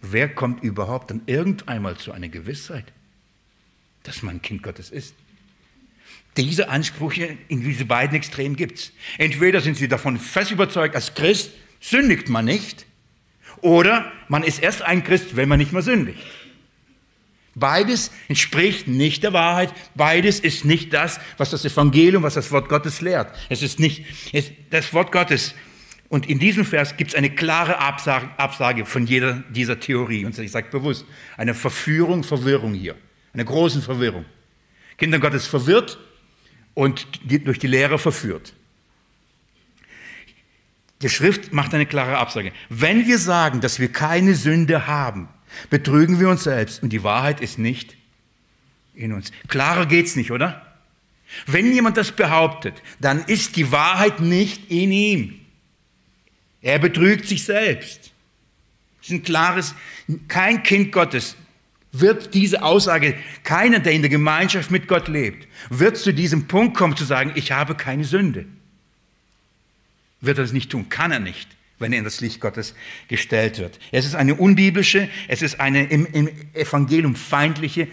Wer 0.02 0.30
kommt 0.30 0.64
überhaupt 0.64 1.12
dann 1.12 1.24
irgendeinmal 1.26 1.98
zu 1.98 2.14
einer 2.14 2.30
Gewissheit, 2.30 2.86
dass 4.04 4.22
man 4.22 4.38
ein 4.38 4.42
Kind 4.42 4.64
Gottes 4.64 4.92
ist? 4.92 5.14
Diese 6.38 6.70
Ansprüche 6.70 7.38
in 7.50 7.66
diese 7.66 7.84
beiden 7.84 8.16
Extremen 8.16 8.56
gibt 8.56 8.80
es. 8.80 8.92
Entweder 9.18 9.60
sind 9.60 9.76
sie 9.76 9.90
davon 9.90 10.18
fest 10.18 10.52
überzeugt, 10.52 10.96
als 10.96 11.14
Christ 11.16 11.52
sündigt 11.82 12.30
man 12.30 12.46
nicht, 12.46 12.86
oder 13.64 14.12
man 14.28 14.44
ist 14.44 14.62
erst 14.62 14.82
ein 14.82 15.04
Christ, 15.04 15.36
wenn 15.36 15.50
man 15.50 15.58
nicht 15.58 15.72
mehr 15.72 15.82
sündigt. 15.82 16.20
Beides 17.56 18.12
entspricht 18.28 18.88
nicht 18.88 19.24
der 19.24 19.34
Wahrheit. 19.34 19.74
Beides 19.96 20.40
ist 20.40 20.66
nicht 20.66 20.94
das, 20.94 21.20
was 21.38 21.52
das 21.52 21.64
Evangelium, 21.66 22.24
was 22.24 22.34
das 22.34 22.52
Wort 22.52 22.68
Gottes 22.68 23.02
lehrt. 23.02 23.34
Es 23.50 23.62
ist 23.62 23.80
nicht 23.80 24.06
es, 24.34 24.52
das 24.70 24.94
Wort 24.94 25.12
Gottes. 25.12 25.54
Und 26.10 26.30
in 26.30 26.40
diesem 26.40 26.66
Vers 26.66 26.98
gibt 26.98 27.12
es 27.12 27.16
eine 27.16 27.30
klare 27.30 27.80
Absage, 27.80 28.30
Absage 28.38 28.86
von 28.86 29.06
jeder 29.06 29.44
dieser 29.50 29.80
Theorie. 29.80 30.26
Und 30.26 30.38
ich 30.38 30.52
sage 30.52 30.70
bewusst, 30.70 31.06
eine 31.38 31.54
Verführung, 31.54 32.24
Verwirrung 32.24 32.74
hier. 32.74 32.96
Eine 33.34 33.46
große 33.46 33.82
Verwirrung. 33.82 34.26
Kinder 34.98 35.20
Gottes 35.20 35.48
verwirrt 35.48 35.98
und 36.74 37.08
durch 37.46 37.60
die 37.60 37.68
Lehre 37.68 37.98
verführt. 37.98 38.54
Die 41.04 41.10
Schrift 41.10 41.52
macht 41.52 41.74
eine 41.74 41.86
klare 41.86 42.18
Absage. 42.18 42.54
Wenn 42.70 43.06
wir 43.06 43.18
sagen, 43.20 43.60
dass 43.60 43.80
wir 43.80 43.92
keine 43.92 44.36
Sünde 44.36 44.88
haben, 44.88 45.28
betrügen 45.70 46.20
wir 46.22 46.30
uns 46.30 46.46
selbst 46.46 46.82
und 46.82 46.90
die 46.90 47.04
Wahrheit 47.04 47.42
ist 47.42 47.60
nicht 47.60 47.98
in 48.96 49.12
uns. 49.12 49.32
Klarer 49.50 49.86
geht's 49.86 50.16
nicht, 50.16 50.32
oder? 50.32 50.66
Wenn 51.46 51.74
jemand 51.74 51.98
das 51.98 52.14
behauptet, 52.14 52.82
dann 53.02 53.26
ist 53.26 53.58
die 53.58 53.72
Wahrheit 53.72 54.22
nicht 54.22 54.72
in 54.72 54.92
ihm. 54.92 55.40
Er 56.62 56.80
betrügt 56.80 57.28
sich 57.28 57.44
selbst. 57.44 58.12
Das 59.00 59.08
ist 59.08 59.12
ein 59.12 59.24
klares, 59.24 59.76
kein 60.30 60.64
Kind 60.64 60.94
Gottes 60.94 61.36
wird 61.92 62.34
diese 62.34 62.64
Aussage, 62.64 63.16
keiner, 63.44 63.80
der 63.80 63.92
in 63.92 64.02
der 64.02 64.10
Gemeinschaft 64.10 64.72
mit 64.72 64.88
Gott 64.88 65.10
lebt, 65.10 65.48
wird 65.70 65.98
zu 65.98 66.14
diesem 66.14 66.48
Punkt 66.48 66.78
kommen 66.78 66.96
zu 66.96 67.04
sagen, 67.04 67.34
ich 67.36 67.52
habe 67.52 67.76
keine 67.76 68.06
Sünde. 68.06 68.46
Wird 70.24 70.40
er 70.40 70.44
das 70.44 70.54
nicht 70.54 70.72
tun? 70.72 70.90
Kann 70.90 71.12
er 71.12 71.20
nicht 71.20 71.48
wenn 71.80 71.92
er 71.92 72.00
in 72.00 72.06
das 72.06 72.22
Licht 72.22 72.40
Gottes 72.40 72.74
gestellt 73.08 73.60
wird. 73.60 73.78
Es 73.92 74.06
ist 74.06 74.16
eine 74.16 74.36
unbiblische, 74.36 75.10
es 75.28 75.42
ist 75.42 75.60
eine 75.60 75.84
im, 75.86 76.06
im 76.06 76.30
Evangelium 76.54 77.16
feindliche 77.16 77.88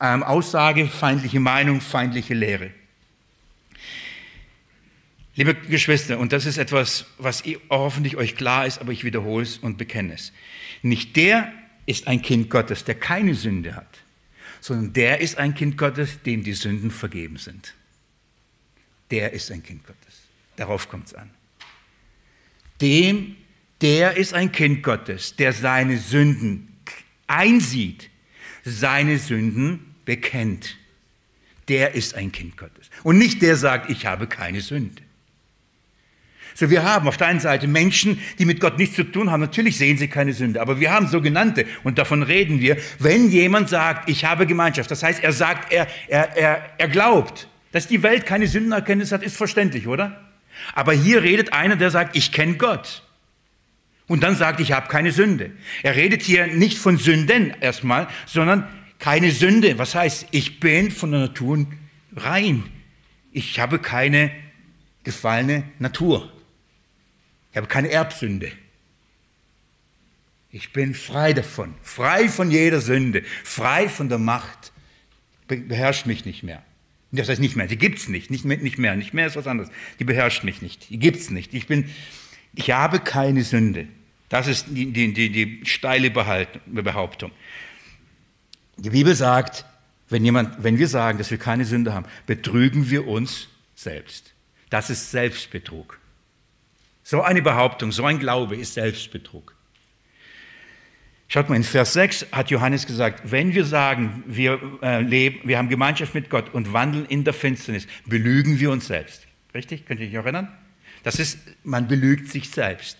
ähm, 0.00 0.22
Aussage, 0.22 0.86
feindliche 0.86 1.40
Meinung, 1.40 1.80
feindliche 1.80 2.34
Lehre. 2.34 2.70
Liebe 5.36 5.54
Geschwister, 5.54 6.18
und 6.18 6.32
das 6.32 6.46
ist 6.46 6.58
etwas, 6.58 7.06
was 7.18 7.42
hoffentlich 7.68 8.16
euch 8.16 8.36
klar 8.36 8.66
ist, 8.66 8.80
aber 8.80 8.92
ich 8.92 9.02
wiederhole 9.02 9.42
es 9.42 9.58
und 9.58 9.78
bekenne 9.78 10.14
es. 10.14 10.32
Nicht 10.82 11.16
der 11.16 11.52
ist 11.86 12.06
ein 12.06 12.22
Kind 12.22 12.50
Gottes, 12.50 12.84
der 12.84 12.94
keine 12.94 13.34
Sünde 13.34 13.74
hat, 13.74 13.98
sondern 14.60 14.92
der 14.92 15.20
ist 15.20 15.38
ein 15.38 15.54
Kind 15.54 15.76
Gottes, 15.76 16.22
dem 16.22 16.44
die 16.44 16.52
Sünden 16.52 16.92
vergeben 16.92 17.36
sind. 17.36 17.74
Der 19.10 19.32
ist 19.32 19.50
ein 19.50 19.62
Kind 19.62 19.84
Gottes. 19.84 20.22
Darauf 20.54 20.88
kommt 20.88 21.08
es 21.08 21.14
an. 21.14 21.30
Dem, 22.84 23.36
der 23.80 24.18
ist 24.18 24.34
ein 24.34 24.52
Kind 24.52 24.82
Gottes, 24.82 25.36
der 25.36 25.54
seine 25.54 25.96
Sünden 25.96 26.68
einsieht, 27.26 28.10
seine 28.62 29.18
Sünden 29.18 29.94
bekennt. 30.04 30.76
Der 31.68 31.94
ist 31.94 32.14
ein 32.14 32.30
Kind 32.30 32.58
Gottes. 32.58 32.90
Und 33.02 33.16
nicht 33.16 33.40
der 33.40 33.56
sagt, 33.56 33.88
ich 33.88 34.04
habe 34.04 34.26
keine 34.26 34.60
Sünde. 34.60 35.00
So, 36.54 36.68
wir 36.68 36.82
haben 36.82 37.08
auf 37.08 37.16
der 37.16 37.28
einen 37.28 37.40
Seite 37.40 37.66
Menschen, 37.66 38.20
die 38.38 38.44
mit 38.44 38.60
Gott 38.60 38.76
nichts 38.76 38.96
zu 38.96 39.04
tun 39.04 39.30
haben. 39.30 39.40
Natürlich 39.40 39.78
sehen 39.78 39.96
sie 39.96 40.08
keine 40.08 40.34
Sünde, 40.34 40.60
aber 40.60 40.78
wir 40.78 40.92
haben 40.92 41.06
sogenannte, 41.06 41.64
und 41.84 41.96
davon 41.96 42.22
reden 42.22 42.60
wir, 42.60 42.76
wenn 42.98 43.30
jemand 43.30 43.70
sagt, 43.70 44.10
ich 44.10 44.26
habe 44.26 44.46
Gemeinschaft, 44.46 44.90
das 44.90 45.02
heißt, 45.02 45.24
er 45.24 45.32
sagt, 45.32 45.72
er, 45.72 45.88
er, 46.06 46.36
er, 46.36 46.70
er 46.76 46.88
glaubt, 46.88 47.48
dass 47.72 47.88
die 47.88 48.02
Welt 48.02 48.26
keine 48.26 48.46
Sündenerkenntnis 48.46 49.10
hat, 49.10 49.22
ist 49.22 49.38
verständlich, 49.38 49.86
oder? 49.88 50.23
Aber 50.72 50.92
hier 50.92 51.22
redet 51.22 51.52
einer, 51.52 51.76
der 51.76 51.90
sagt, 51.90 52.16
ich 52.16 52.32
kenne 52.32 52.54
Gott. 52.54 53.02
Und 54.06 54.22
dann 54.22 54.36
sagt, 54.36 54.60
ich 54.60 54.72
habe 54.72 54.88
keine 54.88 55.12
Sünde. 55.12 55.52
Er 55.82 55.96
redet 55.96 56.22
hier 56.22 56.46
nicht 56.46 56.78
von 56.78 56.98
Sünden 56.98 57.54
erstmal, 57.60 58.08
sondern 58.26 58.68
keine 58.98 59.30
Sünde. 59.30 59.78
Was 59.78 59.94
heißt, 59.94 60.28
ich 60.30 60.60
bin 60.60 60.90
von 60.90 61.10
der 61.10 61.20
Natur 61.20 61.66
rein. 62.16 62.64
Ich 63.32 63.58
habe 63.60 63.78
keine 63.78 64.30
gefallene 65.04 65.64
Natur. 65.78 66.30
Ich 67.50 67.56
habe 67.56 67.66
keine 67.66 67.90
Erbsünde. 67.90 68.52
Ich 70.50 70.72
bin 70.72 70.94
frei 70.94 71.32
davon, 71.32 71.74
frei 71.82 72.28
von 72.28 72.48
jeder 72.48 72.80
Sünde, 72.80 73.24
frei 73.42 73.88
von 73.88 74.08
der 74.08 74.18
Macht. 74.18 74.72
Beherrscht 75.48 76.06
mich 76.06 76.24
nicht 76.24 76.44
mehr. 76.44 76.62
Das 77.16 77.28
heißt 77.28 77.40
nicht 77.40 77.56
mehr, 77.56 77.66
die 77.66 77.76
gibt 77.76 77.98
es 77.98 78.08
nicht, 78.08 78.30
nicht 78.30 78.44
mehr, 78.44 78.56
nicht 78.58 78.78
mehr, 78.78 78.96
nicht 78.96 79.14
mehr 79.14 79.26
ist 79.26 79.36
was 79.36 79.46
anderes. 79.46 79.70
Die 79.98 80.04
beherrscht 80.04 80.44
mich 80.44 80.62
nicht, 80.62 80.90
die 80.90 80.98
gibt 80.98 81.18
es 81.18 81.30
nicht. 81.30 81.54
Ich, 81.54 81.66
bin, 81.66 81.90
ich 82.54 82.70
habe 82.70 82.98
keine 82.98 83.44
Sünde. 83.44 83.86
Das 84.28 84.48
ist 84.48 84.66
die, 84.70 84.92
die, 84.92 85.12
die, 85.12 85.30
die 85.30 85.60
steile 85.64 86.10
Behauptung. 86.10 87.30
Die 88.76 88.90
Bibel 88.90 89.14
sagt, 89.14 89.64
wenn, 90.08 90.24
jemand, 90.24 90.62
wenn 90.62 90.78
wir 90.78 90.88
sagen, 90.88 91.18
dass 91.18 91.30
wir 91.30 91.38
keine 91.38 91.64
Sünde 91.64 91.94
haben, 91.94 92.06
betrügen 92.26 92.90
wir 92.90 93.06
uns 93.06 93.48
selbst. 93.74 94.34
Das 94.70 94.90
ist 94.90 95.10
Selbstbetrug. 95.10 96.00
So 97.04 97.22
eine 97.22 97.42
Behauptung, 97.42 97.92
so 97.92 98.04
ein 98.06 98.18
Glaube 98.18 98.56
ist 98.56 98.74
Selbstbetrug. 98.74 99.53
Schaut 101.28 101.48
mal, 101.48 101.56
in 101.56 101.64
Vers 101.64 101.94
6 101.94 102.26
hat 102.32 102.50
Johannes 102.50 102.86
gesagt, 102.86 103.30
wenn 103.30 103.54
wir 103.54 103.64
sagen, 103.64 104.22
wir, 104.26 104.60
äh, 104.82 105.00
leben, 105.00 105.40
wir 105.48 105.58
haben 105.58 105.68
Gemeinschaft 105.68 106.14
mit 106.14 106.30
Gott 106.30 106.52
und 106.52 106.72
wandeln 106.72 107.06
in 107.06 107.24
der 107.24 107.32
Finsternis, 107.32 107.86
belügen 108.06 108.60
wir 108.60 108.70
uns 108.70 108.86
selbst. 108.86 109.26
Richtig? 109.54 109.86
Könnt 109.86 110.00
ihr 110.00 110.08
euch 110.08 110.14
erinnern? 110.14 110.48
Das 111.02 111.18
ist, 111.18 111.38
man 111.64 111.88
belügt 111.88 112.30
sich 112.30 112.50
selbst. 112.50 112.98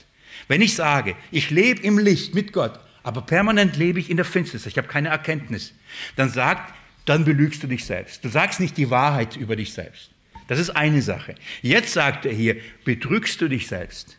Wenn 0.49 0.63
ich 0.63 0.75
sage, 0.75 1.15
ich 1.31 1.51
lebe 1.51 1.83
im 1.83 1.99
Licht 1.99 2.35
mit 2.35 2.53
Gott, 2.53 2.79
aber 3.03 3.23
permanent 3.23 3.77
lebe 3.77 4.01
ich 4.01 4.11
in 4.11 4.17
der 4.17 4.25
Finsternis, 4.25 4.67
ich 4.67 4.79
habe 4.79 4.89
keine 4.89 5.09
Erkenntnis, 5.09 5.75
dann 6.17 6.31
sagt, 6.31 6.75
dann 7.05 7.25
belügst 7.25 7.63
du 7.63 7.67
dich 7.67 7.85
selbst. 7.85 8.25
Du 8.25 8.29
sagst 8.29 8.61
nicht 8.61 8.77
die 8.77 8.91
Wahrheit 8.91 9.37
über 9.37 9.57
dich 9.57 9.75
selbst. 9.75 10.11
Das 10.49 10.59
ist 10.59 10.71
eine 10.71 11.03
Sache. 11.03 11.35
Jetzt 11.63 11.93
sagt 11.93 12.27
er 12.27 12.33
hier, 12.33 12.57
betrügst 12.85 13.41
du 13.41 13.49
dich 13.49 13.67
selbst. 13.67 14.19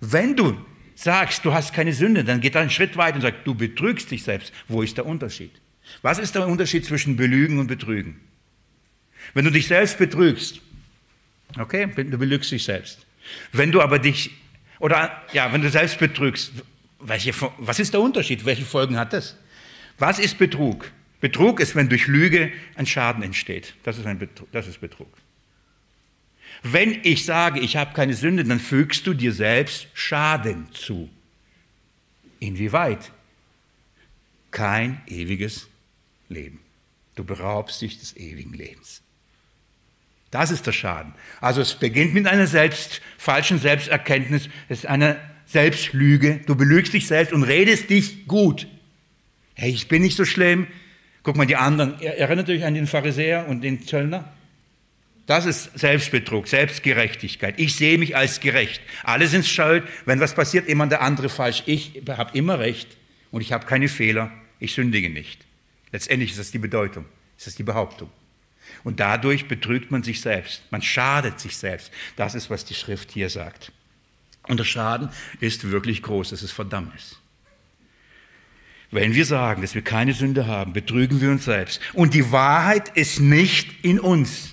Wenn 0.00 0.36
du 0.36 0.56
sagst, 1.02 1.44
du 1.44 1.52
hast 1.52 1.72
keine 1.72 1.92
Sünde, 1.92 2.24
dann 2.24 2.40
geht 2.40 2.54
er 2.54 2.60
einen 2.60 2.70
Schritt 2.70 2.96
weiter 2.96 3.16
und 3.16 3.22
sagt, 3.22 3.46
du 3.46 3.54
betrügst 3.54 4.10
dich 4.10 4.22
selbst. 4.22 4.52
Wo 4.68 4.82
ist 4.82 4.96
der 4.96 5.06
Unterschied? 5.06 5.52
Was 6.02 6.18
ist 6.18 6.34
der 6.34 6.46
Unterschied 6.46 6.84
zwischen 6.84 7.16
Belügen 7.16 7.58
und 7.58 7.66
Betrügen? 7.66 8.20
Wenn 9.34 9.44
du 9.44 9.50
dich 9.50 9.66
selbst 9.66 9.98
betrügst, 9.98 10.60
okay, 11.58 11.86
du 11.86 12.18
belügst 12.18 12.50
dich 12.50 12.64
selbst. 12.64 13.06
Wenn 13.52 13.72
du 13.72 13.80
aber 13.80 13.98
dich, 13.98 14.30
oder 14.78 15.22
ja, 15.32 15.52
wenn 15.52 15.62
du 15.62 15.70
selbst 15.70 15.98
betrügst, 15.98 16.52
welche, 17.00 17.32
was 17.58 17.78
ist 17.80 17.92
der 17.92 18.00
Unterschied? 18.00 18.44
Welche 18.44 18.64
Folgen 18.64 18.96
hat 18.96 19.12
das? 19.12 19.36
Was 19.98 20.18
ist 20.18 20.38
Betrug? 20.38 20.90
Betrug 21.20 21.60
ist, 21.60 21.76
wenn 21.76 21.88
durch 21.88 22.06
Lüge 22.06 22.52
ein 22.74 22.86
Schaden 22.86 23.22
entsteht. 23.22 23.74
Das 23.84 23.98
ist, 23.98 24.06
ein 24.06 24.18
Betrug, 24.18 24.50
das 24.52 24.66
ist 24.66 24.80
Betrug. 24.80 25.08
Wenn 26.62 27.00
ich 27.02 27.24
sage, 27.24 27.60
ich 27.60 27.76
habe 27.76 27.92
keine 27.92 28.14
Sünde, 28.14 28.44
dann 28.44 28.60
fügst 28.60 29.06
du 29.06 29.14
dir 29.14 29.32
selbst 29.32 29.88
Schaden 29.94 30.68
zu. 30.72 31.08
Inwieweit? 32.38 33.10
Kein 34.50 35.00
ewiges 35.06 35.68
Leben. 36.28 36.60
Du 37.14 37.24
beraubst 37.24 37.82
dich 37.82 37.98
des 37.98 38.16
ewigen 38.16 38.52
Lebens. 38.52 39.02
Das 40.30 40.50
ist 40.50 40.66
der 40.66 40.72
Schaden. 40.72 41.14
Also 41.40 41.60
es 41.60 41.74
beginnt 41.74 42.14
mit 42.14 42.26
einer 42.26 42.46
selbst, 42.46 43.02
falschen 43.18 43.58
Selbsterkenntnis, 43.58 44.48
es 44.68 44.80
ist 44.80 44.86
eine 44.86 45.20
Selbstlüge. 45.46 46.40
Du 46.46 46.54
belügst 46.54 46.94
dich 46.94 47.06
selbst 47.06 47.32
und 47.32 47.42
redest 47.42 47.90
dich 47.90 48.26
gut. 48.26 48.66
Hey, 49.54 49.70
ich 49.70 49.88
bin 49.88 50.00
nicht 50.00 50.16
so 50.16 50.24
schlimm. 50.24 50.66
Guck 51.22 51.36
mal, 51.36 51.46
die 51.46 51.56
anderen. 51.56 52.00
Erinnert 52.00 52.48
euch 52.48 52.64
an 52.64 52.74
den 52.74 52.86
Pharisäer 52.86 53.46
und 53.46 53.60
den 53.62 53.86
Zöllner? 53.86 54.32
Das 55.26 55.46
ist 55.46 55.78
Selbstbetrug, 55.78 56.48
Selbstgerechtigkeit. 56.48 57.54
Ich 57.58 57.76
sehe 57.76 57.96
mich 57.96 58.16
als 58.16 58.40
gerecht. 58.40 58.82
Alle 59.04 59.28
sind 59.28 59.46
schuld. 59.46 59.84
Wenn 60.04 60.20
was 60.20 60.34
passiert, 60.34 60.68
immer 60.68 60.86
der 60.86 61.00
andere 61.00 61.28
falsch. 61.28 61.62
Ich 61.66 62.02
habe 62.08 62.36
immer 62.36 62.58
recht 62.58 62.96
und 63.30 63.40
ich 63.40 63.52
habe 63.52 63.66
keine 63.66 63.88
Fehler. 63.88 64.32
Ich 64.58 64.74
sündige 64.74 65.10
nicht. 65.10 65.46
Letztendlich 65.92 66.30
ist 66.30 66.38
das 66.38 66.50
die 66.50 66.58
Bedeutung, 66.58 67.04
ist 67.36 67.46
das 67.46 67.54
die 67.54 67.62
Behauptung. 67.62 68.10
Und 68.84 69.00
dadurch 69.00 69.46
betrügt 69.48 69.90
man 69.90 70.02
sich 70.02 70.20
selbst. 70.20 70.62
Man 70.70 70.82
schadet 70.82 71.38
sich 71.38 71.56
selbst. 71.56 71.92
Das 72.16 72.34
ist, 72.34 72.50
was 72.50 72.64
die 72.64 72.74
Schrift 72.74 73.12
hier 73.12 73.28
sagt. 73.28 73.70
Und 74.48 74.58
der 74.58 74.64
Schaden 74.64 75.08
ist 75.40 75.70
wirklich 75.70 76.02
groß. 76.02 76.32
Es 76.32 76.42
ist 76.42 76.52
Verdammnis. 76.52 77.18
Wenn 78.90 79.14
wir 79.14 79.24
sagen, 79.24 79.62
dass 79.62 79.74
wir 79.74 79.82
keine 79.82 80.12
Sünde 80.12 80.46
haben, 80.46 80.72
betrügen 80.72 81.20
wir 81.20 81.30
uns 81.30 81.44
selbst. 81.44 81.80
Und 81.92 82.12
die 82.14 82.32
Wahrheit 82.32 82.90
ist 82.94 83.20
nicht 83.20 83.84
in 83.84 84.00
uns. 84.00 84.51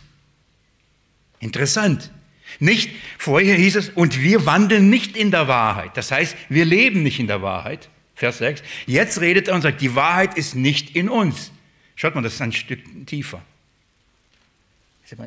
Interessant. 1.39 2.11
Nicht, 2.59 2.89
vorher 3.17 3.55
hieß 3.55 3.75
es, 3.75 3.89
und 3.89 4.21
wir 4.21 4.45
wandeln 4.45 4.89
nicht 4.89 5.15
in 5.15 5.31
der 5.31 5.47
Wahrheit. 5.47 5.95
Das 5.95 6.11
heißt, 6.11 6.35
wir 6.49 6.65
leben 6.65 7.03
nicht 7.03 7.19
in 7.19 7.27
der 7.27 7.41
Wahrheit. 7.41 7.89
Vers 8.15 8.39
6. 8.39 8.63
Jetzt 8.85 9.21
redet 9.21 9.47
er 9.47 9.55
und 9.55 9.61
sagt, 9.61 9.81
die 9.81 9.95
Wahrheit 9.95 10.37
ist 10.37 10.55
nicht 10.55 10.95
in 10.95 11.09
uns. 11.09 11.51
Schaut 11.95 12.15
mal, 12.15 12.21
das 12.21 12.33
ist 12.33 12.41
ein 12.41 12.51
Stück 12.51 12.79
tiefer. 13.05 13.41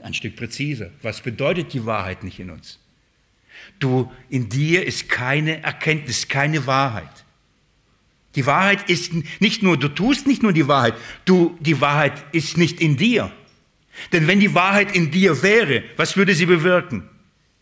Ein 0.02 0.14
Stück 0.14 0.36
präziser. 0.36 0.90
Was 1.00 1.20
bedeutet 1.20 1.72
die 1.72 1.86
Wahrheit 1.86 2.22
nicht 2.22 2.38
in 2.38 2.50
uns? 2.50 2.78
Du, 3.78 4.10
in 4.28 4.48
dir 4.48 4.86
ist 4.86 5.08
keine 5.08 5.62
Erkenntnis, 5.62 6.28
keine 6.28 6.66
Wahrheit. 6.66 7.24
Die 8.34 8.46
Wahrheit 8.46 8.88
ist 8.88 9.12
nicht 9.40 9.62
nur, 9.62 9.76
du 9.76 9.88
tust 9.88 10.26
nicht 10.26 10.42
nur 10.42 10.52
die 10.52 10.68
Wahrheit, 10.68 10.94
du, 11.24 11.56
die 11.60 11.80
Wahrheit 11.80 12.12
ist 12.32 12.56
nicht 12.56 12.80
in 12.80 12.96
dir. 12.96 13.30
Denn 14.12 14.26
wenn 14.26 14.40
die 14.40 14.54
Wahrheit 14.54 14.94
in 14.94 15.10
dir 15.10 15.42
wäre, 15.42 15.84
was 15.96 16.16
würde 16.16 16.34
sie 16.34 16.46
bewirken? 16.46 17.08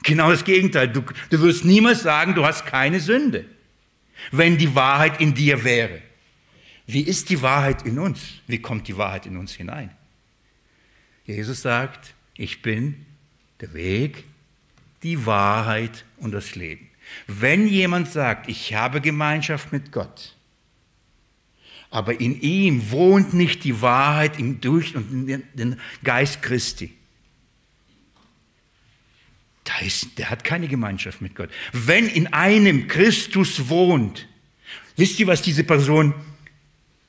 Genau 0.02 0.30
das 0.30 0.44
Gegenteil. 0.44 0.88
Du, 0.88 1.02
du 1.28 1.40
wirst 1.40 1.64
niemals 1.64 2.02
sagen, 2.02 2.34
du 2.34 2.44
hast 2.44 2.66
keine 2.66 3.00
Sünde, 3.00 3.44
wenn 4.30 4.56
die 4.56 4.74
Wahrheit 4.74 5.20
in 5.20 5.34
dir 5.34 5.64
wäre. 5.64 6.00
Wie 6.86 7.02
ist 7.02 7.30
die 7.30 7.42
Wahrheit 7.42 7.86
in 7.86 7.98
uns? 7.98 8.20
Wie 8.46 8.60
kommt 8.60 8.88
die 8.88 8.96
Wahrheit 8.96 9.26
in 9.26 9.36
uns 9.36 9.52
hinein? 9.52 9.90
Jesus 11.24 11.62
sagt, 11.62 12.14
ich 12.34 12.62
bin 12.62 13.06
der 13.60 13.74
Weg, 13.74 14.24
die 15.02 15.26
Wahrheit 15.26 16.04
und 16.16 16.32
das 16.32 16.54
Leben. 16.54 16.88
Wenn 17.26 17.66
jemand 17.66 18.10
sagt, 18.10 18.48
ich 18.48 18.74
habe 18.74 19.00
Gemeinschaft 19.00 19.72
mit 19.72 19.92
Gott, 19.92 20.36
aber 21.90 22.20
in 22.20 22.40
ihm 22.40 22.90
wohnt 22.90 23.34
nicht 23.34 23.64
die 23.64 23.82
Wahrheit 23.82 24.38
im 24.38 24.60
durch 24.60 24.94
und 24.94 25.26
den 25.54 25.80
Geist 26.04 26.40
Christi. 26.42 26.92
Da 29.64 29.84
ist, 29.84 30.18
der 30.18 30.30
hat 30.30 30.44
keine 30.44 30.68
Gemeinschaft 30.68 31.20
mit 31.20 31.34
Gott. 31.34 31.50
Wenn 31.72 32.08
in 32.08 32.28
einem 32.28 32.88
Christus 32.88 33.68
wohnt, 33.68 34.26
wisst 34.96 35.18
ihr, 35.20 35.26
was 35.26 35.42
diese 35.42 35.64
Person 35.64 36.14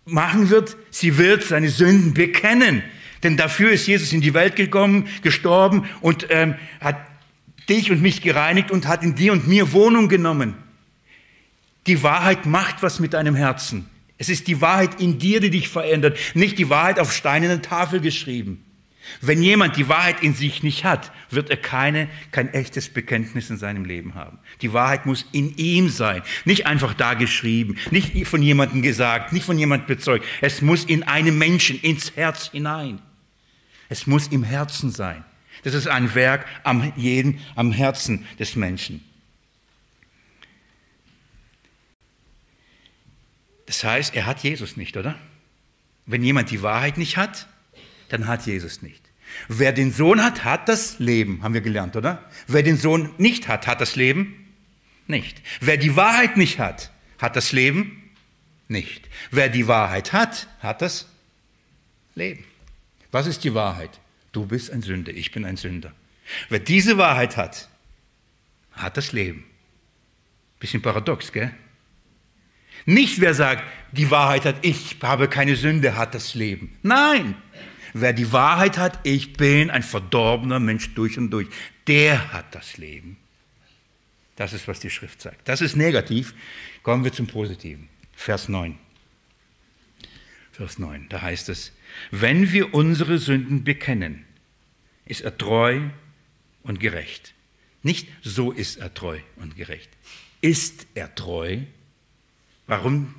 machen 0.05 0.49
wird? 0.49 0.75
Sie 0.89 1.17
wird 1.17 1.43
seine 1.43 1.69
Sünden 1.69 2.13
bekennen. 2.13 2.83
Denn 3.23 3.37
dafür 3.37 3.71
ist 3.71 3.87
Jesus 3.87 4.13
in 4.13 4.21
die 4.21 4.33
Welt 4.33 4.55
gekommen, 4.55 5.07
gestorben 5.21 5.87
und 6.01 6.27
ähm, 6.29 6.55
hat 6.79 6.97
dich 7.69 7.91
und 7.91 8.01
mich 8.01 8.21
gereinigt 8.21 8.71
und 8.71 8.87
hat 8.87 9.03
in 9.03 9.15
dir 9.15 9.31
und 9.31 9.47
mir 9.47 9.71
Wohnung 9.73 10.09
genommen. 10.09 10.55
Die 11.87 12.01
Wahrheit 12.03 12.45
macht 12.45 12.81
was 12.81 12.99
mit 12.99 13.13
deinem 13.13 13.35
Herzen. 13.35 13.89
Es 14.21 14.29
ist 14.29 14.45
die 14.45 14.61
Wahrheit 14.61 15.01
in 15.01 15.17
dir, 15.17 15.39
die 15.39 15.49
dich 15.49 15.67
verändert, 15.67 16.15
nicht 16.35 16.59
die 16.59 16.69
Wahrheit 16.69 16.99
auf 16.99 17.11
steinernen 17.11 17.63
Tafel 17.63 18.01
geschrieben. 18.01 18.63
Wenn 19.19 19.41
jemand 19.41 19.77
die 19.77 19.89
Wahrheit 19.89 20.21
in 20.21 20.35
sich 20.35 20.61
nicht 20.61 20.83
hat, 20.85 21.11
wird 21.31 21.49
er 21.49 21.57
keine, 21.57 22.07
kein 22.29 22.53
echtes 22.53 22.89
Bekenntnis 22.89 23.49
in 23.49 23.57
seinem 23.57 23.83
Leben 23.83 24.13
haben. 24.13 24.37
Die 24.61 24.73
Wahrheit 24.73 25.07
muss 25.07 25.25
in 25.31 25.57
ihm 25.57 25.89
sein, 25.89 26.21
nicht 26.45 26.67
einfach 26.67 26.93
da 26.93 27.15
geschrieben, 27.15 27.77
nicht 27.89 28.27
von 28.27 28.43
jemandem 28.43 28.83
gesagt, 28.83 29.33
nicht 29.33 29.43
von 29.43 29.57
jemandem 29.57 29.87
bezeugt. 29.87 30.23
Es 30.39 30.61
muss 30.61 30.83
in 30.83 31.01
einem 31.01 31.39
Menschen, 31.39 31.81
ins 31.81 32.15
Herz 32.15 32.51
hinein. 32.51 33.01
Es 33.89 34.05
muss 34.05 34.27
im 34.27 34.43
Herzen 34.43 34.91
sein. 34.91 35.25
Das 35.63 35.73
ist 35.73 35.87
ein 35.87 36.13
Werk 36.13 36.45
am 36.63 36.93
jeden, 36.95 37.39
am 37.55 37.71
Herzen 37.71 38.27
des 38.37 38.55
Menschen. 38.55 39.03
Das 43.71 43.85
heißt, 43.85 44.15
er 44.15 44.25
hat 44.25 44.43
Jesus 44.43 44.75
nicht, 44.75 44.97
oder? 44.97 45.17
Wenn 46.05 46.25
jemand 46.25 46.51
die 46.51 46.61
Wahrheit 46.61 46.97
nicht 46.97 47.15
hat, 47.15 47.47
dann 48.09 48.27
hat 48.27 48.45
Jesus 48.45 48.81
nicht. 48.81 49.01
Wer 49.47 49.71
den 49.71 49.93
Sohn 49.93 50.21
hat, 50.21 50.43
hat 50.43 50.67
das 50.67 50.99
Leben, 50.99 51.41
haben 51.41 51.53
wir 51.53 51.61
gelernt, 51.61 51.95
oder? 51.95 52.29
Wer 52.47 52.63
den 52.63 52.75
Sohn 52.75 53.11
nicht 53.17 53.47
hat, 53.47 53.67
hat 53.67 53.79
das 53.79 53.95
Leben 53.95 54.53
nicht. 55.07 55.41
Wer 55.61 55.77
die 55.77 55.95
Wahrheit 55.95 56.35
nicht 56.35 56.59
hat, 56.59 56.91
hat 57.17 57.37
das 57.37 57.53
Leben 57.53 58.11
nicht. 58.67 59.07
Wer 59.31 59.47
die 59.47 59.69
Wahrheit 59.69 60.11
hat, 60.11 60.49
hat 60.59 60.81
das 60.81 61.07
Leben. 62.13 62.43
Was 63.11 63.25
ist 63.25 63.45
die 63.45 63.53
Wahrheit? 63.53 64.01
Du 64.33 64.47
bist 64.47 64.69
ein 64.69 64.81
Sünder, 64.81 65.13
ich 65.13 65.31
bin 65.31 65.45
ein 65.45 65.55
Sünder. 65.55 65.93
Wer 66.49 66.59
diese 66.59 66.97
Wahrheit 66.97 67.37
hat, 67.37 67.69
hat 68.73 68.97
das 68.97 69.13
Leben. 69.13 69.45
Bisschen 70.59 70.81
paradox, 70.81 71.31
gell? 71.31 71.53
Nicht 72.85 73.21
wer 73.21 73.33
sagt, 73.33 73.63
die 73.91 74.09
Wahrheit 74.09 74.45
hat, 74.45 74.55
ich 74.61 74.97
habe 75.01 75.27
keine 75.27 75.55
Sünde, 75.55 75.95
hat 75.95 76.15
das 76.15 76.35
Leben. 76.35 76.77
Nein, 76.81 77.35
wer 77.93 78.13
die 78.13 78.31
Wahrheit 78.31 78.77
hat, 78.77 78.99
ich 79.03 79.33
bin 79.33 79.69
ein 79.69 79.83
verdorbener 79.83 80.59
Mensch 80.59 80.93
durch 80.95 81.17
und 81.17 81.31
durch, 81.31 81.47
der 81.87 82.33
hat 82.33 82.55
das 82.55 82.77
Leben. 82.77 83.17
Das 84.35 84.53
ist, 84.53 84.67
was 84.67 84.79
die 84.79 84.89
Schrift 84.89 85.21
sagt. 85.21 85.47
Das 85.47 85.61
ist 85.61 85.75
negativ. 85.75 86.33
Kommen 86.83 87.03
wir 87.03 87.13
zum 87.13 87.27
Positiven. 87.27 87.89
Vers 88.13 88.49
9. 88.49 88.77
Vers 90.51 90.79
9, 90.79 91.07
da 91.09 91.21
heißt 91.21 91.49
es, 91.49 91.71
wenn 92.11 92.51
wir 92.51 92.73
unsere 92.73 93.17
Sünden 93.17 93.63
bekennen, 93.63 94.25
ist 95.05 95.21
er 95.21 95.37
treu 95.37 95.81
und 96.63 96.79
gerecht. 96.79 97.33
Nicht 97.83 98.07
so 98.21 98.51
ist 98.51 98.77
er 98.77 98.93
treu 98.93 99.19
und 99.37 99.55
gerecht. 99.55 99.89
Ist 100.41 100.87
er 100.93 101.13
treu? 101.15 101.59
Warum 102.71 103.13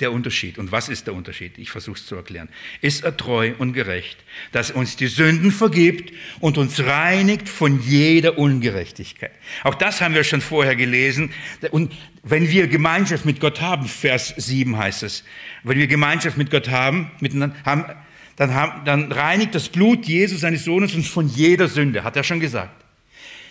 der 0.00 0.12
Unterschied? 0.12 0.56
Und 0.56 0.72
was 0.72 0.88
ist 0.88 1.06
der 1.06 1.12
Unterschied? 1.12 1.58
Ich 1.58 1.70
versuche 1.70 1.96
es 1.98 2.06
zu 2.06 2.16
erklären. 2.16 2.48
Ist 2.80 3.04
er 3.04 3.14
treu 3.14 3.52
und 3.58 3.74
gerecht, 3.74 4.16
dass 4.50 4.70
er 4.70 4.76
uns 4.76 4.96
die 4.96 5.08
Sünden 5.08 5.52
vergibt 5.52 6.14
und 6.40 6.56
uns 6.56 6.80
reinigt 6.80 7.46
von 7.46 7.82
jeder 7.82 8.38
Ungerechtigkeit? 8.38 9.32
Auch 9.62 9.74
das 9.74 10.00
haben 10.00 10.14
wir 10.14 10.24
schon 10.24 10.40
vorher 10.40 10.74
gelesen. 10.74 11.34
Und 11.70 11.92
wenn 12.22 12.48
wir 12.48 12.66
Gemeinschaft 12.66 13.26
mit 13.26 13.40
Gott 13.40 13.60
haben, 13.60 13.88
Vers 13.88 14.32
7 14.38 14.74
heißt 14.74 15.02
es, 15.02 15.22
wenn 15.64 15.78
wir 15.78 15.86
Gemeinschaft 15.86 16.38
mit 16.38 16.50
Gott 16.50 16.70
haben, 16.70 17.10
miteinander 17.20 17.56
haben, 17.66 17.84
dann, 18.36 18.54
haben, 18.54 18.86
dann 18.86 19.12
reinigt 19.12 19.54
das 19.54 19.68
Blut 19.68 20.06
Jesus, 20.06 20.40
seines 20.40 20.64
Sohnes, 20.64 20.94
uns 20.94 21.08
von 21.08 21.28
jeder 21.28 21.68
Sünde, 21.68 22.04
hat 22.04 22.16
er 22.16 22.24
schon 22.24 22.40
gesagt. 22.40 22.82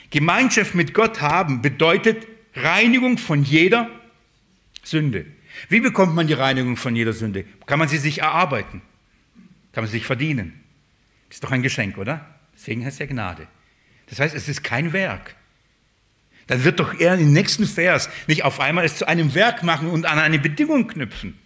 Gemeinschaft 0.09 0.73
mit 0.73 0.95
Gott 0.95 1.21
haben 1.21 1.61
bedeutet 1.61 2.25
Reinigung 2.55 3.19
von 3.19 3.43
jeder 3.43 3.87
Sünde. 4.83 5.27
Wie 5.69 5.79
bekommt 5.79 6.15
man 6.15 6.27
die 6.27 6.33
Reinigung 6.33 6.77
von 6.77 6.95
jeder 6.95 7.13
Sünde? 7.13 7.45
Kann 7.65 7.79
man 7.79 7.87
sie 7.87 7.97
sich 7.97 8.19
erarbeiten? 8.19 8.81
Kann 9.71 9.83
man 9.83 9.91
sie 9.91 9.97
sich 9.97 10.05
verdienen? 10.05 10.63
Ist 11.29 11.43
doch 11.43 11.51
ein 11.51 11.63
Geschenk, 11.63 11.97
oder? 11.97 12.25
Deswegen 12.53 12.85
heißt 12.85 12.95
es 12.95 12.99
ja 12.99 13.05
Gnade. 13.05 13.47
Das 14.07 14.19
heißt, 14.19 14.35
es 14.35 14.47
ist 14.47 14.63
kein 14.63 14.93
Werk. 14.93 15.35
Dann 16.47 16.63
wird 16.63 16.79
doch 16.79 16.99
er 16.99 17.15
im 17.15 17.31
nächsten 17.31 17.65
Vers 17.65 18.09
nicht 18.27 18.43
auf 18.43 18.59
einmal 18.59 18.85
es 18.85 18.97
zu 18.97 19.07
einem 19.07 19.33
Werk 19.33 19.63
machen 19.63 19.89
und 19.89 20.05
an 20.05 20.19
eine 20.19 20.39
Bedingung 20.39 20.87
knüpfen. 20.87 21.39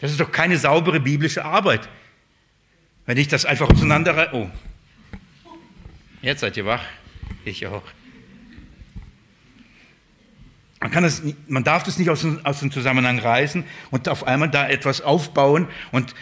Das 0.00 0.10
ist 0.10 0.20
doch 0.20 0.32
keine 0.32 0.58
saubere 0.58 0.98
biblische 0.98 1.44
Arbeit. 1.44 1.88
Wenn 3.06 3.16
ich 3.16 3.28
das 3.28 3.44
einfach 3.44 3.70
auseinander... 3.70 4.30
Oh, 4.32 4.50
jetzt 6.22 6.40
seid 6.40 6.56
ihr 6.56 6.66
wach. 6.66 6.84
Ich 7.44 7.66
auch. 7.66 7.84
Man, 10.82 10.90
kann 10.90 11.04
das, 11.04 11.22
man 11.46 11.62
darf 11.62 11.84
das 11.84 11.96
nicht 11.96 12.10
aus, 12.10 12.26
aus 12.42 12.58
dem 12.58 12.72
Zusammenhang 12.72 13.20
reißen 13.20 13.62
und 13.92 14.08
auf 14.08 14.26
einmal 14.26 14.50
da 14.50 14.68
etwas 14.68 15.00
aufbauen 15.00 15.68
und, 15.92 16.12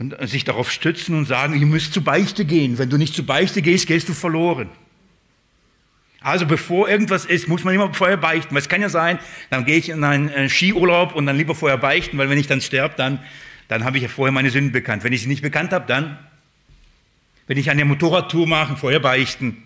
und 0.00 0.16
sich 0.28 0.42
darauf 0.42 0.72
stützen 0.72 1.16
und 1.16 1.26
sagen, 1.26 1.58
ihr 1.58 1.64
müsst 1.64 1.94
zu 1.94 2.02
Beichte 2.02 2.44
gehen. 2.44 2.78
Wenn 2.78 2.90
du 2.90 2.96
nicht 2.96 3.14
zu 3.14 3.24
Beichte 3.24 3.62
gehst, 3.62 3.86
gehst 3.86 4.08
du 4.08 4.14
verloren. 4.14 4.68
Also 6.20 6.44
bevor 6.44 6.88
irgendwas 6.88 7.24
ist, 7.24 7.46
muss 7.46 7.62
man 7.62 7.72
immer 7.72 7.94
vorher 7.94 8.16
beichten. 8.16 8.52
Weil 8.52 8.62
es 8.62 8.68
kann 8.68 8.82
ja 8.82 8.88
sein, 8.88 9.20
dann 9.50 9.64
gehe 9.64 9.76
ich 9.76 9.90
in 9.90 10.02
einen 10.02 10.28
äh, 10.28 10.48
Skiurlaub 10.48 11.14
und 11.14 11.26
dann 11.26 11.36
lieber 11.36 11.54
vorher 11.54 11.78
beichten, 11.78 12.18
weil 12.18 12.28
wenn 12.28 12.38
ich 12.38 12.48
dann 12.48 12.60
sterbe, 12.60 12.96
dann, 12.96 13.20
dann 13.68 13.84
habe 13.84 13.98
ich 13.98 14.02
ja 14.02 14.08
vorher 14.08 14.32
meine 14.32 14.50
Sünden 14.50 14.72
bekannt. 14.72 15.04
Wenn 15.04 15.12
ich 15.12 15.22
sie 15.22 15.28
nicht 15.28 15.42
bekannt 15.42 15.72
habe, 15.72 15.86
dann, 15.86 16.18
wenn 17.46 17.56
ich 17.56 17.70
eine 17.70 17.84
Motorradtour 17.84 18.48
mache, 18.48 18.76
vorher 18.76 18.98
beichten. 18.98 19.62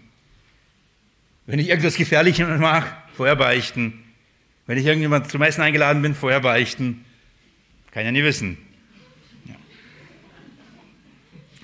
Wenn 1.47 1.59
ich 1.59 1.71
irgendwas 1.71 1.95
Gefährliches 1.95 2.47
mache, 2.59 2.95
vorher 3.17 3.37
beichten. 3.37 4.02
Wenn 4.67 4.79
ich 4.79 4.87
irgendjemand 4.87 5.31
zum 5.31 5.43
Essen 5.43 5.63
eingeladen 5.63 6.03
bin, 6.03 6.15
vorher 6.15 6.41
beichten. 6.41 7.05
Kann 7.91 8.05
ja 8.05 8.13
nie 8.13 8.23
wissen, 8.23 8.57
ja. 9.45 9.55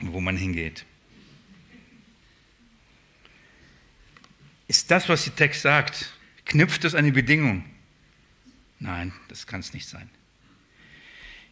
wo 0.03 0.21
man 0.21 0.37
hingeht. 0.37 0.85
Ist 4.67 4.91
das, 4.91 5.09
was 5.09 5.25
der 5.25 5.35
Text 5.37 5.63
sagt, 5.63 6.13
knüpft 6.45 6.85
es 6.85 6.95
eine 6.95 7.13
Bedingung? 7.13 7.65
Nein, 8.81 9.13
das 9.29 9.47
kann 9.47 9.61
es 9.61 9.73
nicht 9.73 9.89
sein. 9.89 10.11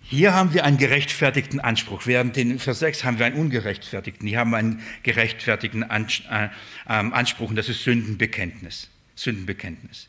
Hier 0.03 0.35
haben 0.35 0.55
wir 0.55 0.65
einen 0.65 0.77
gerechtfertigten 0.77 1.59
Anspruch. 1.59 2.07
Während 2.07 2.37
in 2.37 2.59
Vers 2.59 2.79
6 2.79 3.03
haben 3.03 3.19
wir 3.19 3.27
einen 3.27 3.37
ungerechtfertigten. 3.37 4.29
Hier 4.29 4.39
haben 4.39 4.51
wir 4.51 4.59
einen 4.59 4.83
gerechtfertigten 5.03 5.83
äh, 5.83 6.49
ähm, 6.89 7.13
Anspruch 7.13 7.51
und 7.51 7.57
das 7.57 7.69
ist 7.69 7.83
Sündenbekenntnis. 7.83 8.89
Sündenbekenntnis. 9.17 10.09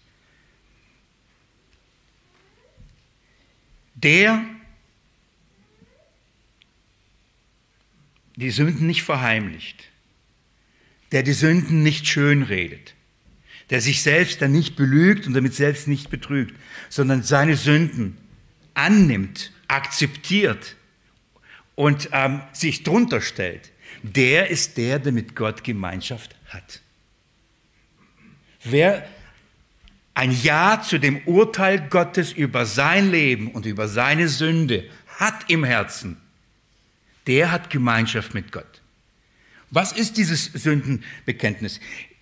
Der 3.98 4.44
die 8.36 8.52
Sünden 8.52 8.86
nicht 8.86 9.02
verheimlicht, 9.02 9.90
der 11.12 11.24
die 11.24 11.34
Sünden 11.34 11.82
nicht 11.82 12.08
schönredet, 12.08 12.94
der 13.72 13.82
sich 13.82 14.04
selbst 14.04 14.42
dann 14.42 14.52
nicht 14.52 14.76
belügt 14.76 15.26
und 15.26 15.34
damit 15.34 15.56
selbst 15.56 15.88
nicht 15.88 16.10
betrügt, 16.12 16.56
sondern 16.88 17.24
seine 17.24 17.58
Sünden 17.58 18.18
annimmt, 18.76 19.52
akzeptiert 19.68 20.76
und 21.74 22.10
ähm, 22.14 22.42
sich 22.54 22.84
drunter 22.84 23.22
stellt, 23.22 23.72
der 24.04 24.50
ist 24.52 24.78
der, 24.78 25.00
der 25.00 25.12
mit 25.12 25.36
Gott 25.36 25.64
Gemeinschaft 25.64 26.36
hat. 26.50 26.82
Wer 28.64 29.08
ein 30.18 30.32
Ja 30.32 30.82
zu 30.82 30.98
dem 30.98 31.20
Urteil 31.28 31.80
Gottes 31.90 32.32
über 32.32 32.66
sein 32.66 33.12
Leben 33.12 33.52
und 33.52 33.68
über 33.68 33.88
seine 33.88 34.30
Sünde 34.30 34.90
hat 35.20 35.48
im 35.48 35.64
Herzen, 35.64 36.18
der 37.28 37.52
hat 37.52 37.70
Gemeinschaft 37.70 38.34
mit 38.34 38.52
Gott. 38.52 38.82
Was 39.70 39.92
ist 39.92 40.18
dieses 40.18 40.46
Sündenbekenntnis? 40.46 41.80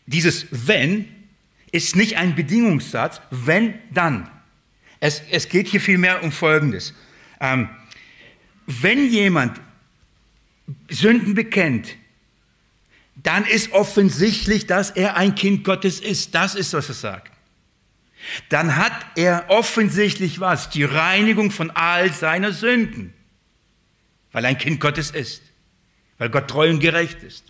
Dieses 0.07 0.47
Wenn 0.51 1.07
ist 1.71 1.95
nicht 1.95 2.17
ein 2.17 2.35
Bedingungssatz, 2.35 3.21
wenn, 3.31 3.75
dann. 3.91 4.29
Es, 4.99 5.21
es 5.31 5.47
geht 5.47 5.69
hier 5.69 5.79
vielmehr 5.79 6.21
um 6.21 6.33
Folgendes. 6.33 6.93
Ähm, 7.39 7.69
wenn 8.65 9.09
jemand 9.09 9.61
Sünden 10.89 11.33
bekennt, 11.33 11.95
dann 13.15 13.45
ist 13.45 13.71
offensichtlich, 13.71 14.67
dass 14.67 14.89
er 14.89 15.15
ein 15.15 15.33
Kind 15.35 15.63
Gottes 15.63 16.01
ist. 16.01 16.35
Das 16.35 16.55
ist, 16.55 16.73
was 16.73 16.89
er 16.89 16.95
sagt. 16.95 17.34
Dann 18.49 18.75
hat 18.75 18.93
er 19.15 19.45
offensichtlich 19.49 20.39
was? 20.39 20.69
Die 20.69 20.83
Reinigung 20.83 21.51
von 21.51 21.71
all 21.71 22.11
seiner 22.11 22.51
Sünden. 22.51 23.13
Weil 24.31 24.45
ein 24.45 24.57
Kind 24.57 24.79
Gottes 24.79 25.11
ist. 25.11 25.41
Weil 26.17 26.29
Gott 26.29 26.47
treu 26.47 26.69
und 26.69 26.79
gerecht 26.79 27.23
ist. 27.23 27.45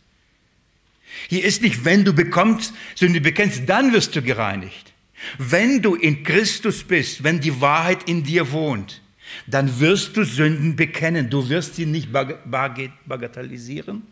Hier 1.30 1.44
ist 1.44 1.62
nicht, 1.62 1.86
wenn 1.86 2.04
du 2.04 2.14
bekommst, 2.14 2.74
Sünde 2.96 3.22
bekennst, 3.22 3.64
dann 3.68 3.94
wirst 3.94 4.16
du 4.16 4.22
gereinigt. 4.22 4.94
Wenn 5.38 5.82
du 5.82 5.96
in 5.96 6.24
Christus 6.24 6.84
bist, 6.84 7.24
wenn 7.24 7.40
die 7.40 7.62
Wahrheit 7.62 8.10
in 8.10 8.24
dir 8.24 8.52
wohnt, 8.52 9.02
dann 9.48 9.80
wirst 9.80 10.18
du 10.18 10.24
Sünden 10.24 10.76
bekennen. 10.76 11.30
Du 11.30 11.48
wirst 11.50 11.76
sie 11.76 11.86
nicht 11.86 12.12
bagatellisieren, 12.12 14.04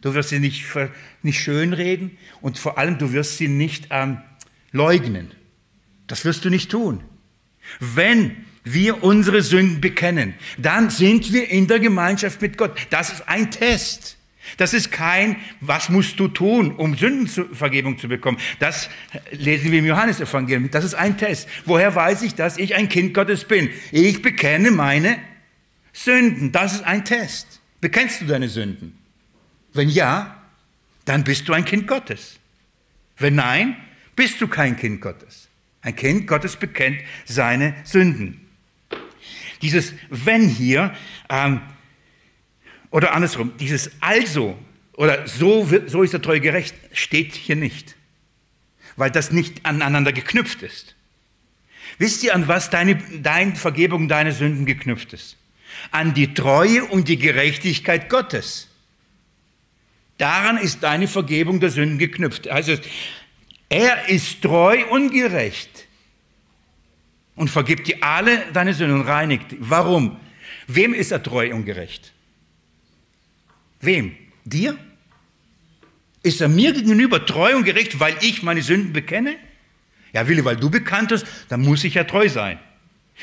Du 0.00 0.14
wirst 0.14 0.28
sie 0.28 0.38
nicht, 0.38 0.64
nicht 1.22 1.40
schönreden 1.40 2.16
und 2.40 2.58
vor 2.58 2.78
allem 2.78 2.98
du 2.98 3.12
wirst 3.12 3.38
sie 3.38 3.48
nicht 3.48 3.88
ähm, 3.90 4.18
leugnen. 4.70 5.32
Das 6.06 6.24
wirst 6.24 6.44
du 6.44 6.50
nicht 6.50 6.70
tun. 6.70 7.02
Wenn 7.80 8.44
wir 8.64 9.02
unsere 9.04 9.42
Sünden 9.42 9.80
bekennen, 9.80 10.34
dann 10.58 10.90
sind 10.90 11.32
wir 11.32 11.48
in 11.50 11.66
der 11.66 11.78
Gemeinschaft 11.78 12.42
mit 12.42 12.58
Gott. 12.58 12.76
Das 12.90 13.12
ist 13.12 13.28
ein 13.28 13.50
Test. 13.50 14.16
Das 14.56 14.74
ist 14.74 14.92
kein, 14.92 15.36
was 15.60 15.88
musst 15.88 16.20
du 16.20 16.28
tun, 16.28 16.74
um 16.76 16.96
Sündenvergebung 16.96 17.98
zu 17.98 18.08
bekommen. 18.08 18.38
Das 18.60 18.88
lesen 19.32 19.72
wir 19.72 19.80
im 19.80 19.86
Johannesevangelium. 19.86 20.70
Das 20.70 20.84
ist 20.84 20.94
ein 20.94 21.18
Test. 21.18 21.48
Woher 21.64 21.94
weiß 21.94 22.22
ich, 22.22 22.34
dass 22.34 22.56
ich 22.56 22.74
ein 22.76 22.88
Kind 22.88 23.12
Gottes 23.12 23.44
bin? 23.44 23.70
Ich 23.90 24.22
bekenne 24.22 24.70
meine 24.70 25.18
Sünden. 25.92 26.52
Das 26.52 26.74
ist 26.74 26.84
ein 26.84 27.04
Test. 27.04 27.60
Bekennst 27.80 28.20
du 28.20 28.26
deine 28.26 28.48
Sünden? 28.48 28.96
Wenn 29.72 29.88
ja, 29.88 30.42
dann 31.04 31.24
bist 31.24 31.48
du 31.48 31.52
ein 31.52 31.64
Kind 31.64 31.86
Gottes. 31.86 32.38
Wenn 33.18 33.34
nein, 33.34 33.76
bist 34.14 34.40
du 34.40 34.48
kein 34.48 34.76
Kind 34.76 35.00
Gottes. 35.00 35.48
Ein 35.86 35.94
Kind 35.94 36.26
Gottes 36.26 36.56
bekennt 36.56 36.98
seine 37.26 37.72
Sünden. 37.84 38.40
Dieses 39.62 39.94
Wenn 40.10 40.48
hier, 40.48 40.92
ähm, 41.28 41.60
oder 42.90 43.14
andersrum, 43.14 43.52
dieses 43.60 43.92
Also 44.00 44.58
oder 44.94 45.28
so, 45.28 45.70
wird, 45.70 45.88
so 45.88 46.02
ist 46.02 46.12
der 46.12 46.20
Treue 46.20 46.40
gerecht, 46.40 46.74
steht 46.92 47.36
hier 47.36 47.54
nicht, 47.54 47.94
weil 48.96 49.12
das 49.12 49.30
nicht 49.30 49.64
aneinander 49.64 50.12
geknüpft 50.12 50.64
ist. 50.64 50.96
Wisst 51.98 52.24
ihr, 52.24 52.34
an 52.34 52.48
was 52.48 52.68
deine, 52.68 52.96
deine 53.22 53.54
Vergebung, 53.54 54.08
deine 54.08 54.32
Sünden 54.32 54.66
geknüpft 54.66 55.12
ist? 55.12 55.36
An 55.92 56.14
die 56.14 56.34
Treue 56.34 56.84
und 56.84 57.06
die 57.06 57.18
Gerechtigkeit 57.18 58.08
Gottes. 58.08 58.66
Daran 60.18 60.58
ist 60.58 60.82
deine 60.82 61.06
Vergebung 61.06 61.60
der 61.60 61.70
Sünden 61.70 61.98
geknüpft. 61.98 62.48
Also, 62.48 62.76
er 63.68 64.08
ist 64.08 64.42
treu 64.42 64.84
und 64.90 65.10
gerecht 65.10 65.86
und 67.34 67.48
vergibt 67.50 67.86
dir 67.88 68.02
alle 68.02 68.50
deine 68.52 68.74
Sünden 68.74 69.00
und 69.00 69.06
reinigt. 69.06 69.56
Warum? 69.58 70.18
Wem 70.66 70.94
ist 70.94 71.12
er 71.12 71.22
treu 71.22 71.54
und 71.54 71.64
gerecht? 71.64 72.12
Wem? 73.80 74.16
Dir? 74.44 74.78
Ist 76.22 76.40
er 76.40 76.48
mir 76.48 76.72
gegenüber 76.72 77.24
treu 77.24 77.56
und 77.56 77.64
gerecht, 77.64 78.00
weil 78.00 78.16
ich 78.20 78.42
meine 78.42 78.62
Sünden 78.62 78.92
bekenne? 78.92 79.36
Ja, 80.12 80.26
Willi, 80.26 80.44
weil 80.44 80.56
du 80.56 80.70
bekannt 80.70 81.12
hast, 81.12 81.26
dann 81.48 81.60
muss 81.60 81.84
ich 81.84 81.94
ja 81.94 82.04
treu 82.04 82.28
sein. 82.28 82.58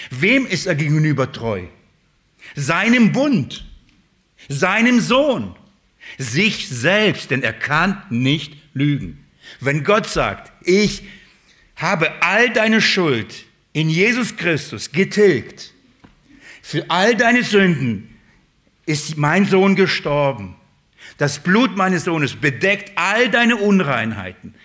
Wem 0.10 0.46
ist 0.46 0.68
er 0.68 0.76
gegenüber 0.76 1.32
treu? 1.32 1.64
Seinem 2.56 3.12
Bund, 3.12 3.66
seinem 4.48 5.00
Sohn, 5.00 5.56
sich 6.18 6.68
selbst, 6.70 7.32
denn 7.32 7.42
er 7.42 7.54
kann 7.54 8.04
nicht 8.10 8.56
lügen. 8.74 9.23
Wenn 9.60 9.84
Gott 9.84 10.08
sagt, 10.10 10.52
ich 10.66 11.04
habe 11.76 12.22
all 12.22 12.50
deine 12.52 12.82
Schuld 12.82 13.46
in 13.74 13.90
Jesus 13.90 14.36
Christus 14.36 14.92
getilgt, 14.92 15.74
für 16.62 16.90
all 16.90 17.16
deine 17.16 17.44
Sünden 17.44 18.10
ist 18.86 19.18
mein 19.18 19.46
Sohn 19.46 19.76
gestorben. 19.76 20.56
Das 21.18 21.40
Blut 21.40 21.76
meines 21.76 22.06
Sohnes 22.06 22.36
bedeckt 22.36 22.92
all 22.96 23.30
deine 23.30 23.58
Unreinheiten. 23.58 24.56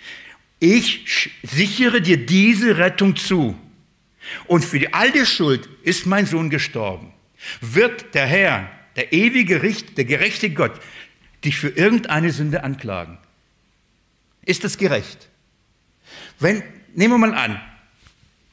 Ich 0.61 1.31
sichere 1.43 2.01
dir 2.01 2.17
diese 2.17 2.79
Rettung 2.79 3.17
zu. 3.17 3.59
Und 4.47 4.65
für 4.65 4.79
die 4.79 4.93
alte 4.93 5.25
Schuld 5.25 5.69
ist 5.83 6.07
mein 6.07 6.27
Sohn 6.27 6.51
gestorben. 6.51 7.13
Wird 7.61 8.15
der 8.15 8.27
Herr, 8.27 8.71
der 8.97 9.13
ewige 9.13 9.63
Richter, 9.63 9.93
der 9.95 10.05
gerechte 10.05 10.51
Gott, 10.51 10.73
dich 11.45 11.57
für 11.57 11.69
irgendeine 11.69 12.31
Sünde 12.31 12.65
anklagen? 12.65 13.19
Ist 14.49 14.65
das 14.65 14.79
gerecht? 14.79 15.29
Wenn, 16.41 16.63
nehmen 16.95 17.13
wir 17.13 17.19
mal 17.19 17.35
an, 17.35 17.61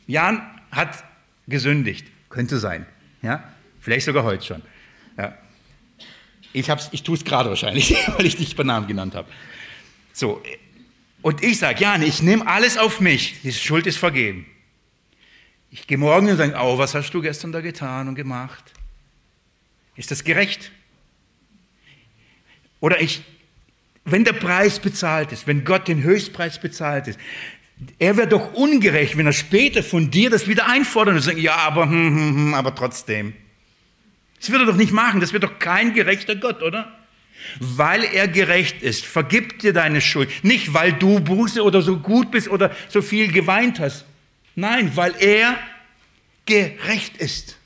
Jan 0.07 0.41
hat 0.69 1.05
gesündigt, 1.47 2.05
könnte 2.27 2.59
sein, 2.59 2.85
ja, 3.21 3.41
vielleicht 3.79 4.05
sogar 4.05 4.25
heute 4.25 4.43
schon. 4.43 4.61
Ja. 5.17 5.37
Ich, 6.51 6.67
ich 6.91 7.03
tue 7.03 7.15
es 7.15 7.23
gerade 7.23 7.47
wahrscheinlich, 7.47 7.95
weil 8.17 8.25
ich 8.25 8.35
dich 8.35 8.57
bei 8.57 8.63
Namen 8.63 8.87
genannt 8.87 9.15
habe. 9.15 9.31
So, 10.11 10.43
und 11.21 11.41
ich 11.41 11.59
sage, 11.59 11.79
Jan, 11.81 12.03
ich 12.03 12.21
nehme 12.21 12.45
alles 12.45 12.77
auf 12.77 12.99
mich, 12.99 13.39
die 13.43 13.53
Schuld 13.53 13.87
ist 13.87 13.97
vergeben. 13.97 14.45
Ich 15.71 15.87
gehe 15.87 15.97
morgen 15.97 16.29
und 16.29 16.35
sage, 16.35 16.55
oh, 16.59 16.77
was 16.77 16.93
hast 16.93 17.11
du 17.11 17.21
gestern 17.21 17.53
da 17.53 17.61
getan 17.61 18.09
und 18.09 18.15
gemacht? 18.15 18.65
Ist 19.95 20.11
das 20.11 20.25
gerecht? 20.25 20.71
Oder 22.81 22.99
ich, 22.99 23.23
wenn 24.05 24.23
der 24.23 24.33
Preis 24.33 24.79
bezahlt 24.79 25.31
ist, 25.31 25.47
wenn 25.47 25.65
Gott 25.65 25.87
den 25.87 26.03
Höchstpreis 26.03 26.59
bezahlt 26.59 27.07
ist, 27.07 27.19
er 27.99 28.15
wäre 28.15 28.27
doch 28.27 28.53
ungerecht, 28.53 29.17
wenn 29.17 29.25
er 29.25 29.33
später 29.33 29.83
von 29.83 30.09
dir 30.09 30.29
das 30.29 30.47
wieder 30.47 30.67
einfordert 30.67 31.15
und 31.15 31.21
sagt, 31.21 31.39
ja, 31.39 31.55
aber, 31.55 31.83
hm, 31.83 31.91
hm, 31.91 32.35
hm, 32.35 32.53
aber 32.53 32.73
trotzdem. 32.73 33.33
Das 34.39 34.49
wird 34.51 34.61
er 34.61 34.67
doch 34.67 34.75
nicht 34.75 34.93
machen. 34.93 35.19
Das 35.19 35.33
wird 35.33 35.43
doch 35.43 35.59
kein 35.59 35.93
gerechter 35.93 36.35
Gott, 36.35 36.61
oder? 36.61 36.93
Weil 37.59 38.03
er 38.03 38.27
gerecht 38.27 38.81
ist, 38.81 39.05
vergibt 39.05 39.63
dir 39.63 39.73
deine 39.73 40.01
Schuld. 40.01 40.29
Nicht, 40.43 40.73
weil 40.73 40.93
du 40.93 41.19
Buße 41.19 41.63
oder 41.63 41.81
so 41.81 41.97
gut 41.97 42.31
bist 42.31 42.47
oder 42.47 42.71
so 42.87 43.01
viel 43.01 43.31
geweint 43.31 43.79
hast. 43.79 44.05
Nein, 44.55 44.91
weil 44.95 45.13
er 45.19 45.57
gerecht 46.45 47.17
ist. 47.17 47.57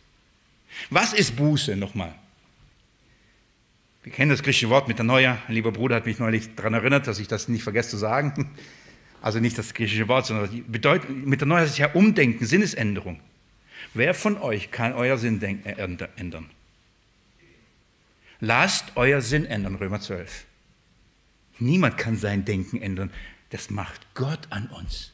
Was 0.90 1.14
ist 1.14 1.36
Buße 1.36 1.76
nochmal? 1.76 2.16
Wir 4.04 4.12
kennen 4.12 4.32
das 4.32 4.44
griechische 4.44 4.70
Wort 4.70 4.88
mit 4.88 4.98
der 4.98 5.06
Neue. 5.06 5.38
Ein 5.48 5.54
lieber 5.54 5.72
Bruder 5.72 5.98
hat 5.98 6.06
mich 6.06 6.20
neulich 6.20 6.56
daran 6.56 6.74
erinnert, 6.74 7.08
dass 7.08 7.20
ich 7.20 7.28
das 7.28 7.48
nicht 7.48 7.64
vergesse 7.64 7.90
zu 7.90 7.98
sagen. 7.98 8.52
Also 9.22 9.42
nicht 9.42 9.58
das 9.58 9.74
griechische 9.74 10.08
Wort, 10.08 10.28
sondern 10.28 10.50
die 10.50 10.62
Bedeutung, 10.62 11.26
mit 11.26 11.42
der 11.42 11.48
Neue 11.50 11.60
heißt 11.60 11.74
es 11.74 11.78
ja 11.78 11.92
Umdenken, 11.92 12.46
Sinnesänderung. 12.46 13.20
Wer 13.94 14.14
von 14.14 14.38
euch 14.38 14.72
kann 14.72 14.94
euer 14.94 15.18
Sinn 15.18 15.42
ändern? 15.42 16.50
Lasst 18.40 18.94
euer 18.96 19.20
Sinn 19.20 19.46
ändern, 19.46 19.76
Römer 19.76 20.00
12. 20.00 20.46
Niemand 21.60 21.98
kann 21.98 22.16
sein 22.16 22.46
Denken 22.46 22.82
ändern. 22.82 23.12
Das 23.50 23.70
macht 23.70 24.00
Gott 24.14 24.48
an 24.52 24.68
uns. 24.68 25.12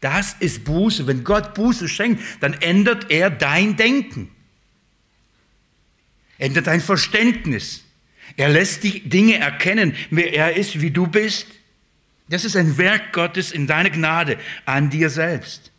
Das 0.00 0.34
ist 0.40 0.64
Buße. 0.64 1.06
Wenn 1.06 1.22
Gott 1.22 1.54
Buße 1.54 1.88
schenkt, 1.88 2.22
dann 2.40 2.54
ändert 2.54 3.12
er 3.12 3.30
dein 3.30 3.76
Denken. 3.76 4.30
Ändert 6.38 6.66
dein 6.66 6.80
Verständnis. 6.80 7.85
Er 8.36 8.48
lässt 8.48 8.84
dich 8.84 9.08
Dinge 9.08 9.38
erkennen, 9.38 9.94
wer 10.10 10.32
er 10.32 10.56
ist, 10.56 10.80
wie 10.80 10.90
du 10.90 11.06
bist. 11.06 11.46
Das 12.28 12.44
ist 12.44 12.56
ein 12.56 12.76
Werk 12.76 13.12
Gottes 13.12 13.52
in 13.52 13.66
deiner 13.66 13.90
Gnade 13.90 14.38
an 14.64 14.90
dir 14.90 15.10
selbst. 15.10 15.70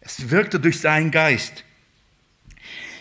Es 0.00 0.30
wirkte 0.30 0.58
durch 0.60 0.80
seinen 0.80 1.10
Geist. 1.10 1.64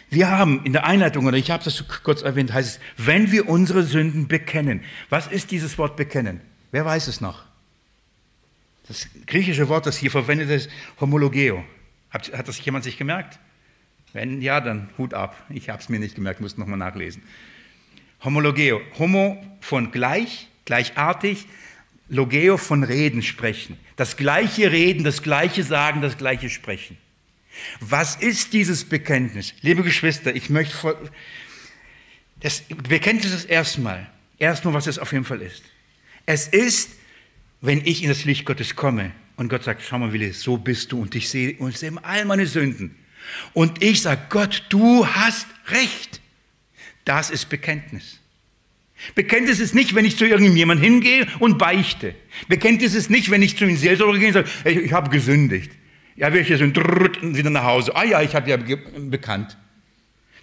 Wir 0.09 0.29
haben 0.29 0.63
in 0.65 0.73
der 0.73 0.86
Einleitung, 0.86 1.25
oder 1.25 1.38
ich 1.38 1.49
habe 1.49 1.63
das 1.63 1.83
kurz 2.03 2.21
erwähnt, 2.21 2.53
heißt 2.53 2.77
es, 2.77 3.05
wenn 3.05 3.31
wir 3.31 3.49
unsere 3.49 3.83
Sünden 3.83 4.27
bekennen. 4.27 4.81
Was 5.09 5.27
ist 5.27 5.51
dieses 5.51 5.77
Wort 5.77 5.97
bekennen? 5.97 6.41
Wer 6.71 6.86
weiß 6.86 7.07
es 7.07 7.21
noch? 7.21 7.43
Das 8.88 9.07
griechische 9.25 9.67
Wort, 9.67 9.88
das 9.88 9.97
hier 9.97 10.11
verwendet 10.11 10.49
ist, 10.49 10.69
homologeo. 10.99 11.63
Hat, 12.11 12.31
hat 12.38 12.47
das 12.47 12.63
jemand 12.63 12.83
sich 12.83 12.97
gemerkt? 12.97 13.39
Wenn 14.13 14.41
ja, 14.41 14.61
dann 14.61 14.89
Hut 14.97 15.13
ab. 15.13 15.36
Ich 15.49 15.69
habe 15.69 15.81
es 15.81 15.89
mir 15.89 15.99
nicht 15.99 16.15
gemerkt, 16.15 16.39
muss 16.39 16.57
nochmal 16.57 16.77
nachlesen. 16.77 17.23
Homologeo. 18.26 18.82
Homo 18.97 19.41
von 19.61 19.91
gleich, 19.91 20.47
gleichartig. 20.65 21.45
Logeo 22.07 22.57
von 22.57 22.84
Reden 22.84 23.23
sprechen. 23.23 23.78
Das 23.95 24.17
gleiche 24.17 24.71
Reden, 24.71 25.03
das 25.03 25.23
gleiche 25.23 25.63
Sagen, 25.63 26.01
das 26.01 26.17
gleiche 26.17 26.49
Sprechen. 26.49 26.97
Was 27.80 28.15
ist 28.15 28.53
dieses 28.53 28.84
Bekenntnis? 28.84 29.53
Liebe 29.61 29.82
Geschwister, 29.82 30.36
ich 30.36 30.49
möchte 30.49 30.76
vor, 30.76 30.95
das 32.41 32.63
Bekenntnis 32.89 33.34
ist 33.34 33.45
erstmal, 33.45 34.09
erstmal, 34.38 34.73
was 34.73 34.88
es 34.88 34.99
auf 34.99 35.11
jeden 35.13 35.26
Fall 35.26 35.41
ist. 35.41 35.63
Es 36.26 36.47
ist, 36.47 36.91
wenn 37.61 37.86
ich 37.86 38.03
in 38.03 38.09
das 38.09 38.26
Licht 38.26 38.45
Gottes 38.45 38.76
komme 38.76 39.11
und 39.38 39.49
Gott 39.49 39.63
sagt, 39.63 39.82
schau 39.82 39.97
mal, 39.97 40.13
Willi, 40.13 40.32
so 40.34 40.57
bist 40.57 40.91
du 40.91 41.01
und 41.01 41.15
ich 41.15 41.30
sehe, 41.30 41.55
und 41.57 41.78
sehe 41.78 41.93
all 42.03 42.26
meine 42.26 42.45
Sünden. 42.45 42.95
Und 43.53 43.82
ich 43.82 44.01
sage, 44.01 44.21
Gott, 44.30 44.63
du 44.69 45.07
hast 45.07 45.47
recht. 45.67 46.21
Das 47.06 47.30
ist 47.30 47.49
Bekenntnis. 47.49 48.20
Bekenntnis 49.14 49.60
ist 49.60 49.76
nicht, 49.76 49.93
wenn 49.93 50.06
ich 50.06 50.18
zu 50.18 50.26
irgendjemandem 50.26 50.84
hingehe 50.84 51.28
und 51.39 51.58
beichte. 51.58 52.16
Bekenntnis 52.47 52.95
ist 52.95 53.10
nicht, 53.10 53.30
wenn 53.30 53.41
ich 53.41 53.58
zu 53.58 53.66
einem 53.66 53.78
Seelsorger 53.78 54.18
gehe 54.18 54.30
und 54.30 54.34
sage, 54.34 54.49
ich, 54.64 54.78
ich 54.78 54.93
habe 54.93 55.10
gesündigt. 55.10 55.72
Ja, 56.16 56.34
welche 56.34 56.58
sind 56.58 56.78
wieder 56.78 57.49
nach 57.49 57.66
Hause. 57.66 57.95
Ah 57.95 58.06
ja, 58.06 58.22
ich 58.22 58.36
habe 58.36 58.49
ja 58.49 58.58
bekannt. 58.58 59.58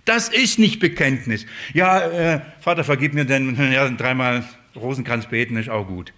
Das 0.04 0.28
ist 0.28 0.58
nicht 0.58 0.80
Bekenntnis. 0.80 1.46
Ja, 1.72 2.34
äh, 2.34 2.40
Vater, 2.60 2.84
vergib 2.84 3.14
mir 3.14 3.24
denn 3.24 3.56
ja, 3.72 3.88
dreimal 3.88 4.44
Rosenkranz 4.76 5.26
beten 5.26 5.56
ist 5.56 5.68
auch 5.68 5.86
gut. 5.86 6.12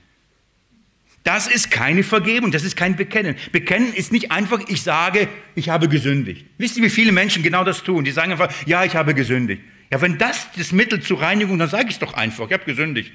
Das 1.22 1.46
ist 1.46 1.70
keine 1.70 2.02
Vergebung, 2.02 2.50
das 2.50 2.64
ist 2.64 2.76
kein 2.76 2.96
Bekennen. 2.96 3.36
Bekennen 3.50 3.94
ist 3.94 4.12
nicht 4.12 4.30
einfach, 4.30 4.60
ich 4.68 4.82
sage, 4.82 5.28
ich 5.54 5.70
habe 5.70 5.88
gesündigt. 5.88 6.44
Wisst 6.58 6.76
ihr, 6.76 6.82
wie 6.82 6.90
viele 6.90 7.12
Menschen 7.12 7.42
genau 7.42 7.64
das 7.64 7.82
tun? 7.82 8.04
Die 8.04 8.10
sagen 8.10 8.32
einfach, 8.32 8.52
ja, 8.66 8.84
ich 8.84 8.94
habe 8.94 9.14
gesündigt. 9.14 9.62
Ja, 9.90 10.00
wenn 10.00 10.18
das 10.18 10.48
das 10.56 10.72
Mittel 10.72 11.00
zur 11.02 11.20
Reinigung, 11.20 11.58
dann 11.58 11.68
sage 11.68 11.88
ich 11.88 11.94
es 11.94 11.98
doch 11.98 12.14
einfach, 12.14 12.46
ich 12.46 12.52
habe 12.52 12.64
gesündigt. 12.64 13.12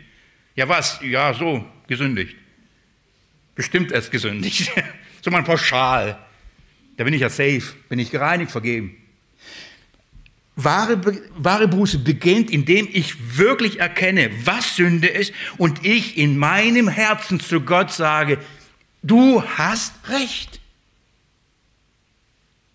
Ja, 0.56 0.68
was? 0.68 1.00
Ja, 1.02 1.34
so, 1.34 1.66
gesündigt. 1.88 2.36
Bestimmt 3.56 3.92
erst 3.92 4.12
gesündigt. 4.12 4.72
so 5.22 5.32
mal 5.32 5.44
pauschal. 5.44 6.18
Da 6.98 7.04
bin 7.04 7.14
ich 7.14 7.22
ja 7.22 7.30
safe, 7.30 7.64
bin 7.88 8.00
ich 8.00 8.12
gereinigt, 8.12 8.52
vergeben. 8.52 8.96
Wahre, 10.56 11.00
wahre 11.38 11.70
Buße 11.70 12.00
beginnt, 12.00 12.52
indem 12.52 12.90
ich 12.92 13.38
wirklich 13.38 13.80
erkenne, 13.80 14.30
was 14.46 14.76
Sünde 14.76 15.08
ist 15.08 15.34
und 15.58 15.86
ich 15.86 16.18
in 16.18 16.38
meinem 16.38 16.90
Herzen 16.90 17.40
zu 17.40 17.62
Gott 17.62 17.94
sage, 17.94 18.40
du 19.02 19.42
hast 19.44 19.94
recht. 20.10 20.60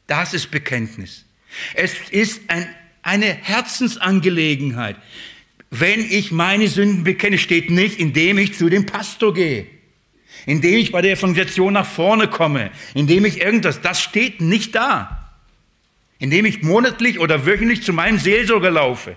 Das 0.07 0.33
ist 0.33 0.51
Bekenntnis. 0.51 1.27
Es 1.75 1.95
ist 2.11 2.41
ein, 2.49 2.75
eine 3.05 3.27
Herzensangelegenheit. 3.27 4.97
Wenn 5.71 6.01
ich 6.01 6.33
meine 6.33 6.69
Sünden 6.69 7.05
bekenne, 7.05 7.39
steht 7.39 7.71
nicht, 7.71 8.01
indem 8.01 8.39
ich 8.39 8.55
zu 8.55 8.69
dem 8.69 8.87
Pastor 8.87 9.33
gehe, 9.33 9.67
indem 10.47 10.75
ich 10.75 10.91
bei 10.91 11.03
der 11.03 11.13
Evangelisation 11.13 11.73
nach 11.73 11.87
vorne 11.87 12.29
komme, 12.29 12.71
indem 12.95 13.25
ich 13.25 13.41
irgendwas, 13.41 13.81
das 13.81 14.03
steht 14.03 14.41
nicht 14.41 14.75
da. 14.75 15.21
Indem 16.19 16.47
ich 16.47 16.63
monatlich 16.63 17.19
oder 17.19 17.45
wöchentlich 17.45 17.83
zu 17.83 17.93
meinem 17.93 18.19
Seelsorger 18.19 18.71
laufe. 18.71 19.17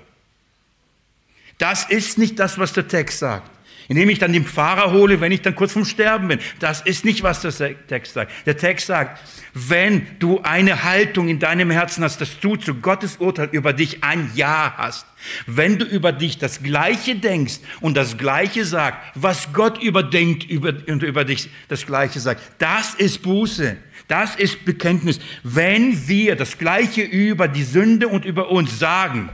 Das 1.58 1.90
ist 1.90 2.18
nicht 2.18 2.38
das, 2.40 2.58
was 2.60 2.74
der 2.74 2.88
Text 2.88 3.20
sagt 3.20 3.57
indem 3.88 4.10
ich 4.10 4.20
dann 4.20 4.34
den 4.34 4.46
Pfarrer 4.46 4.92
hole, 4.92 5.22
wenn 5.22 5.32
ich 5.32 5.42
dann 5.42 5.56
kurz 5.56 5.74
vorm 5.74 5.86
Sterben 5.86 6.28
bin. 6.28 6.40
Das 6.60 6.82
ist 6.82 7.06
nicht, 7.06 7.24
was 7.24 7.42
der 7.42 7.88
Text 7.88 8.14
sagt. 8.14 8.32
Der 8.46 8.58
Text 8.58 8.88
sagt, 8.88 9.22
wenn 9.54 10.06
du 10.20 10.42
eine 10.42 10.84
Haltung 10.84 11.30
in 11.30 11.40
deinem 11.40 11.72
Herzen 11.72 12.04
hast, 12.04 12.20
dass 12.20 12.40
du 12.40 12.56
zu 12.56 12.76
Gottes 12.76 13.18
Urteil 13.18 13.50
über 13.52 13.74
dich 13.74 14.04
ein 14.04 14.32
Ja 14.36 14.74
hast, 14.78 15.06
wenn 15.46 15.80
du 15.80 15.86
über 15.86 16.12
dich 16.12 16.38
das 16.38 16.62
Gleiche 16.62 17.16
denkst 17.16 17.60
und 17.82 17.96
das 17.96 18.18
Gleiche 18.18 18.66
sagst, 18.66 19.00
was 19.16 19.54
Gott 19.54 19.82
überdenkt 19.82 20.44
über, 20.44 20.74
und 20.88 21.04
über 21.04 21.26
dich 21.26 21.50
das 21.70 21.86
Gleiche 21.86 22.20
sagt, 22.20 22.42
das 22.60 22.94
ist 22.94 23.22
Buße. 23.24 23.78
Das 24.08 24.36
ist 24.36 24.64
Bekenntnis. 24.64 25.20
Wenn 25.44 26.08
wir 26.08 26.36
das 26.36 26.58
Gleiche 26.58 27.02
über 27.02 27.48
die 27.48 27.64
Sünde 27.64 28.08
und 28.08 28.24
über 28.24 28.50
uns 28.52 28.80
sagen, 28.80 29.30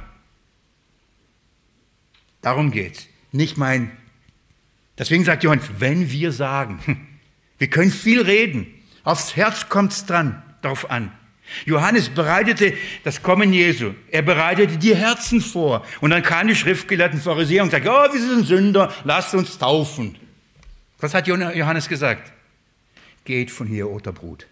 darum 2.41 2.72
geht's. 2.72 3.08
Nicht 3.32 3.58
mein 3.58 3.91
Deswegen 4.98 5.24
sagt 5.24 5.44
Johannes, 5.44 5.66
wenn 5.80 6.12
wir 6.12 6.32
sagen, 6.32 6.80
wir 7.58 7.70
können 7.70 7.91
viel 7.91 8.22
reden, 8.22 8.68
aufs 9.04 9.36
Herz 9.36 9.70
kommt 9.70 9.91
es 9.91 10.06
dran, 10.06 10.41
darauf 10.62 10.89
an. 10.89 11.12
Johannes 11.66 12.10
bereitete 12.10 12.74
das 13.04 13.22
Kommen 13.22 13.54
Jesu. 13.54 13.94
Er 14.10 14.22
bereitete 14.22 14.78
die 14.78 14.96
Herzen 14.96 15.41
vor. 15.41 15.86
Und 16.02 16.12
dann 16.12 16.24
kamen 16.24 16.48
die 16.48 16.56
schriftgelehrten 16.56 17.20
Pharisäer 17.20 17.64
und 17.64 17.72
sagten, 17.72 17.89
oh, 17.89 18.14
wir 18.14 18.20
sind 18.20 18.48
Sünder, 18.48 18.94
lasst 19.04 19.34
uns 19.36 19.58
taufen. 19.58 20.18
Was 21.00 21.14
hat 21.14 21.28
Johannes 21.28 21.89
gesagt? 21.89 22.32
Geht 23.26 23.52
von 23.52 23.68
hier, 23.68 23.89
Otterbrut. 23.89 24.48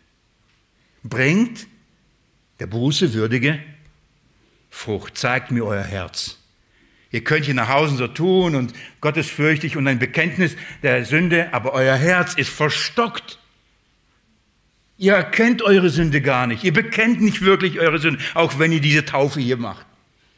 Bringt 1.04 1.68
der 2.60 2.68
Buße 2.68 3.14
würdige 3.14 3.60
Frucht. 4.70 5.18
Zeigt 5.18 5.52
mir 5.52 5.66
euer 5.66 5.84
Herz. 5.84 6.38
Ihr 7.12 7.24
könnt 7.24 7.45
hier 7.45 7.53
nach 7.53 7.68
Hause 7.68 7.97
so 7.97 8.07
tun 8.07 8.55
und 8.55 8.74
gottesfürchtig 9.01 9.76
und 9.76 9.88
ein 9.88 9.99
Bekenntnis 9.99 10.55
der 10.82 11.03
Sünde, 11.03 11.53
aber 11.53 11.74
euer 11.74 11.95
Herz 11.95 12.34
ist 12.36 12.49
verstockt. 12.49 13.38
Ihr 14.97 15.14
erkennt 15.14 15.62
eure 15.62 15.89
Sünde 15.89 16.22
gar 16.22 16.47
nicht. 16.47 16.64
Ihr 16.64 16.74
bekennt 16.74 17.22
nicht 17.22 17.41
wirklich 17.41 17.80
eure 17.80 17.99
Sünde, 17.99 18.24
auch 18.34 18.59
wenn 18.59 18.72
ihr 18.72 18.82
diese 18.82 19.03
Taufe 19.03 19.39
hier 19.41 19.57
macht. 19.57 19.86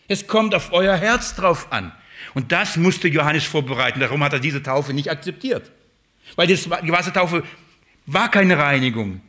Es 0.08 0.26
kommt 0.26 0.56
auf 0.56 0.74
euer 0.74 0.96
Herz 0.96 1.36
drauf 1.36 1.72
an. 1.72 1.92
Und 2.34 2.52
das 2.52 2.78
musste 2.78 3.08
Johannes 3.08 3.44
vorbereiten. 3.44 4.00
Darum 4.00 4.24
hat 4.24 4.34
er 4.34 4.40
diese 4.40 4.64
Taufe 4.64 4.94
nicht 4.94 5.12
akzeptiert. 5.12 5.72
Weil 6.36 6.48
die 6.48 6.92
Wassertaufe 6.92 7.44
war 8.06 8.32
keine 8.32 8.58
Reinigung. 8.58 9.22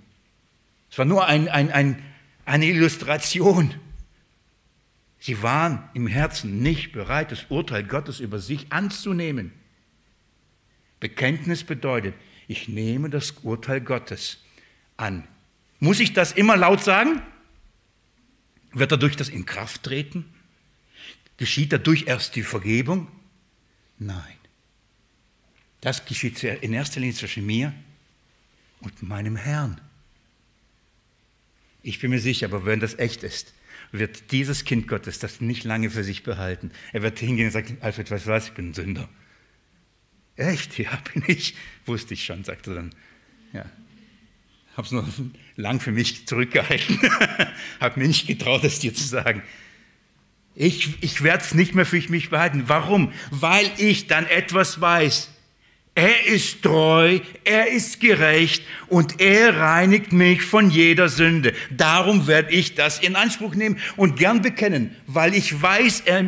Es 0.91 0.99
war 0.99 1.05
nur 1.05 1.27
ein, 1.27 1.49
ein, 1.49 1.71
ein, 1.73 2.03
eine 2.45 2.67
Illustration. 2.67 3.75
Sie 5.25 5.43
waren 5.43 5.89
im 5.95 6.07
Herzen 6.07 6.61
nicht 6.61 6.93
bereit, 6.93 7.33
das 7.33 7.47
Urteil 7.49 7.83
Gottes 7.83 8.21
über 8.21 8.41
sich 8.41 8.71
anzunehmen. 8.71 9.53
Bekenntnis 11.01 11.65
bedeutet, 11.65 12.15
ich 12.47 12.69
nehme 12.69 13.09
das 13.09 13.31
Urteil 13.43 13.81
Gottes 13.81 14.45
an. 14.99 15.27
Muss 15.81 15.99
ich 16.01 16.13
das 16.13 16.33
immer 16.33 16.59
laut 16.59 16.85
sagen? 16.85 17.23
Wird 18.73 18.93
dadurch 18.93 19.17
das 19.17 19.31
in 19.31 19.47
Kraft 19.47 19.85
treten? 19.85 20.27
Geschieht 21.39 21.73
dadurch 21.73 22.07
erst 22.07 22.37
die 22.37 22.43
Vergebung? 22.43 23.09
Nein. 23.99 24.37
Das 25.81 26.05
geschieht 26.05 26.45
in 26.45 26.75
erster 26.75 27.01
Linie 27.01 27.17
zwischen 27.17 27.47
mir 27.47 27.73
und 28.83 29.03
meinem 29.03 29.37
Herrn. 29.37 29.81
Ich 31.83 31.99
bin 32.01 32.11
mir 32.11 32.21
sicher, 32.21 32.45
aber 32.45 32.67
wenn 32.67 32.81
das 32.81 32.99
echt 32.99 33.23
ist, 33.23 33.55
wird 33.99 34.33
dieses 34.33 34.65
Kind 34.65 34.89
Gottes 34.89 35.19
das 35.19 35.41
nicht 35.41 35.65
lange 35.65 35.89
für 35.89 36.03
sich 36.03 36.25
behalten. 36.25 36.71
Er 36.93 37.03
wird 37.03 37.19
hingehen 37.19 37.47
und 37.47 37.53
sagen, 37.53 37.79
Alfred, 37.81 38.11
weißt 38.11 38.27
du 38.27 38.31
was, 38.31 38.49
ich 38.49 38.53
bin 38.53 38.71
ein 38.71 38.75
Sünder. 38.75 39.09
Echt? 40.37 40.79
Ja, 40.79 40.91
bin 41.13 41.23
ich. 41.27 41.55
Wusste 41.87 42.15
ich 42.15 42.25
schon, 42.25 42.43
sagte 42.43 42.73
er 42.73 42.75
dann. 42.75 42.95
Ja. 43.53 43.67
Habe 44.77 44.87
es 44.87 44.93
noch 44.93 45.09
lang 45.55 45.79
für 45.79 45.93
mich 45.93 46.27
zurückgehalten. 46.27 46.99
Habe 47.81 48.01
mir 48.01 48.09
nicht 48.09 48.27
getraut, 48.27 48.65
es 48.65 48.81
dir 48.81 48.93
zu 48.93 49.05
sagen. 49.05 49.43
Ich, 50.57 51.03
ich 51.03 51.23
werde 51.23 51.45
es 51.45 51.55
nicht 51.55 51.75
mehr 51.75 51.87
für 51.87 52.01
mich 52.11 52.31
behalten. 52.31 52.65
Warum? 52.67 53.13
Weil 53.31 53.71
ich 53.79 54.09
dann 54.09 54.27
etwas 54.27 54.81
weiß. 54.81 55.31
Er 55.95 56.27
ist 56.27 56.63
treu, 56.63 57.21
er 57.45 57.69
ist 57.69 58.01
gerecht 58.01 58.65
und 58.89 59.21
er 59.21 59.57
reinigt 59.57 60.13
mich 60.13 60.43
von 60.43 60.71
jeder 60.71 61.09
Sünde. 61.09 61.53
Darum 61.71 62.27
werde 62.27 62.53
ich 62.53 62.75
das 62.75 62.99
in 62.99 63.15
Anspruch 63.15 63.55
nehmen 63.55 63.79
und 63.97 64.17
gern 64.17 64.43
bekennen, 64.43 64.97
weil 65.07 65.35
ich 65.35 65.63
weiß, 65.63 66.03
er, 66.07 66.25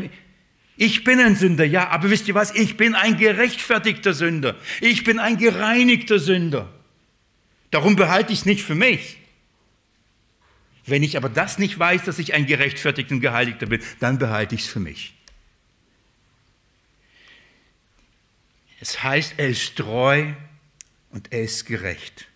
ich 0.76 1.02
bin 1.02 1.18
ein 1.18 1.34
Sünder, 1.34 1.64
ja, 1.64 1.88
aber 1.88 2.10
wisst 2.10 2.28
ihr 2.28 2.34
was? 2.36 2.54
Ich 2.54 2.76
bin 2.76 2.94
ein 2.94 3.16
gerechtfertigter 3.16 4.14
Sünder. 4.14 4.54
Ich 4.80 5.02
bin 5.02 5.18
ein 5.18 5.36
gereinigter 5.36 6.20
Sünder. 6.20 6.72
Darum 7.72 7.96
behalte 7.96 8.32
ich 8.32 8.40
es 8.40 8.46
nicht 8.46 8.62
für 8.62 8.76
mich. 8.76 9.16
Wenn 10.84 11.02
ich 11.02 11.16
aber 11.16 11.28
das 11.28 11.58
nicht 11.58 11.76
weiß, 11.76 12.04
dass 12.04 12.20
ich 12.20 12.34
ein 12.34 12.46
gerechtfertigter 12.46 13.16
und 13.16 13.20
geheiligter 13.20 13.66
bin, 13.66 13.80
dann 13.98 14.18
behalte 14.18 14.54
ich 14.54 14.60
es 14.60 14.68
für 14.68 14.78
mich. 14.78 15.15
Es 18.88 19.02
heißt, 19.02 19.34
er 19.38 19.48
ist 19.48 19.74
treu 19.74 20.26
und 21.10 21.32
er 21.32 21.42
ist 21.42 21.66
gerecht. 21.66 22.28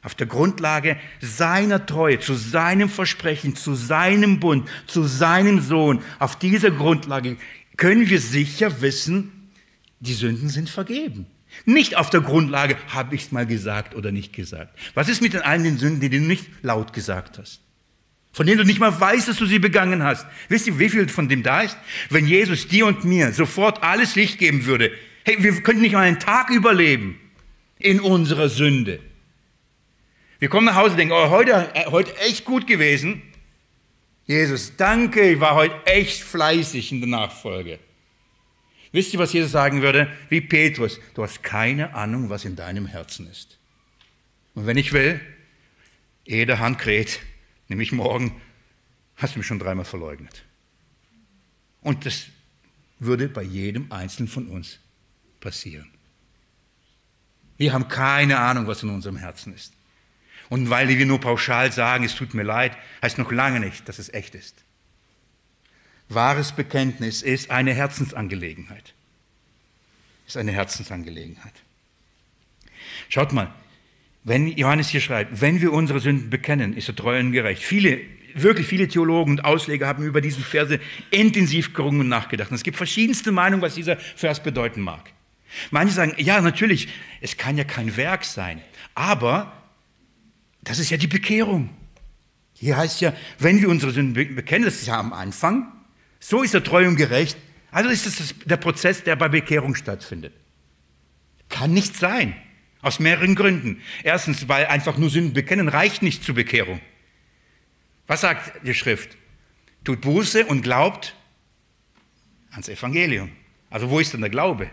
Auf 0.00 0.14
der 0.14 0.28
Grundlage 0.28 0.96
seiner 1.20 1.84
Treue, 1.86 2.20
zu 2.20 2.34
seinem 2.34 2.88
Versprechen, 2.88 3.56
zu 3.56 3.74
seinem 3.74 4.38
Bund, 4.38 4.68
zu 4.86 5.02
seinem 5.02 5.60
Sohn, 5.60 6.00
auf 6.20 6.38
dieser 6.38 6.70
Grundlage 6.70 7.36
können 7.76 8.08
wir 8.08 8.20
sicher 8.20 8.80
wissen, 8.80 9.50
die 9.98 10.14
Sünden 10.14 10.50
sind 10.50 10.70
vergeben. 10.70 11.26
Nicht 11.64 11.96
auf 11.96 12.10
der 12.10 12.20
Grundlage, 12.20 12.76
habe 12.86 13.16
ich 13.16 13.22
es 13.22 13.32
mal 13.32 13.44
gesagt 13.44 13.96
oder 13.96 14.12
nicht 14.12 14.32
gesagt. 14.32 14.78
Was 14.94 15.08
ist 15.08 15.20
mit 15.20 15.32
den 15.32 15.42
allen 15.42 15.64
den 15.64 15.78
Sünden, 15.78 16.00
die 16.00 16.10
du 16.10 16.20
nicht 16.20 16.46
laut 16.62 16.92
gesagt 16.92 17.38
hast? 17.38 17.60
Von 18.32 18.46
denen 18.46 18.58
du 18.58 18.64
nicht 18.64 18.78
mal 18.78 19.00
weißt, 19.00 19.26
dass 19.26 19.36
du 19.36 19.46
sie 19.46 19.58
begangen 19.58 20.04
hast. 20.04 20.26
Wisst 20.48 20.68
ihr, 20.68 20.78
wie 20.78 20.88
viel 20.88 21.08
von 21.08 21.28
dem 21.28 21.42
da 21.42 21.62
ist? 21.62 21.76
Wenn 22.08 22.28
Jesus 22.28 22.68
dir 22.68 22.86
und 22.86 23.04
mir 23.04 23.32
sofort 23.32 23.82
alles 23.82 24.14
Licht 24.14 24.38
geben 24.38 24.64
würde, 24.64 24.92
Hey, 25.24 25.42
wir 25.42 25.62
könnten 25.62 25.82
nicht 25.82 25.92
mal 25.92 26.00
einen 26.00 26.18
Tag 26.18 26.50
überleben 26.50 27.18
in 27.78 28.00
unserer 28.00 28.48
Sünde. 28.48 28.98
Wir 30.40 30.48
kommen 30.48 30.66
nach 30.66 30.74
Hause 30.74 30.92
und 30.92 30.96
denken, 30.96 31.14
oh, 31.14 31.30
heute, 31.30 31.70
äh, 31.74 31.86
heute 31.86 32.16
echt 32.18 32.44
gut 32.44 32.66
gewesen. 32.66 33.22
Jesus, 34.26 34.76
danke, 34.76 35.32
ich 35.32 35.40
war 35.40 35.54
heute 35.54 35.74
echt 35.86 36.22
fleißig 36.22 36.90
in 36.90 37.00
der 37.00 37.08
Nachfolge. 37.08 37.78
Wisst 38.90 39.12
ihr, 39.14 39.20
was 39.20 39.32
Jesus 39.32 39.52
sagen 39.52 39.82
würde? 39.82 40.12
Wie 40.28 40.40
Petrus, 40.40 41.00
du 41.14 41.22
hast 41.22 41.42
keine 41.42 41.94
Ahnung, 41.94 42.28
was 42.28 42.44
in 42.44 42.56
deinem 42.56 42.86
Herzen 42.86 43.30
ist. 43.30 43.58
Und 44.54 44.66
wenn 44.66 44.76
ich 44.76 44.92
will, 44.92 45.20
ehe 46.26 46.46
der 46.46 46.58
Hand 46.58 46.78
kräht, 46.78 47.20
nämlich 47.68 47.92
morgen, 47.92 48.40
hast 49.16 49.34
du 49.34 49.38
mich 49.38 49.46
schon 49.46 49.60
dreimal 49.60 49.84
verleugnet. 49.84 50.44
Und 51.80 52.06
das 52.06 52.26
würde 52.98 53.28
bei 53.28 53.42
jedem 53.42 53.90
Einzelnen 53.92 54.28
von 54.28 54.48
uns 54.48 54.78
passieren. 55.42 55.90
Wir 57.58 57.74
haben 57.74 57.88
keine 57.88 58.38
Ahnung, 58.38 58.66
was 58.66 58.82
in 58.82 58.88
unserem 58.88 59.16
Herzen 59.16 59.54
ist. 59.54 59.74
Und 60.48 60.70
weil 60.70 60.88
wir 60.88 61.06
nur 61.06 61.20
pauschal 61.20 61.70
sagen, 61.70 62.04
es 62.04 62.14
tut 62.14 62.34
mir 62.34 62.42
leid, 62.42 62.76
heißt 63.02 63.18
noch 63.18 63.30
lange 63.30 63.60
nicht, 63.60 63.88
dass 63.88 63.98
es 63.98 64.12
echt 64.12 64.34
ist. 64.34 64.64
Wahres 66.08 66.52
Bekenntnis 66.52 67.22
ist 67.22 67.50
eine 67.50 67.72
Herzensangelegenheit. 67.72 68.94
Ist 70.26 70.36
eine 70.36 70.52
Herzensangelegenheit. 70.52 71.54
Schaut 73.08 73.32
mal, 73.32 73.52
wenn 74.24 74.48
Johannes 74.48 74.88
hier 74.88 75.00
schreibt, 75.00 75.40
wenn 75.40 75.60
wir 75.60 75.72
unsere 75.72 76.00
Sünden 76.00 76.30
bekennen, 76.30 76.76
ist 76.76 76.88
er 76.88 76.96
treu 76.96 77.18
und 77.18 77.32
gerecht. 77.32 77.62
Viele, 77.62 78.00
wirklich 78.34 78.66
viele 78.66 78.88
Theologen 78.88 79.32
und 79.32 79.44
Ausleger 79.44 79.86
haben 79.86 80.04
über 80.04 80.20
diese 80.20 80.40
Verse 80.40 80.80
intensiv 81.10 81.74
gerungen 81.74 82.00
und 82.00 82.08
nachgedacht. 82.08 82.50
Und 82.50 82.56
es 82.56 82.62
gibt 82.62 82.76
verschiedenste 82.76 83.32
Meinungen, 83.32 83.62
was 83.62 83.74
dieser 83.74 83.96
Vers 83.96 84.42
bedeuten 84.42 84.80
mag. 84.80 85.12
Manche 85.70 85.94
sagen, 85.94 86.14
ja, 86.18 86.40
natürlich, 86.40 86.88
es 87.20 87.36
kann 87.36 87.56
ja 87.58 87.64
kein 87.64 87.96
Werk 87.96 88.24
sein, 88.24 88.60
aber 88.94 89.52
das 90.62 90.78
ist 90.78 90.90
ja 90.90 90.96
die 90.96 91.06
Bekehrung. 91.06 91.70
Hier 92.54 92.76
heißt 92.76 93.00
ja, 93.00 93.12
wenn 93.38 93.60
wir 93.60 93.68
unsere 93.68 93.92
Sünden 93.92 94.34
bekennen, 94.34 94.64
das 94.64 94.76
ist 94.76 94.86
ja 94.86 94.98
am 94.98 95.12
Anfang, 95.12 95.72
so 96.20 96.42
ist 96.42 96.54
er 96.54 96.62
treu 96.62 96.86
und 96.86 96.96
gerecht. 96.96 97.36
Also 97.70 97.90
ist 97.90 98.06
das 98.06 98.34
der 98.44 98.56
Prozess, 98.56 99.02
der 99.02 99.16
bei 99.16 99.28
Bekehrung 99.28 99.74
stattfindet. 99.74 100.32
Kann 101.48 101.72
nicht 101.72 101.96
sein. 101.96 102.34
Aus 102.80 102.98
mehreren 102.98 103.34
Gründen. 103.34 103.80
Erstens, 104.02 104.48
weil 104.48 104.66
einfach 104.66 104.98
nur 104.98 105.10
Sünden 105.10 105.32
bekennen 105.32 105.68
reicht 105.68 106.02
nicht 106.02 106.24
zur 106.24 106.34
Bekehrung. 106.34 106.80
Was 108.06 108.22
sagt 108.22 108.66
die 108.66 108.74
Schrift? 108.74 109.16
Tut 109.84 110.00
Buße 110.00 110.46
und 110.46 110.62
glaubt 110.62 111.16
ans 112.50 112.68
Evangelium. 112.68 113.30
Also 113.70 113.90
wo 113.90 113.98
ist 114.00 114.12
denn 114.12 114.20
der 114.20 114.30
Glaube? 114.30 114.70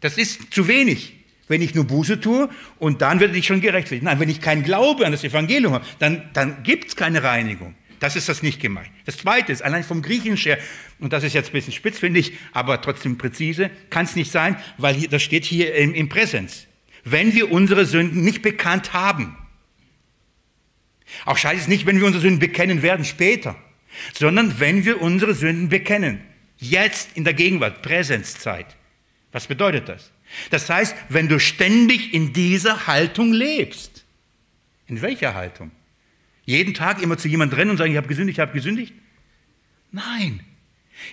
Das 0.00 0.18
ist 0.18 0.52
zu 0.52 0.68
wenig. 0.68 1.14
Wenn 1.48 1.62
ich 1.62 1.74
nur 1.74 1.84
Buße 1.84 2.20
tue 2.20 2.48
und 2.78 3.02
dann 3.02 3.18
werde 3.18 3.36
ich 3.36 3.46
schon 3.46 3.60
gerechtfertigt. 3.60 4.04
Nein, 4.04 4.20
wenn 4.20 4.28
ich 4.28 4.40
keinen 4.40 4.62
Glaube 4.62 5.04
an 5.04 5.12
das 5.12 5.24
Evangelium 5.24 5.72
habe, 5.72 5.84
dann, 5.98 6.30
dann 6.32 6.62
gibt 6.62 6.88
es 6.88 6.96
keine 6.96 7.24
Reinigung. 7.24 7.74
Das 7.98 8.16
ist 8.16 8.28
das 8.28 8.42
nicht 8.42 8.60
gemeint. 8.60 8.90
Das 9.04 9.18
Zweite 9.18 9.52
ist, 9.52 9.62
allein 9.62 9.84
vom 9.84 10.00
Griechischen 10.00 10.36
her, 10.36 10.58
und 11.00 11.12
das 11.12 11.22
ist 11.22 11.34
jetzt 11.34 11.50
ein 11.50 11.52
bisschen 11.52 11.72
spitz, 11.72 11.98
finde 11.98 12.20
ich, 12.20 12.32
aber 12.52 12.80
trotzdem 12.80 13.18
präzise, 13.18 13.70
kann 13.90 14.06
es 14.06 14.16
nicht 14.16 14.32
sein, 14.32 14.56
weil 14.78 14.94
hier, 14.94 15.08
das 15.08 15.22
steht 15.22 15.44
hier 15.44 15.74
im, 15.74 15.92
im 15.92 16.08
Präsens. 16.08 16.66
Wenn 17.04 17.34
wir 17.34 17.50
unsere 17.50 17.84
Sünden 17.84 18.22
nicht 18.22 18.42
bekannt 18.42 18.94
haben, 18.94 19.36
auch 21.26 21.36
scheiße 21.36 21.62
es 21.62 21.68
nicht, 21.68 21.84
wenn 21.86 21.98
wir 21.98 22.06
unsere 22.06 22.22
Sünden 22.22 22.38
bekennen 22.38 22.82
werden 22.82 23.04
später, 23.04 23.56
sondern 24.14 24.60
wenn 24.60 24.84
wir 24.84 25.02
unsere 25.02 25.34
Sünden 25.34 25.68
bekennen. 25.68 26.20
Jetzt 26.58 27.10
in 27.16 27.24
der 27.24 27.34
Gegenwart, 27.34 27.82
Präsenzzeit. 27.82 28.76
Was 29.32 29.46
bedeutet 29.46 29.88
das? 29.88 30.10
Das 30.50 30.68
heißt, 30.68 30.94
wenn 31.08 31.28
du 31.28 31.38
ständig 31.38 32.14
in 32.14 32.32
dieser 32.32 32.86
Haltung 32.86 33.32
lebst. 33.32 34.04
In 34.86 35.02
welcher 35.02 35.34
Haltung? 35.34 35.70
Jeden 36.44 36.74
Tag 36.74 37.00
immer 37.00 37.16
zu 37.16 37.28
jemandem 37.28 37.58
rennen 37.58 37.70
und 37.72 37.76
sagen, 37.76 37.92
ich 37.92 37.96
habe 37.96 38.08
gesündigt, 38.08 38.38
ich 38.38 38.40
habe 38.40 38.52
gesündigt? 38.52 38.92
Nein. 39.92 40.40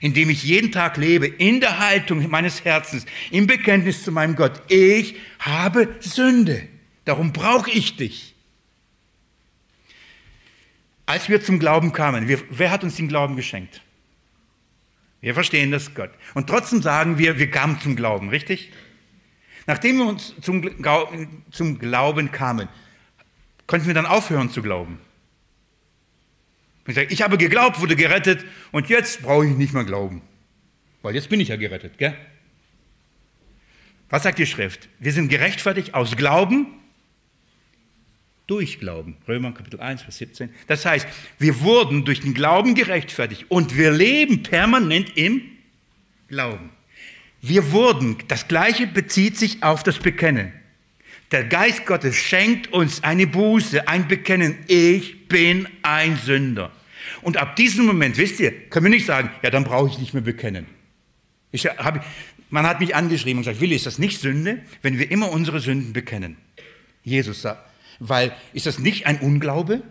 Indem 0.01 0.29
ich 0.29 0.43
jeden 0.43 0.71
Tag 0.71 0.97
lebe, 0.97 1.27
in 1.27 1.61
der 1.61 1.79
Haltung 1.79 2.27
meines 2.29 2.65
Herzens, 2.65 3.05
im 3.31 3.47
Bekenntnis 3.47 4.03
zu 4.03 4.11
meinem 4.11 4.35
Gott, 4.35 4.61
ich 4.69 5.15
habe 5.39 5.95
Sünde. 5.99 6.67
Darum 7.05 7.31
brauche 7.31 7.69
ich 7.71 7.95
dich. 7.95 8.35
Als 11.05 11.29
wir 11.29 11.41
zum 11.41 11.59
Glauben 11.59 11.93
kamen, 11.93 12.27
wir, 12.27 12.41
wer 12.49 12.69
hat 12.69 12.83
uns 12.83 12.95
den 12.95 13.07
Glauben 13.07 13.37
geschenkt? 13.37 13.81
Wir 15.21 15.33
verstehen 15.33 15.71
das 15.71 15.93
Gott. 15.93 16.11
Und 16.33 16.47
trotzdem 16.47 16.81
sagen 16.81 17.17
wir, 17.17 17.39
wir 17.39 17.49
kamen 17.49 17.79
zum 17.79 17.95
Glauben, 17.95 18.29
richtig? 18.29 18.71
Nachdem 19.65 19.97
wir 19.97 20.05
uns 20.05 20.33
zum, 20.41 20.69
zum 21.51 21.79
Glauben 21.79 22.31
kamen, 22.31 22.69
konnten 23.65 23.87
wir 23.87 23.93
dann 23.93 24.05
aufhören 24.05 24.49
zu 24.49 24.61
glauben. 24.61 24.99
Ich 26.87 26.95
sage, 26.95 27.07
ich 27.11 27.21
habe 27.21 27.37
geglaubt, 27.37 27.81
wurde 27.81 27.97
gerettet 27.97 28.45
und 28.71 28.87
jetzt 28.87 29.21
brauche 29.21 29.45
ich 29.45 29.57
nicht 29.57 29.73
mehr 29.73 29.83
glauben. 29.83 30.21
Weil 31.01 31.15
jetzt 31.15 31.29
bin 31.29 31.39
ich 31.39 31.49
ja 31.49 31.57
gerettet, 31.57 31.97
gell? 31.97 32.15
Was 34.09 34.23
sagt 34.23 34.39
die 34.39 34.45
Schrift? 34.45 34.87
Wir 34.99 35.11
sind 35.11 35.27
gerechtfertigt 35.27 35.93
aus 35.93 36.15
Glauben 36.15 36.67
durch 38.47 38.79
Glauben. 38.79 39.17
Römer 39.27 39.51
Kapitel 39.51 39.79
1, 39.79 40.01
Vers 40.01 40.17
17. 40.17 40.49
Das 40.67 40.85
heißt, 40.85 41.05
wir 41.37 41.61
wurden 41.61 42.05
durch 42.05 42.21
den 42.21 42.33
Glauben 42.33 42.75
gerechtfertigt 42.75 43.45
und 43.49 43.77
wir 43.77 43.91
leben 43.91 44.41
permanent 44.43 45.15
im 45.15 45.41
Glauben. 46.27 46.71
Wir 47.41 47.71
wurden, 47.71 48.17
das 48.27 48.47
Gleiche 48.47 48.87
bezieht 48.87 49.37
sich 49.37 49.63
auf 49.63 49.83
das 49.83 49.99
Bekennen. 49.99 50.53
Der 51.31 51.43
Geist 51.43 51.85
Gottes 51.85 52.15
schenkt 52.15 52.71
uns 52.71 53.03
eine 53.03 53.27
Buße, 53.27 53.87
ein 53.87 54.07
Bekennen. 54.07 54.57
Ich 54.67 55.27
bin 55.27 55.67
ein 55.83 56.17
Sünder. 56.17 56.71
Und 57.21 57.37
ab 57.37 57.57
diesem 57.57 57.85
Moment, 57.85 58.17
wisst 58.17 58.39
ihr, 58.39 58.51
können 58.69 58.85
wir 58.85 58.89
nicht 58.89 59.05
sagen, 59.05 59.29
ja, 59.43 59.49
dann 59.49 59.65
brauche 59.65 59.89
ich 59.89 59.99
nicht 59.99 60.13
mehr 60.13 60.23
bekennen. 60.23 60.65
Ich 61.51 61.65
hab, 61.65 62.05
man 62.49 62.65
hat 62.65 62.79
mich 62.79 62.95
angeschrieben 62.95 63.39
und 63.39 63.43
gesagt, 63.43 63.59
Willi, 63.59 63.75
ist 63.75 63.85
das 63.85 63.99
nicht 63.99 64.21
Sünde, 64.21 64.61
wenn 64.81 64.97
wir 64.97 65.11
immer 65.11 65.31
unsere 65.31 65.59
Sünden 65.59 65.91
bekennen? 65.91 66.37
Jesus 67.03 67.41
sagt, 67.41 67.61
weil 67.99 68.33
ist 68.53 68.65
das 68.65 68.79
nicht 68.79 69.05
ein 69.05 69.19
Unglaube? 69.19 69.81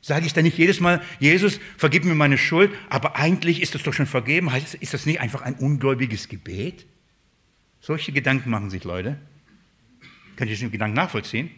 Sage 0.00 0.26
ich 0.26 0.32
dann 0.32 0.44
nicht 0.44 0.58
jedes 0.58 0.78
Mal, 0.78 1.02
Jesus, 1.18 1.58
vergib 1.76 2.04
mir 2.04 2.14
meine 2.14 2.38
Schuld, 2.38 2.72
aber 2.88 3.16
eigentlich 3.16 3.60
ist 3.60 3.74
das 3.74 3.82
doch 3.82 3.92
schon 3.92 4.06
vergeben. 4.06 4.52
Heißt, 4.52 4.74
ist 4.74 4.94
das 4.94 5.04
nicht 5.04 5.20
einfach 5.20 5.42
ein 5.42 5.54
ungläubiges 5.54 6.28
Gebet? 6.28 6.86
Solche 7.80 8.12
Gedanken 8.12 8.50
machen 8.50 8.70
sich 8.70 8.84
Leute. 8.84 9.18
Könnt 10.36 10.50
ihr 10.50 10.56
diesen 10.56 10.70
Gedanken 10.70 10.96
nachvollziehen? 10.96 11.50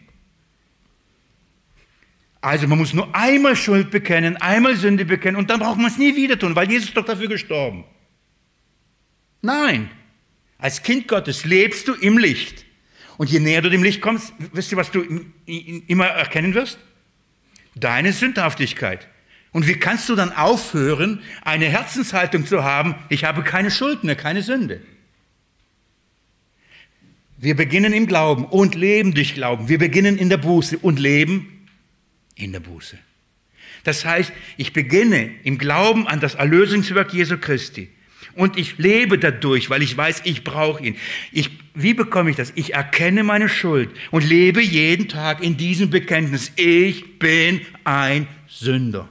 Also 2.41 2.67
man 2.67 2.77
muss 2.77 2.93
nur 2.93 3.13
einmal 3.13 3.55
Schuld 3.55 3.91
bekennen, 3.91 4.37
einmal 4.37 4.75
Sünde 4.77 5.05
bekennen 5.05 5.35
und 5.35 5.49
dann 5.49 5.59
braucht 5.59 5.77
man 5.77 5.87
es 5.87 5.97
nie 5.97 6.15
wieder 6.15 6.39
tun, 6.39 6.55
weil 6.55 6.71
Jesus 6.71 6.87
ist 6.89 6.97
doch 6.97 7.05
dafür 7.05 7.27
gestorben. 7.27 7.83
Nein, 9.41 9.91
als 10.57 10.81
Kind 10.83 11.07
Gottes 11.07 11.45
lebst 11.45 11.87
du 11.87 11.93
im 11.93 12.17
Licht. 12.17 12.65
Und 13.19 13.29
je 13.29 13.41
näher 13.41 13.61
du 13.61 13.69
dem 13.69 13.83
Licht 13.83 13.99
kommst, 13.99 14.31
wisst 14.53 14.71
ihr, 14.71 14.77
was 14.77 14.91
du 14.91 15.03
immer 15.45 16.05
erkennen 16.05 16.53
wirst? 16.53 16.79
Deine 17.75 18.13
Sündhaftigkeit. 18.13 19.09
Und 19.51 19.67
wie 19.67 19.73
kannst 19.73 20.07
du 20.07 20.15
dann 20.15 20.31
aufhören, 20.31 21.21
eine 21.41 21.65
Herzenshaltung 21.65 22.45
zu 22.45 22.63
haben, 22.63 22.95
ich 23.09 23.25
habe 23.25 23.43
keine 23.43 23.71
Schuld 23.71 24.05
mehr, 24.05 24.15
keine 24.15 24.41
Sünde? 24.41 24.79
Wir 27.35 27.57
beginnen 27.57 27.91
im 27.91 28.07
Glauben 28.07 28.45
und 28.45 28.73
leben 28.73 29.13
durch 29.13 29.33
Glauben. 29.33 29.67
Wir 29.67 29.79
beginnen 29.79 30.17
in 30.17 30.29
der 30.29 30.37
Buße 30.37 30.77
und 30.77 30.97
leben 30.97 31.67
in 32.35 32.53
der 32.53 32.61
Buße. 32.61 32.97
Das 33.83 34.05
heißt, 34.05 34.31
ich 34.55 34.71
beginne 34.71 35.29
im 35.43 35.57
Glauben 35.57 36.07
an 36.07 36.21
das 36.21 36.35
Erlösungswerk 36.35 37.13
Jesu 37.13 37.37
Christi. 37.37 37.89
Und 38.35 38.57
ich 38.57 38.77
lebe 38.77 39.17
dadurch, 39.17 39.69
weil 39.69 39.81
ich 39.81 39.95
weiß, 39.95 40.21
ich 40.25 40.43
brauche 40.43 40.83
ihn. 40.83 40.95
Ich, 41.31 41.49
wie 41.73 41.93
bekomme 41.93 42.29
ich 42.29 42.35
das? 42.35 42.51
Ich 42.55 42.73
erkenne 42.73 43.23
meine 43.23 43.49
Schuld 43.49 43.89
und 44.11 44.23
lebe 44.23 44.61
jeden 44.61 45.07
Tag 45.07 45.43
in 45.43 45.57
diesem 45.57 45.89
Bekenntnis. 45.89 46.51
Ich 46.55 47.19
bin 47.19 47.61
ein 47.83 48.27
Sünder. 48.47 49.09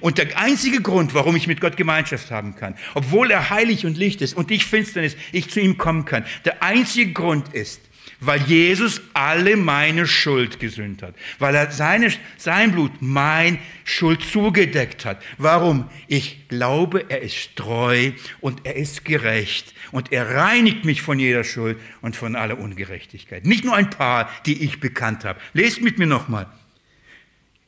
Und 0.00 0.18
der 0.18 0.38
einzige 0.38 0.80
Grund, 0.80 1.14
warum 1.14 1.34
ich 1.34 1.46
mit 1.46 1.60
Gott 1.60 1.76
Gemeinschaft 1.76 2.30
haben 2.30 2.54
kann, 2.54 2.76
obwohl 2.94 3.30
er 3.30 3.50
heilig 3.50 3.86
und 3.86 3.96
Licht 3.96 4.22
ist 4.22 4.34
und 4.34 4.50
ich 4.50 4.64
Finsternis, 4.66 5.16
ich 5.32 5.50
zu 5.50 5.60
ihm 5.60 5.78
kommen 5.78 6.04
kann, 6.04 6.24
der 6.44 6.62
einzige 6.62 7.12
Grund 7.12 7.52
ist, 7.54 7.80
weil 8.20 8.40
Jesus 8.42 9.00
alle 9.14 9.56
meine 9.56 10.06
Schuld 10.06 10.60
gesühnt 10.60 11.02
hat, 11.02 11.14
weil 11.38 11.54
er 11.54 11.70
seine, 11.70 12.12
sein 12.36 12.72
Blut 12.72 12.92
mein 13.00 13.58
Schuld 13.84 14.22
zugedeckt 14.22 15.04
hat. 15.04 15.22
Warum? 15.38 15.88
Ich 16.06 16.48
glaube, 16.48 17.06
er 17.08 17.22
ist 17.22 17.56
treu 17.56 18.12
und 18.40 18.60
er 18.64 18.76
ist 18.76 19.04
gerecht 19.04 19.74
und 19.90 20.12
er 20.12 20.34
reinigt 20.34 20.84
mich 20.84 21.02
von 21.02 21.18
jeder 21.18 21.44
Schuld 21.44 21.78
und 22.02 22.14
von 22.14 22.36
aller 22.36 22.58
Ungerechtigkeit. 22.58 23.46
Nicht 23.46 23.64
nur 23.64 23.74
ein 23.74 23.90
paar, 23.90 24.30
die 24.46 24.62
ich 24.62 24.80
bekannt 24.80 25.24
habe. 25.24 25.40
Lest 25.52 25.80
mit 25.80 25.98
mir 25.98 26.06
nochmal. 26.06 26.46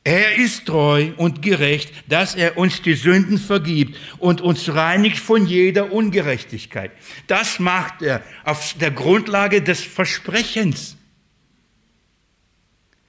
Er 0.05 0.35
ist 0.35 0.65
treu 0.65 1.13
und 1.15 1.41
gerecht, 1.41 1.93
dass 2.09 2.35
er 2.35 2.57
uns 2.57 2.81
die 2.81 2.95
Sünden 2.95 3.37
vergibt 3.37 3.97
und 4.17 4.41
uns 4.41 4.73
reinigt 4.73 5.17
von 5.17 5.45
jeder 5.45 5.93
Ungerechtigkeit. 5.93 6.91
Das 7.27 7.59
macht 7.59 8.01
er 8.01 8.21
auf 8.43 8.73
der 8.73 8.91
Grundlage 8.91 9.61
des 9.61 9.81
Versprechens. 9.81 10.97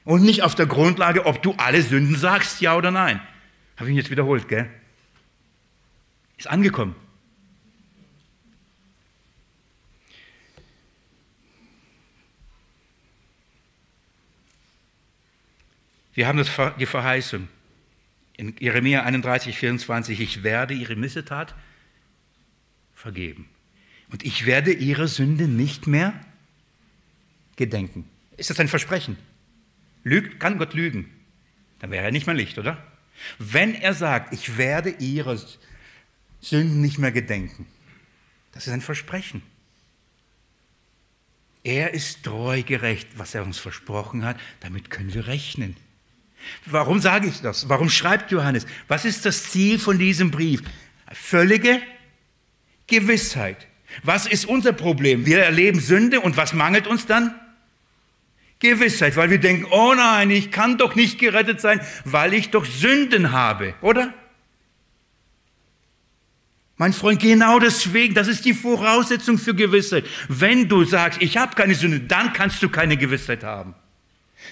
Und 0.05 0.23
nicht 0.23 0.43
auf 0.43 0.55
der 0.55 0.67
Grundlage, 0.67 1.27
ob 1.27 1.43
du 1.43 1.55
alle 1.57 1.83
Sünden 1.83 2.15
sagst, 2.15 2.61
ja 2.61 2.77
oder 2.77 2.93
nein. 2.93 3.21
Habe 3.77 3.89
ich 3.89 3.95
ihn 3.95 3.99
jetzt 3.99 4.11
wiederholt, 4.11 4.49
gell? 4.49 4.71
Ist 6.37 6.47
angekommen. 6.47 6.95
Wir 16.15 16.29
haben 16.29 16.39
das, 16.39 16.51
die 16.79 16.87
Verheißung 16.87 17.49
in 18.37 18.55
Jeremia 18.59 19.03
31, 19.03 19.57
24, 19.57 20.21
ich 20.21 20.43
werde 20.43 20.75
ihre 20.75 20.97
Missetat 20.97 21.55
vergeben. 22.95 23.49
Und 24.11 24.25
ich 24.25 24.47
werde 24.47 24.73
ihre 24.73 25.09
Sünde 25.09 25.49
nicht 25.49 25.87
mehr 25.87 26.15
gedenken. 27.57 28.09
Ist 28.37 28.51
das 28.51 28.61
ein 28.61 28.69
Versprechen? 28.69 29.17
Lügt, 30.03 30.41
kann 30.41 30.59
Gott 30.59 30.75
lügen? 30.75 31.11
Dann 31.81 31.91
wäre 31.91 32.05
er 32.05 32.13
nicht 32.13 32.27
mehr 32.27 32.35
Licht, 32.35 32.59
oder? 32.59 32.83
Wenn 33.39 33.75
er 33.75 33.95
sagt, 33.95 34.33
ich 34.33 34.57
werde 34.57 34.91
ihre 34.91 35.41
Sünden 36.41 36.81
nicht 36.81 36.99
mehr 36.99 37.13
gedenken, 37.13 37.67
das 38.53 38.67
ist 38.67 38.73
ein 38.73 38.81
Versprechen. 38.81 39.43
Er 41.63 41.95
ist 41.95 42.23
treu 42.23 42.63
gerecht, 42.63 43.09
was 43.17 43.35
er 43.35 43.43
uns 43.43 43.59
versprochen 43.59 44.25
hat, 44.25 44.39
damit 44.61 44.91
können 44.91 45.15
wir 45.15 45.27
rechnen. 45.27 45.77
Warum 46.67 47.01
sage 47.01 47.29
ich 47.29 47.41
das? 47.41 47.69
Warum 47.69 47.91
schreibt 47.91 48.31
Johannes? 48.31 48.67
Was 48.89 49.05
ist 49.05 49.25
das 49.27 49.51
Ziel 49.51 49.79
von 49.79 49.99
diesem 49.99 50.31
Brief? 50.31 50.63
Völlige 51.13 51.81
Gewissheit. 52.87 53.67
Was 54.03 54.27
ist 54.27 54.47
unser 54.47 54.73
Problem? 54.73 55.27
Wir 55.27 55.41
erleben 55.41 55.81
Sünde 55.81 56.21
und 56.21 56.37
was 56.37 56.53
mangelt 56.53 56.87
uns 56.87 57.07
dann? 57.07 57.35
Gewissheit, 58.59 59.17
weil 59.17 59.31
wir 59.31 59.39
denken, 59.39 59.67
oh 59.71 59.95
nein, 59.95 60.31
ich 60.31 60.51
kann 60.51 60.79
doch 60.79 60.95
nicht 60.95 61.19
gerettet 61.19 61.61
sein, 61.61 61.81
weil 62.05 62.33
ich 62.33 62.51
doch 62.51 62.65
Sünden 62.65 63.33
habe, 63.33 63.75
oder? 63.83 64.15
Mein 66.77 66.93
Freund, 66.93 67.21
genau 67.21 67.61
deswegen, 67.61 68.15
das 68.15 68.27
ist 68.27 68.45
die 68.45 68.55
Voraussetzung 68.55 69.39
für 69.39 69.55
Gewissheit. 69.55 70.05
Wenn 70.29 70.69
du 70.69 70.85
sagst, 70.85 71.23
ich 71.23 71.37
habe 71.37 71.55
keine 71.55 71.75
Sünde, 71.75 72.01
dann 72.01 72.33
kannst 72.33 72.63
du 72.63 72.69
keine 72.69 72.97
Gewissheit 72.97 73.45
haben. 73.45 73.75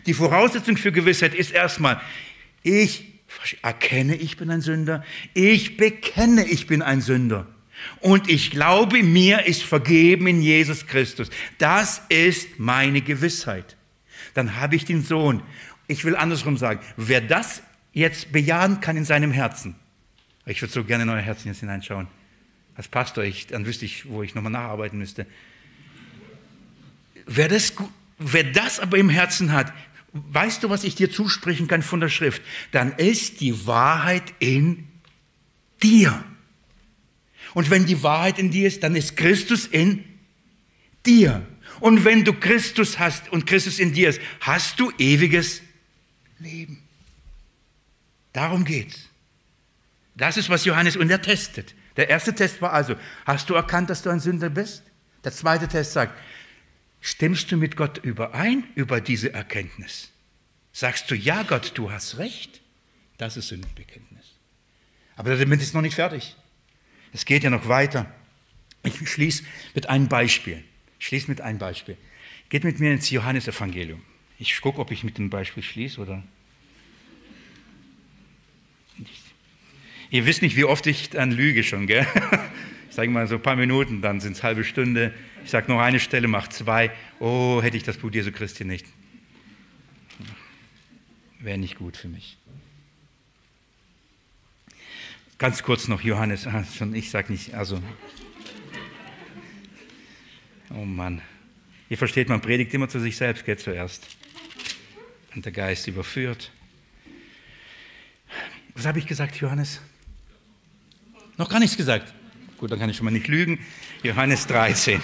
Die 0.07 0.14
Voraussetzung 0.14 0.76
für 0.76 0.93
Gewissheit 0.93 1.34
ist 1.34 1.53
erstmal, 1.53 2.01
ich 2.62 3.05
erkenne, 3.62 4.16
ich 4.16 4.36
bin 4.36 4.51
ein 4.51 4.61
Sünder, 4.61 5.05
ich 5.34 5.76
bekenne, 5.76 6.45
ich 6.45 6.66
bin 6.66 6.82
ein 6.82 7.01
Sünder. 7.01 7.47
Und 8.01 8.28
ich 8.28 8.51
glaube, 8.51 9.03
mir 9.03 9.47
ist 9.47 9.62
vergeben 9.62 10.26
in 10.26 10.43
Jesus 10.43 10.86
Christus. 10.86 11.30
Das 11.59 12.03
ist 12.09 12.59
meine 12.59 13.01
Gewissheit. 13.01 13.76
Dann 14.34 14.61
habe 14.61 14.76
ich 14.76 14.84
den 14.84 15.03
Sohn. 15.03 15.43
Ich 15.88 16.05
will 16.05 16.16
andersrum 16.16 16.57
sagen, 16.57 16.80
wer 16.97 17.20
das 17.20 17.62
jetzt 17.93 18.32
bejahen 18.32 18.80
kann 18.80 18.97
in 18.97 19.05
seinem 19.05 19.32
Herzen, 19.32 19.74
ich 20.47 20.61
würde 20.61 20.72
so 20.72 20.84
gerne 20.84 21.05
in 21.05 21.09
euer 21.11 21.20
Herzen 21.20 21.49
jetzt 21.49 21.61
hineinschauen. 21.61 22.09
Als 22.74 22.88
Pastor, 22.88 23.22
ich, 23.24 23.49
dann 23.49 23.66
wüsste 23.66 23.84
ich, 23.84 24.09
wo 24.09 24.22
ich 24.22 24.34
nochmal 24.34 24.53
nacharbeiten 24.53 24.99
müsste. 24.99 25.26
Wer 27.26 27.49
das, 27.49 27.74
wer 28.24 28.44
das 28.44 28.80
aber 28.80 28.98
im 28.98 29.08
Herzen 29.08 29.52
hat, 29.52 29.72
weißt 30.12 30.62
du, 30.62 30.70
was 30.70 30.84
ich 30.84 30.94
dir 30.94 31.10
zusprechen 31.10 31.68
kann 31.68 31.82
von 31.82 32.00
der 32.00 32.08
Schrift? 32.08 32.42
Dann 32.70 32.92
ist 32.92 33.40
die 33.40 33.66
Wahrheit 33.66 34.34
in 34.38 34.88
dir. 35.82 36.24
Und 37.54 37.70
wenn 37.70 37.86
die 37.86 38.02
Wahrheit 38.02 38.38
in 38.38 38.50
dir 38.50 38.68
ist, 38.68 38.82
dann 38.82 38.96
ist 38.96 39.16
Christus 39.16 39.66
in 39.66 40.04
dir. 41.04 41.46
Und 41.80 42.04
wenn 42.04 42.24
du 42.24 42.32
Christus 42.32 42.98
hast 42.98 43.30
und 43.32 43.46
Christus 43.46 43.78
in 43.78 43.92
dir 43.92 44.10
ist, 44.10 44.20
hast 44.40 44.78
du 44.78 44.92
ewiges 44.98 45.62
Leben. 46.38 46.82
Darum 48.32 48.64
geht's. 48.64 49.08
Das 50.14 50.36
ist, 50.36 50.48
was 50.48 50.64
Johannes 50.64 50.96
und 50.96 51.10
er 51.10 51.22
testet. 51.22 51.74
Der 51.96 52.08
erste 52.08 52.34
Test 52.34 52.62
war 52.62 52.72
also, 52.72 52.96
hast 53.26 53.50
du 53.50 53.54
erkannt, 53.54 53.90
dass 53.90 54.02
du 54.02 54.10
ein 54.10 54.20
Sünder 54.20 54.50
bist? 54.50 54.82
Der 55.24 55.32
zweite 55.32 55.68
Test 55.68 55.92
sagt, 55.92 56.18
stimmst 57.03 57.53
du 57.53 57.59
mit 57.59 57.76
Gott 57.76 57.98
überein 58.03 58.64
über 58.74 59.03
diese 59.03 59.34
Erkenntnis? 59.34 60.11
Sagst 60.72 61.11
du, 61.11 61.14
ja 61.14 61.42
Gott, 61.42 61.72
du 61.74 61.90
hast 61.90 62.16
recht? 62.16 62.62
Das 63.18 63.36
ist 63.36 63.48
Sündenbekenntnis. 63.48 64.32
Aber 65.16 65.36
damit 65.36 65.61
ist 65.61 65.74
noch 65.74 65.82
nicht 65.82 65.96
fertig. 65.96 66.34
Es 67.12 67.26
geht 67.26 67.44
ja 67.44 67.50
noch 67.50 67.68
weiter. 67.68 68.11
Ich 68.82 69.07
schließe 69.09 69.44
mit 69.74 69.88
einem 69.90 70.09
Beispiel. 70.09 70.64
Ich 70.98 71.07
schließe 71.09 71.28
mit 71.28 71.42
einem 71.42 71.59
Beispiel. 71.59 71.98
Geht 72.48 72.64
mit 72.64 72.80
mir 72.80 72.92
ins 72.92 73.11
Johannesevangelium. 73.11 74.03
Ich 74.38 74.61
gucke, 74.61 74.80
ob 74.80 74.90
ich 74.90 75.05
mit 75.05 75.18
dem 75.18 75.30
Beispiel 75.30 75.62
schließe 75.62 76.00
oder. 76.00 76.22
Ihr 80.11 80.26
wisst 80.26 80.42
nicht, 80.42 80.57
wie 80.57 80.64
oft 80.64 80.86
ich 80.86 81.11
dann 81.11 81.30
lüge 81.30 81.62
schon, 81.64 81.86
gell? 81.86 82.07
Ich 82.88 82.96
sage 82.96 83.09
mal 83.09 83.26
so 83.26 83.36
ein 83.36 83.42
paar 83.42 83.57
Minuten, 83.57 84.03
dann 84.03 84.20
sind 84.20 84.32
es 84.32 84.42
halbe 84.42 84.64
Stunde. 84.64 85.14
Ich 85.45 85.51
sage 85.51 85.70
noch 85.70 85.80
eine 85.80 86.01
Stelle, 86.01 86.28
mach 86.28 86.49
zwei. 86.49 86.90
Oh, 87.18 87.61
hätte 87.62 87.76
ich 87.76 87.82
das 87.82 87.97
Blut 87.97 88.14
Jesu 88.14 88.32
Christi 88.32 88.64
nicht. 88.64 88.86
Wäre 91.40 91.59
nicht 91.59 91.76
gut 91.76 91.97
für 91.97 92.09
mich. 92.09 92.36
Ganz 95.38 95.62
kurz 95.64 95.88
noch 95.88 96.03
Johannes, 96.03 96.47
ah, 96.47 96.64
ich 96.93 97.11
sage 97.11 97.32
nicht, 97.32 97.55
also. 97.55 97.82
Oh 100.70 100.84
Mann. 100.84 101.20
Ihr 101.90 101.99
versteht, 101.99 102.28
man 102.28 102.40
predigt 102.40 102.72
immer 102.72 102.88
zu 102.88 103.01
sich 103.01 103.16
selbst, 103.16 103.45
geht 103.45 103.61
zuerst. 103.61 104.07
Und 105.34 105.45
der 105.45 105.53
Geist 105.53 105.88
überführt. 105.88 106.53
Was 108.74 108.86
habe 108.86 109.01
ich 109.01 109.07
gesagt, 109.07 109.36
Johannes? 109.36 109.80
Noch 111.36 111.49
gar 111.49 111.59
nichts 111.59 111.76
gesagt. 111.76 112.14
Gut, 112.62 112.70
dann 112.70 112.78
kann 112.78 112.88
ich 112.88 112.96
schon 112.96 113.06
mal 113.06 113.10
nicht 113.10 113.26
lügen. 113.26 113.58
Johannes 114.04 114.46
13. 114.46 115.02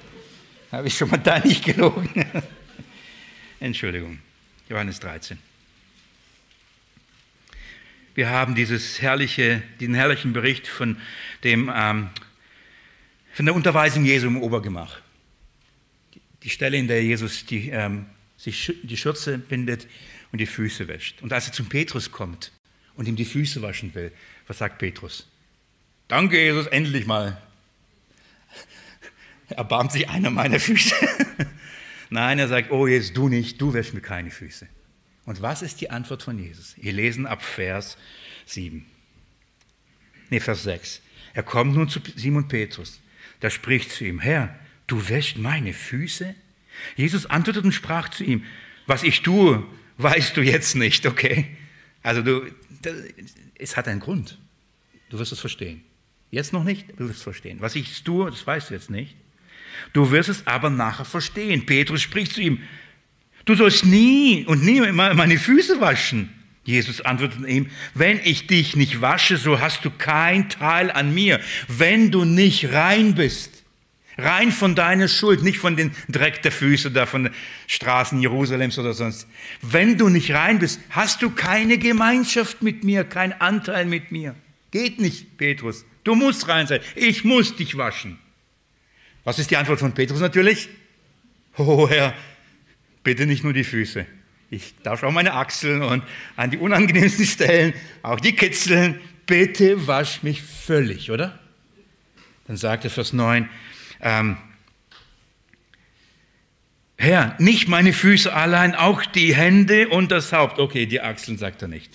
habe 0.72 0.86
ich 0.86 0.96
schon 0.96 1.10
mal 1.10 1.18
da 1.18 1.38
nicht 1.38 1.62
gelogen? 1.62 2.08
Entschuldigung. 3.60 4.20
Johannes 4.70 4.98
13. 4.98 5.36
Wir 8.14 8.30
haben 8.30 8.54
dieses 8.54 9.02
herrliche, 9.02 9.62
diesen 9.80 9.94
herrlichen 9.94 10.32
Bericht 10.32 10.66
von, 10.66 10.96
dem, 11.44 11.70
ähm, 11.70 12.08
von 13.34 13.44
der 13.44 13.54
Unterweisung 13.54 14.06
Jesu 14.06 14.26
im 14.26 14.40
Obergemach. 14.40 15.02
Die 16.42 16.48
Stelle, 16.48 16.78
in 16.78 16.88
der 16.88 17.04
Jesus 17.04 17.44
die, 17.44 17.68
ähm, 17.68 18.06
sich 18.38 18.72
die 18.82 18.96
Schürze 18.96 19.36
bindet 19.36 19.86
und 20.32 20.38
die 20.38 20.46
Füße 20.46 20.88
wäscht. 20.88 21.20
Und 21.20 21.34
als 21.34 21.48
er 21.48 21.52
zum 21.52 21.68
Petrus 21.68 22.10
kommt 22.10 22.50
und 22.94 23.06
ihm 23.06 23.16
die 23.16 23.26
Füße 23.26 23.60
waschen 23.60 23.94
will, 23.94 24.10
was 24.46 24.56
sagt 24.56 24.78
Petrus? 24.78 25.28
Danke, 26.08 26.42
Jesus, 26.42 26.66
endlich 26.66 27.06
mal. 27.06 27.40
Erbarmt 29.50 29.92
sich 29.92 30.08
einer 30.08 30.30
meiner 30.30 30.58
Füße. 30.58 30.94
Nein, 32.10 32.38
er 32.38 32.48
sagt, 32.48 32.70
oh 32.70 32.86
Jesus, 32.86 33.12
du 33.12 33.28
nicht, 33.28 33.60
du 33.60 33.74
wäschst 33.74 33.92
mir 33.92 34.00
keine 34.00 34.30
Füße. 34.30 34.66
Und 35.26 35.42
was 35.42 35.60
ist 35.60 35.82
die 35.82 35.90
Antwort 35.90 36.22
von 36.22 36.38
Jesus? 36.38 36.74
Wir 36.78 36.92
lesen 36.92 37.26
ab 37.26 37.42
Vers 37.42 37.98
7. 38.46 38.86
Nee, 40.30 40.40
Vers 40.40 40.62
6. 40.62 41.02
Er 41.34 41.42
kommt 41.42 41.74
nun 41.74 41.90
zu 41.90 42.00
Simon 42.16 42.48
Petrus. 42.48 43.00
Da 43.40 43.50
spricht 43.50 43.92
zu 43.92 44.04
ihm, 44.04 44.20
Herr, 44.20 44.58
du 44.86 45.08
wäschst 45.08 45.36
meine 45.36 45.74
Füße? 45.74 46.34
Jesus 46.96 47.26
antwortete 47.26 47.66
und 47.66 47.72
sprach 47.72 48.08
zu 48.08 48.24
ihm, 48.24 48.44
was 48.86 49.02
ich 49.02 49.22
tue, 49.22 49.66
weißt 49.98 50.36
du 50.36 50.40
jetzt 50.40 50.74
nicht, 50.74 51.04
okay? 51.04 51.56
Also 52.02 52.22
du, 52.22 52.50
das, 52.80 52.94
es 53.58 53.76
hat 53.76 53.88
einen 53.88 54.00
Grund. 54.00 54.38
Du 55.10 55.18
wirst 55.18 55.32
es 55.32 55.40
verstehen. 55.40 55.82
Jetzt 56.30 56.52
noch 56.52 56.64
nicht, 56.64 56.86
du 56.96 57.08
wirst 57.08 57.18
es 57.18 57.22
verstehen. 57.22 57.58
Was 57.60 57.74
ich 57.74 58.02
tue, 58.02 58.30
das 58.30 58.46
weißt 58.46 58.70
du 58.70 58.74
jetzt 58.74 58.90
nicht. 58.90 59.16
Du 59.92 60.10
wirst 60.10 60.28
es 60.28 60.46
aber 60.46 60.70
nachher 60.70 61.04
verstehen. 61.04 61.64
Petrus 61.64 62.02
spricht 62.02 62.32
zu 62.32 62.40
ihm, 62.40 62.60
Du 63.48 63.54
sollst 63.54 63.86
nie 63.86 64.44
und 64.44 64.62
nie 64.62 64.78
meine 64.92 65.38
Füße 65.38 65.80
waschen. 65.80 66.28
Jesus 66.64 67.00
antwortet 67.00 67.48
ihm, 67.48 67.70
wenn 67.94 68.20
ich 68.22 68.46
dich 68.46 68.76
nicht 68.76 69.00
wasche, 69.00 69.38
so 69.38 69.58
hast 69.58 69.86
du 69.86 69.90
kein 69.90 70.50
Teil 70.50 70.90
an 70.90 71.14
mir. 71.14 71.40
Wenn 71.66 72.10
du 72.10 72.26
nicht 72.26 72.74
rein 72.74 73.14
bist, 73.14 73.64
rein 74.18 74.52
von 74.52 74.74
deiner 74.74 75.08
Schuld, 75.08 75.42
nicht 75.42 75.56
von 75.56 75.76
den 75.76 75.92
Dreck 76.10 76.42
der 76.42 76.52
Füße 76.52 76.90
da 76.90 77.06
von 77.06 77.24
den 77.24 77.34
Straßen 77.68 78.20
Jerusalems 78.20 78.78
oder 78.78 78.92
sonst. 78.92 79.26
Wenn 79.62 79.96
du 79.96 80.10
nicht 80.10 80.30
rein 80.32 80.58
bist, 80.58 80.78
hast 80.90 81.22
du 81.22 81.30
keine 81.30 81.78
Gemeinschaft 81.78 82.60
mit 82.60 82.84
mir, 82.84 83.02
kein 83.04 83.32
Anteil 83.40 83.86
mit 83.86 84.12
mir. 84.12 84.34
Geht 84.72 85.00
nicht, 85.00 85.38
Petrus. 85.38 85.86
Du 86.08 86.14
musst 86.14 86.48
rein 86.48 86.66
sein. 86.66 86.80
Ich 86.94 87.22
muss 87.22 87.54
dich 87.54 87.76
waschen. 87.76 88.18
Was 89.24 89.38
ist 89.38 89.50
die 89.50 89.58
Antwort 89.58 89.78
von 89.78 89.92
Petrus 89.92 90.20
natürlich? 90.20 90.70
Oh 91.58 91.86
Herr, 91.88 92.14
bitte 93.02 93.26
nicht 93.26 93.42
nur 93.42 93.52
die 93.52 93.64
Füße. 93.64 94.06
Ich 94.48 94.74
darf 94.84 95.02
auch 95.02 95.10
meine 95.10 95.34
Achseln 95.34 95.82
und 95.82 96.04
an 96.36 96.52
die 96.52 96.56
unangenehmsten 96.56 97.26
Stellen 97.26 97.74
auch 98.02 98.20
die 98.20 98.32
kitzeln. 98.32 99.00
Bitte 99.26 99.88
wasch 99.88 100.22
mich 100.22 100.40
völlig, 100.40 101.10
oder? 101.10 101.38
Dann 102.46 102.56
sagte 102.56 102.88
Vers 102.88 103.12
9, 103.12 103.50
ähm, 104.00 104.38
Herr, 106.96 107.34
nicht 107.38 107.68
meine 107.68 107.92
Füße 107.92 108.32
allein, 108.32 108.74
auch 108.74 109.04
die 109.04 109.34
Hände 109.34 109.88
und 109.88 110.12
das 110.12 110.32
Haupt. 110.32 110.58
Okay, 110.58 110.86
die 110.86 111.02
Achseln 111.02 111.36
sagt 111.36 111.60
er 111.60 111.68
nicht. 111.68 111.92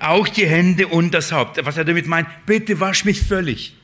Auch 0.00 0.28
die 0.28 0.46
Hände 0.46 0.88
und 0.88 1.12
das 1.12 1.32
Haupt. 1.32 1.64
Was 1.64 1.76
er 1.76 1.84
damit 1.84 2.06
meint, 2.06 2.28
bitte 2.46 2.80
wasch 2.80 3.04
mich 3.04 3.20
völlig. 3.20 3.74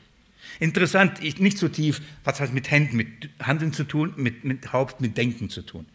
Interessant, 0.61 1.21
nicht 1.41 1.59
so 1.59 1.69
tief, 1.69 2.01
was 2.23 2.41
hat 2.41 2.53
mit 2.53 2.71
Händen, 2.71 2.97
mit 2.97 3.29
Handeln 3.43 3.73
zu 3.73 3.85
tun, 3.85 4.15
mit, 4.17 4.45
mit 4.45 4.73
Haupt, 4.73 5.01
mit 5.01 5.17
Denken 5.17 5.51
zu 5.51 5.63
tun 5.63 5.87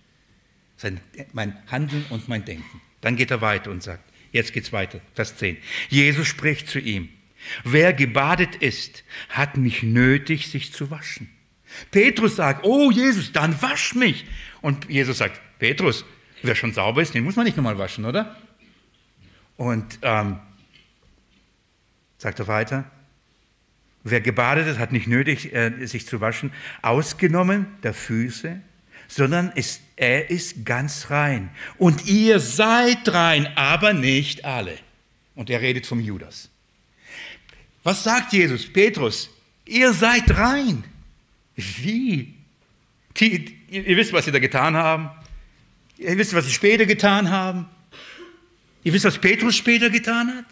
sein, 0.79 0.99
mein 1.33 1.57
Handeln 1.67 2.05
und 2.09 2.27
mein 2.27 2.45
Denken. 2.45 2.81
Dann 3.01 3.15
geht 3.15 3.31
er 3.31 3.41
weiter 3.41 3.69
und 3.69 3.83
sagt, 3.83 4.03
jetzt 4.31 4.53
geht's 4.53 4.71
weiter, 4.71 5.01
Vers 5.13 5.35
10. 5.37 5.57
Jesus 5.89 6.27
spricht 6.27 6.69
zu 6.69 6.79
ihm, 6.79 7.09
wer 7.63 7.93
gebadet 7.93 8.55
ist, 8.55 9.03
hat 9.29 9.57
nicht 9.57 9.83
nötig, 9.83 10.47
sich 10.47 10.73
zu 10.73 10.89
waschen. 10.89 11.29
Petrus 11.91 12.37
sagt, 12.37 12.65
oh 12.65 12.91
Jesus, 12.91 13.31
dann 13.31 13.61
wasch 13.61 13.93
mich. 13.93 14.25
Und 14.61 14.89
Jesus 14.89 15.19
sagt, 15.19 15.39
Petrus, 15.59 16.05
wer 16.41 16.55
schon 16.55 16.73
sauber 16.73 17.01
ist, 17.01 17.13
den 17.13 17.23
muss 17.23 17.35
man 17.35 17.45
nicht 17.45 17.57
nochmal 17.57 17.77
waschen, 17.77 18.05
oder? 18.05 18.37
Und 19.59 19.99
ähm, 20.01 20.39
sagt 22.17 22.39
er 22.39 22.47
weiter, 22.47 22.85
wer 24.03 24.21
gebadet 24.21 24.67
ist, 24.67 24.79
hat 24.79 24.91
nicht 24.91 25.07
nötig, 25.07 25.53
äh, 25.53 25.85
sich 25.85 26.07
zu 26.07 26.21
waschen, 26.21 26.51
ausgenommen 26.81 27.67
der 27.83 27.93
Füße 27.93 28.61
sondern 29.09 29.51
ist, 29.55 29.81
er 29.95 30.29
ist 30.29 30.65
ganz 30.65 31.09
rein. 31.09 31.49
Und 31.77 32.05
ihr 32.05 32.39
seid 32.39 33.09
rein, 33.09 33.47
aber 33.57 33.91
nicht 33.91 34.45
alle. 34.45 34.77
Und 35.35 35.49
er 35.49 35.61
redet 35.61 35.87
vom 35.87 35.99
Judas. 35.99 36.49
Was 37.83 38.03
sagt 38.03 38.31
Jesus? 38.31 38.71
Petrus, 38.71 39.31
ihr 39.65 39.93
seid 39.93 40.37
rein. 40.37 40.83
Wie? 41.55 42.35
Die, 43.17 43.57
ihr 43.69 43.97
wisst, 43.97 44.13
was 44.13 44.25
sie 44.25 44.31
da 44.31 44.37
getan 44.39 44.75
haben? 44.75 45.09
Ihr 45.97 46.15
wisst, 46.17 46.35
was 46.35 46.45
sie 46.45 46.53
später 46.53 46.85
getan 46.85 47.31
haben? 47.31 47.65
Ihr 48.83 48.93
wisst, 48.93 49.05
was 49.05 49.17
Petrus 49.17 49.55
später 49.55 49.89
getan 49.89 50.35
hat? 50.35 50.45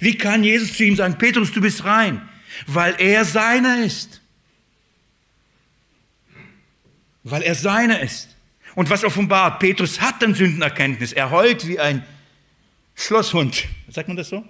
Wie 0.00 0.16
kann 0.16 0.42
Jesus 0.42 0.76
zu 0.76 0.84
ihm 0.84 0.96
sagen, 0.96 1.18
Petrus, 1.18 1.52
du 1.52 1.60
bist 1.60 1.84
rein? 1.84 2.28
Weil 2.66 2.94
er 2.98 3.24
seiner 3.24 3.84
ist. 3.84 4.20
Weil 7.22 7.42
er 7.42 7.54
seiner 7.54 8.00
ist. 8.00 8.34
Und 8.74 8.90
was 8.90 9.04
offenbart, 9.04 9.60
Petrus 9.60 10.00
hat 10.00 10.20
dann 10.22 10.34
Sündenerkenntnis. 10.34 11.12
Er 11.12 11.30
heult 11.30 11.66
wie 11.66 11.78
ein 11.78 12.04
Schlosshund. 12.94 13.64
Sagt 13.88 14.08
man 14.08 14.16
das 14.16 14.28
so? 14.28 14.44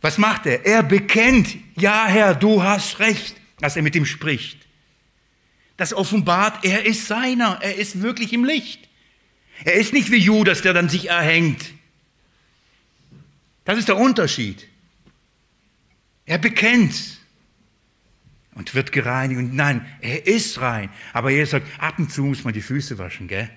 Was 0.00 0.16
macht 0.16 0.46
er? 0.46 0.64
Er 0.64 0.82
bekennt, 0.82 1.56
ja 1.76 2.06
Herr, 2.06 2.34
du 2.34 2.62
hast 2.62 2.98
recht, 3.00 3.36
als 3.60 3.76
er 3.76 3.82
mit 3.82 3.94
ihm 3.94 4.06
spricht. 4.06 4.58
Das 5.76 5.92
offenbart, 5.92 6.64
er 6.64 6.86
ist 6.86 7.06
seiner, 7.06 7.58
er 7.62 7.76
ist 7.76 8.00
wirklich 8.00 8.32
im 8.32 8.44
Licht. 8.44 8.89
Er 9.64 9.74
ist 9.74 9.92
nicht 9.92 10.10
wie 10.10 10.18
Judas, 10.18 10.62
der 10.62 10.72
dann 10.72 10.88
sich 10.88 11.08
erhängt. 11.08 11.72
Das 13.64 13.78
ist 13.78 13.88
der 13.88 13.96
Unterschied. 13.96 14.66
Er 16.26 16.38
bekennt 16.38 17.18
und 18.54 18.74
wird 18.74 18.92
gereinigt. 18.92 19.38
Und 19.38 19.54
nein, 19.54 19.86
er 20.00 20.26
ist 20.26 20.60
rein. 20.60 20.90
Aber 21.12 21.30
er 21.30 21.46
sagt, 21.46 21.66
ab 21.78 21.98
und 21.98 22.10
zu 22.10 22.24
muss 22.24 22.44
man 22.44 22.54
die 22.54 22.62
Füße 22.62 22.98
waschen, 22.98 23.28
gell? 23.28 23.50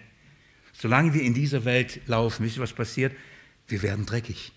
Solange 0.74 1.14
wir 1.14 1.22
in 1.22 1.34
dieser 1.34 1.66
Welt 1.66 2.01
laufen, 2.08 2.45
wisst 2.45 2.58
ihr, 2.58 2.64
was 2.64 2.74
passiert? 2.74 3.16
Wir 3.68 3.82
werden 3.82 4.06
dreckig. 4.06 4.51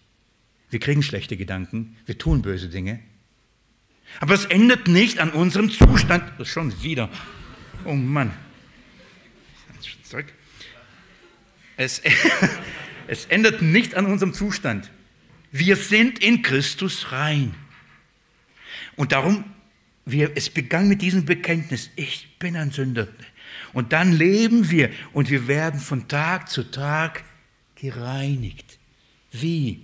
Wir 0.71 0.81
kriegen 0.81 1.03
schlechte 1.03 1.37
Gedanken, 1.37 1.97
wir 2.07 2.19
tun 2.19 2.43
böse 2.43 2.69
Dinge. 2.69 3.01
Aber 4.21 4.35
es 4.35 4.45
ändert 4.45 4.89
nicht 4.89 5.19
an 5.19 5.31
unserem 5.31 5.71
Zustand. 5.71 6.33
Das 6.39 6.49
schon 6.49 6.83
wieder. 6.83 7.11
Oh 7.85 7.95
Mann. 7.95 8.33
Zurück. 10.03 10.33
Es, 11.77 12.03
es 13.07 13.27
ändert 13.27 13.63
nicht 13.63 13.95
an 13.95 14.07
unserem 14.07 14.35
Zustand. 14.35 14.91
Wir 15.53 15.77
sind 15.77 16.19
in 16.19 16.43
Christus 16.43 17.13
rein. 17.13 17.55
Und 18.97 19.13
darum, 19.13 19.45
wir, 20.05 20.33
es 20.37 20.51
begann 20.51 20.89
mit 20.89 21.03
diesem 21.03 21.25
Bekenntnis, 21.25 21.91
ich 21.97 22.39
bin 22.39 22.57
ein 22.57 22.71
Sünder. 22.71 23.09
Und 23.73 23.93
dann 23.93 24.13
leben 24.13 24.71
wir 24.71 24.91
und 25.13 25.31
wir 25.31 25.49
werden 25.49 25.81
von 25.81 26.09
Tag 26.09 26.49
zu 26.49 26.71
Tag 26.71 27.25
gereinigt. 27.75 28.79
Wie? 29.33 29.83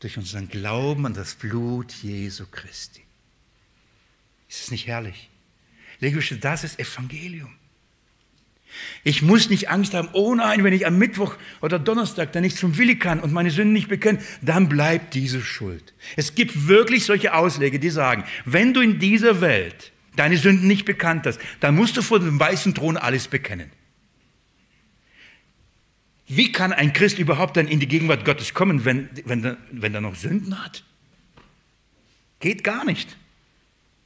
Durch 0.00 0.18
unseren 0.18 0.48
Glauben 0.48 1.06
an 1.06 1.14
das 1.14 1.34
Blut 1.34 1.92
Jesu 2.02 2.46
Christi. 2.50 3.02
Ist 4.48 4.64
es 4.64 4.70
nicht 4.70 4.86
herrlich? 4.86 5.30
Das 6.40 6.64
ist 6.64 6.78
Evangelium. 6.78 7.54
Ich 9.02 9.22
muss 9.22 9.50
nicht 9.50 9.70
Angst 9.70 9.94
haben, 9.94 10.08
oh 10.12 10.34
nein, 10.34 10.64
wenn 10.64 10.72
ich 10.72 10.86
am 10.86 10.98
Mittwoch 10.98 11.36
oder 11.60 11.78
Donnerstag 11.78 12.32
dann 12.32 12.42
nicht 12.42 12.56
zum 12.56 12.78
Willi 12.78 12.98
kann 12.98 13.20
und 13.20 13.32
meine 13.32 13.50
Sünden 13.50 13.72
nicht 13.72 13.88
bekennen, 13.88 14.20
dann 14.42 14.68
bleibt 14.68 15.14
diese 15.14 15.40
Schuld. 15.40 15.94
Es 16.16 16.34
gibt 16.34 16.68
wirklich 16.68 17.04
solche 17.04 17.34
Ausleger, 17.34 17.78
die 17.78 17.90
sagen, 17.90 18.24
wenn 18.44 18.74
du 18.74 18.80
in 18.80 18.98
dieser 18.98 19.40
Welt 19.40 19.92
deine 20.16 20.36
Sünden 20.36 20.66
nicht 20.66 20.84
bekannt 20.84 21.26
hast, 21.26 21.40
dann 21.60 21.74
musst 21.74 21.96
du 21.96 22.02
vor 22.02 22.20
dem 22.20 22.38
weißen 22.38 22.74
Thron 22.74 22.96
alles 22.96 23.28
bekennen. 23.28 23.70
Wie 26.26 26.52
kann 26.52 26.72
ein 26.72 26.92
Christ 26.92 27.18
überhaupt 27.18 27.56
dann 27.56 27.68
in 27.68 27.80
die 27.80 27.88
Gegenwart 27.88 28.24
Gottes 28.24 28.54
kommen, 28.54 28.84
wenn, 28.84 29.10
wenn, 29.24 29.56
wenn 29.70 29.94
er 29.94 30.00
noch 30.00 30.14
Sünden 30.14 30.64
hat? 30.64 30.84
Geht 32.40 32.64
gar 32.64 32.84
nicht. 32.84 33.16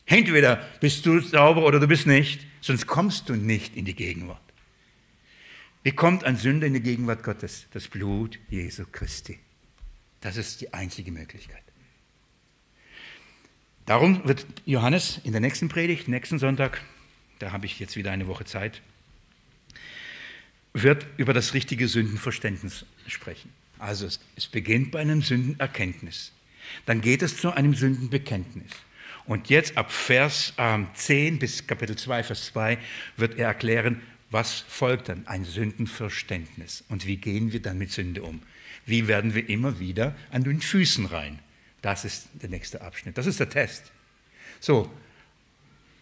Entweder 0.06 0.56
bist 0.80 1.06
du 1.06 1.20
sauber 1.20 1.64
oder 1.64 1.78
du 1.78 1.86
bist 1.86 2.06
nicht, 2.06 2.46
sonst 2.60 2.86
kommst 2.86 3.28
du 3.28 3.34
nicht 3.34 3.76
in 3.76 3.84
die 3.84 3.94
Gegenwart. 3.94 4.40
Wie 5.82 5.92
kommt 5.92 6.24
ein 6.24 6.36
Sünder 6.36 6.66
in 6.66 6.74
die 6.74 6.80
Gegenwart 6.80 7.22
Gottes? 7.22 7.66
Das 7.72 7.88
Blut 7.88 8.38
Jesu 8.50 8.84
Christi. 8.90 9.38
Das 10.20 10.36
ist 10.36 10.60
die 10.60 10.74
einzige 10.74 11.12
Möglichkeit. 11.12 11.62
Darum 13.86 14.26
wird 14.26 14.44
Johannes 14.66 15.20
in 15.24 15.32
der 15.32 15.40
nächsten 15.40 15.68
Predigt, 15.68 16.08
nächsten 16.08 16.38
Sonntag, 16.38 16.82
da 17.38 17.52
habe 17.52 17.66
ich 17.66 17.78
jetzt 17.78 17.96
wieder 17.96 18.10
eine 18.10 18.26
Woche 18.26 18.44
Zeit, 18.44 18.82
wird 20.74 21.06
über 21.16 21.32
das 21.32 21.54
richtige 21.54 21.88
Sündenverständnis 21.88 22.84
sprechen. 23.06 23.50
Also 23.78 24.06
es, 24.06 24.20
es 24.36 24.46
beginnt 24.46 24.90
bei 24.90 24.98
einem 24.98 25.22
Sündenerkenntnis. 25.22 26.32
Dann 26.84 27.00
geht 27.00 27.22
es 27.22 27.38
zu 27.38 27.52
einem 27.52 27.74
Sündenbekenntnis. 27.74 28.72
Und 29.24 29.48
jetzt 29.48 29.76
ab 29.76 29.92
Vers 29.92 30.52
äh, 30.56 30.78
10 30.94 31.38
bis 31.38 31.66
Kapitel 31.66 31.96
2, 31.96 32.24
Vers 32.24 32.46
2 32.46 32.78
wird 33.16 33.38
er 33.38 33.48
erklären, 33.48 34.02
was 34.30 34.60
folgt 34.68 35.08
dann? 35.08 35.26
Ein 35.26 35.44
Sündenverständnis. 35.44 36.84
Und 36.88 37.06
wie 37.06 37.16
gehen 37.16 37.52
wir 37.52 37.60
dann 37.60 37.78
mit 37.78 37.90
Sünde 37.90 38.22
um? 38.22 38.42
Wie 38.84 39.08
werden 39.08 39.34
wir 39.34 39.48
immer 39.48 39.78
wieder 39.78 40.14
an 40.30 40.44
den 40.44 40.60
Füßen 40.60 41.06
rein? 41.06 41.38
Das 41.82 42.04
ist 42.04 42.28
der 42.34 42.50
nächste 42.50 42.82
Abschnitt. 42.82 43.16
Das 43.16 43.26
ist 43.26 43.40
der 43.40 43.48
Test. 43.48 43.90
So, 44.60 44.90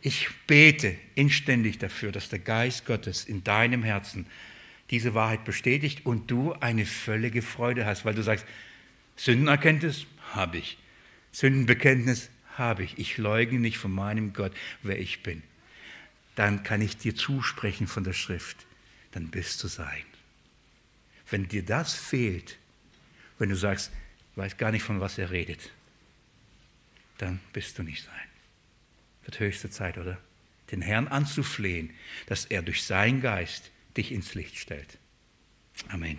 ich 0.02 0.28
bete 0.46 0.96
inständig 1.14 1.78
dafür, 1.78 2.12
dass 2.12 2.28
der 2.28 2.38
Geist 2.38 2.86
Gottes 2.86 3.24
in 3.24 3.44
deinem 3.44 3.82
Herzen 3.82 4.26
diese 4.90 5.14
Wahrheit 5.14 5.44
bestätigt 5.44 6.06
und 6.06 6.30
du 6.30 6.52
eine 6.54 6.86
völlige 6.86 7.42
Freude 7.42 7.86
hast, 7.86 8.04
weil 8.04 8.14
du 8.14 8.22
sagst, 8.22 8.46
Sündenerkenntnis 9.16 10.06
habe 10.32 10.58
ich, 10.58 10.78
Sündenbekenntnis 11.32 12.30
habe 12.56 12.84
ich, 12.84 12.98
ich 12.98 13.18
leugne 13.18 13.58
nicht 13.58 13.78
von 13.78 13.90
meinem 13.90 14.32
Gott, 14.32 14.52
wer 14.82 14.98
ich 14.98 15.22
bin. 15.22 15.42
Dann 16.36 16.62
kann 16.62 16.80
ich 16.80 16.96
dir 16.96 17.16
zusprechen 17.16 17.86
von 17.88 18.04
der 18.04 18.12
Schrift, 18.12 18.66
dann 19.10 19.28
bist 19.28 19.62
du 19.64 19.68
sein. 19.68 20.04
Wenn 21.28 21.48
dir 21.48 21.64
das 21.64 21.94
fehlt, 21.94 22.58
wenn 23.38 23.48
du 23.48 23.56
sagst, 23.56 23.90
ich 24.30 24.36
weiß 24.36 24.56
gar 24.56 24.70
nicht, 24.70 24.82
von 24.82 25.00
was 25.00 25.18
er 25.18 25.30
redet, 25.30 25.70
dann 27.18 27.40
bist 27.52 27.78
du 27.78 27.82
nicht 27.82 28.04
sein. 28.04 28.14
Wird 29.24 29.40
höchste 29.40 29.70
Zeit, 29.70 29.98
oder? 29.98 30.18
Den 30.70 30.82
Herrn 30.82 31.08
anzuflehen, 31.08 31.90
dass 32.26 32.44
er 32.44 32.62
durch 32.62 32.84
seinen 32.84 33.20
Geist 33.20 33.70
dich 33.96 34.12
ins 34.12 34.34
Licht 34.34 34.56
stellt. 34.56 34.98
Amen. 35.88 36.18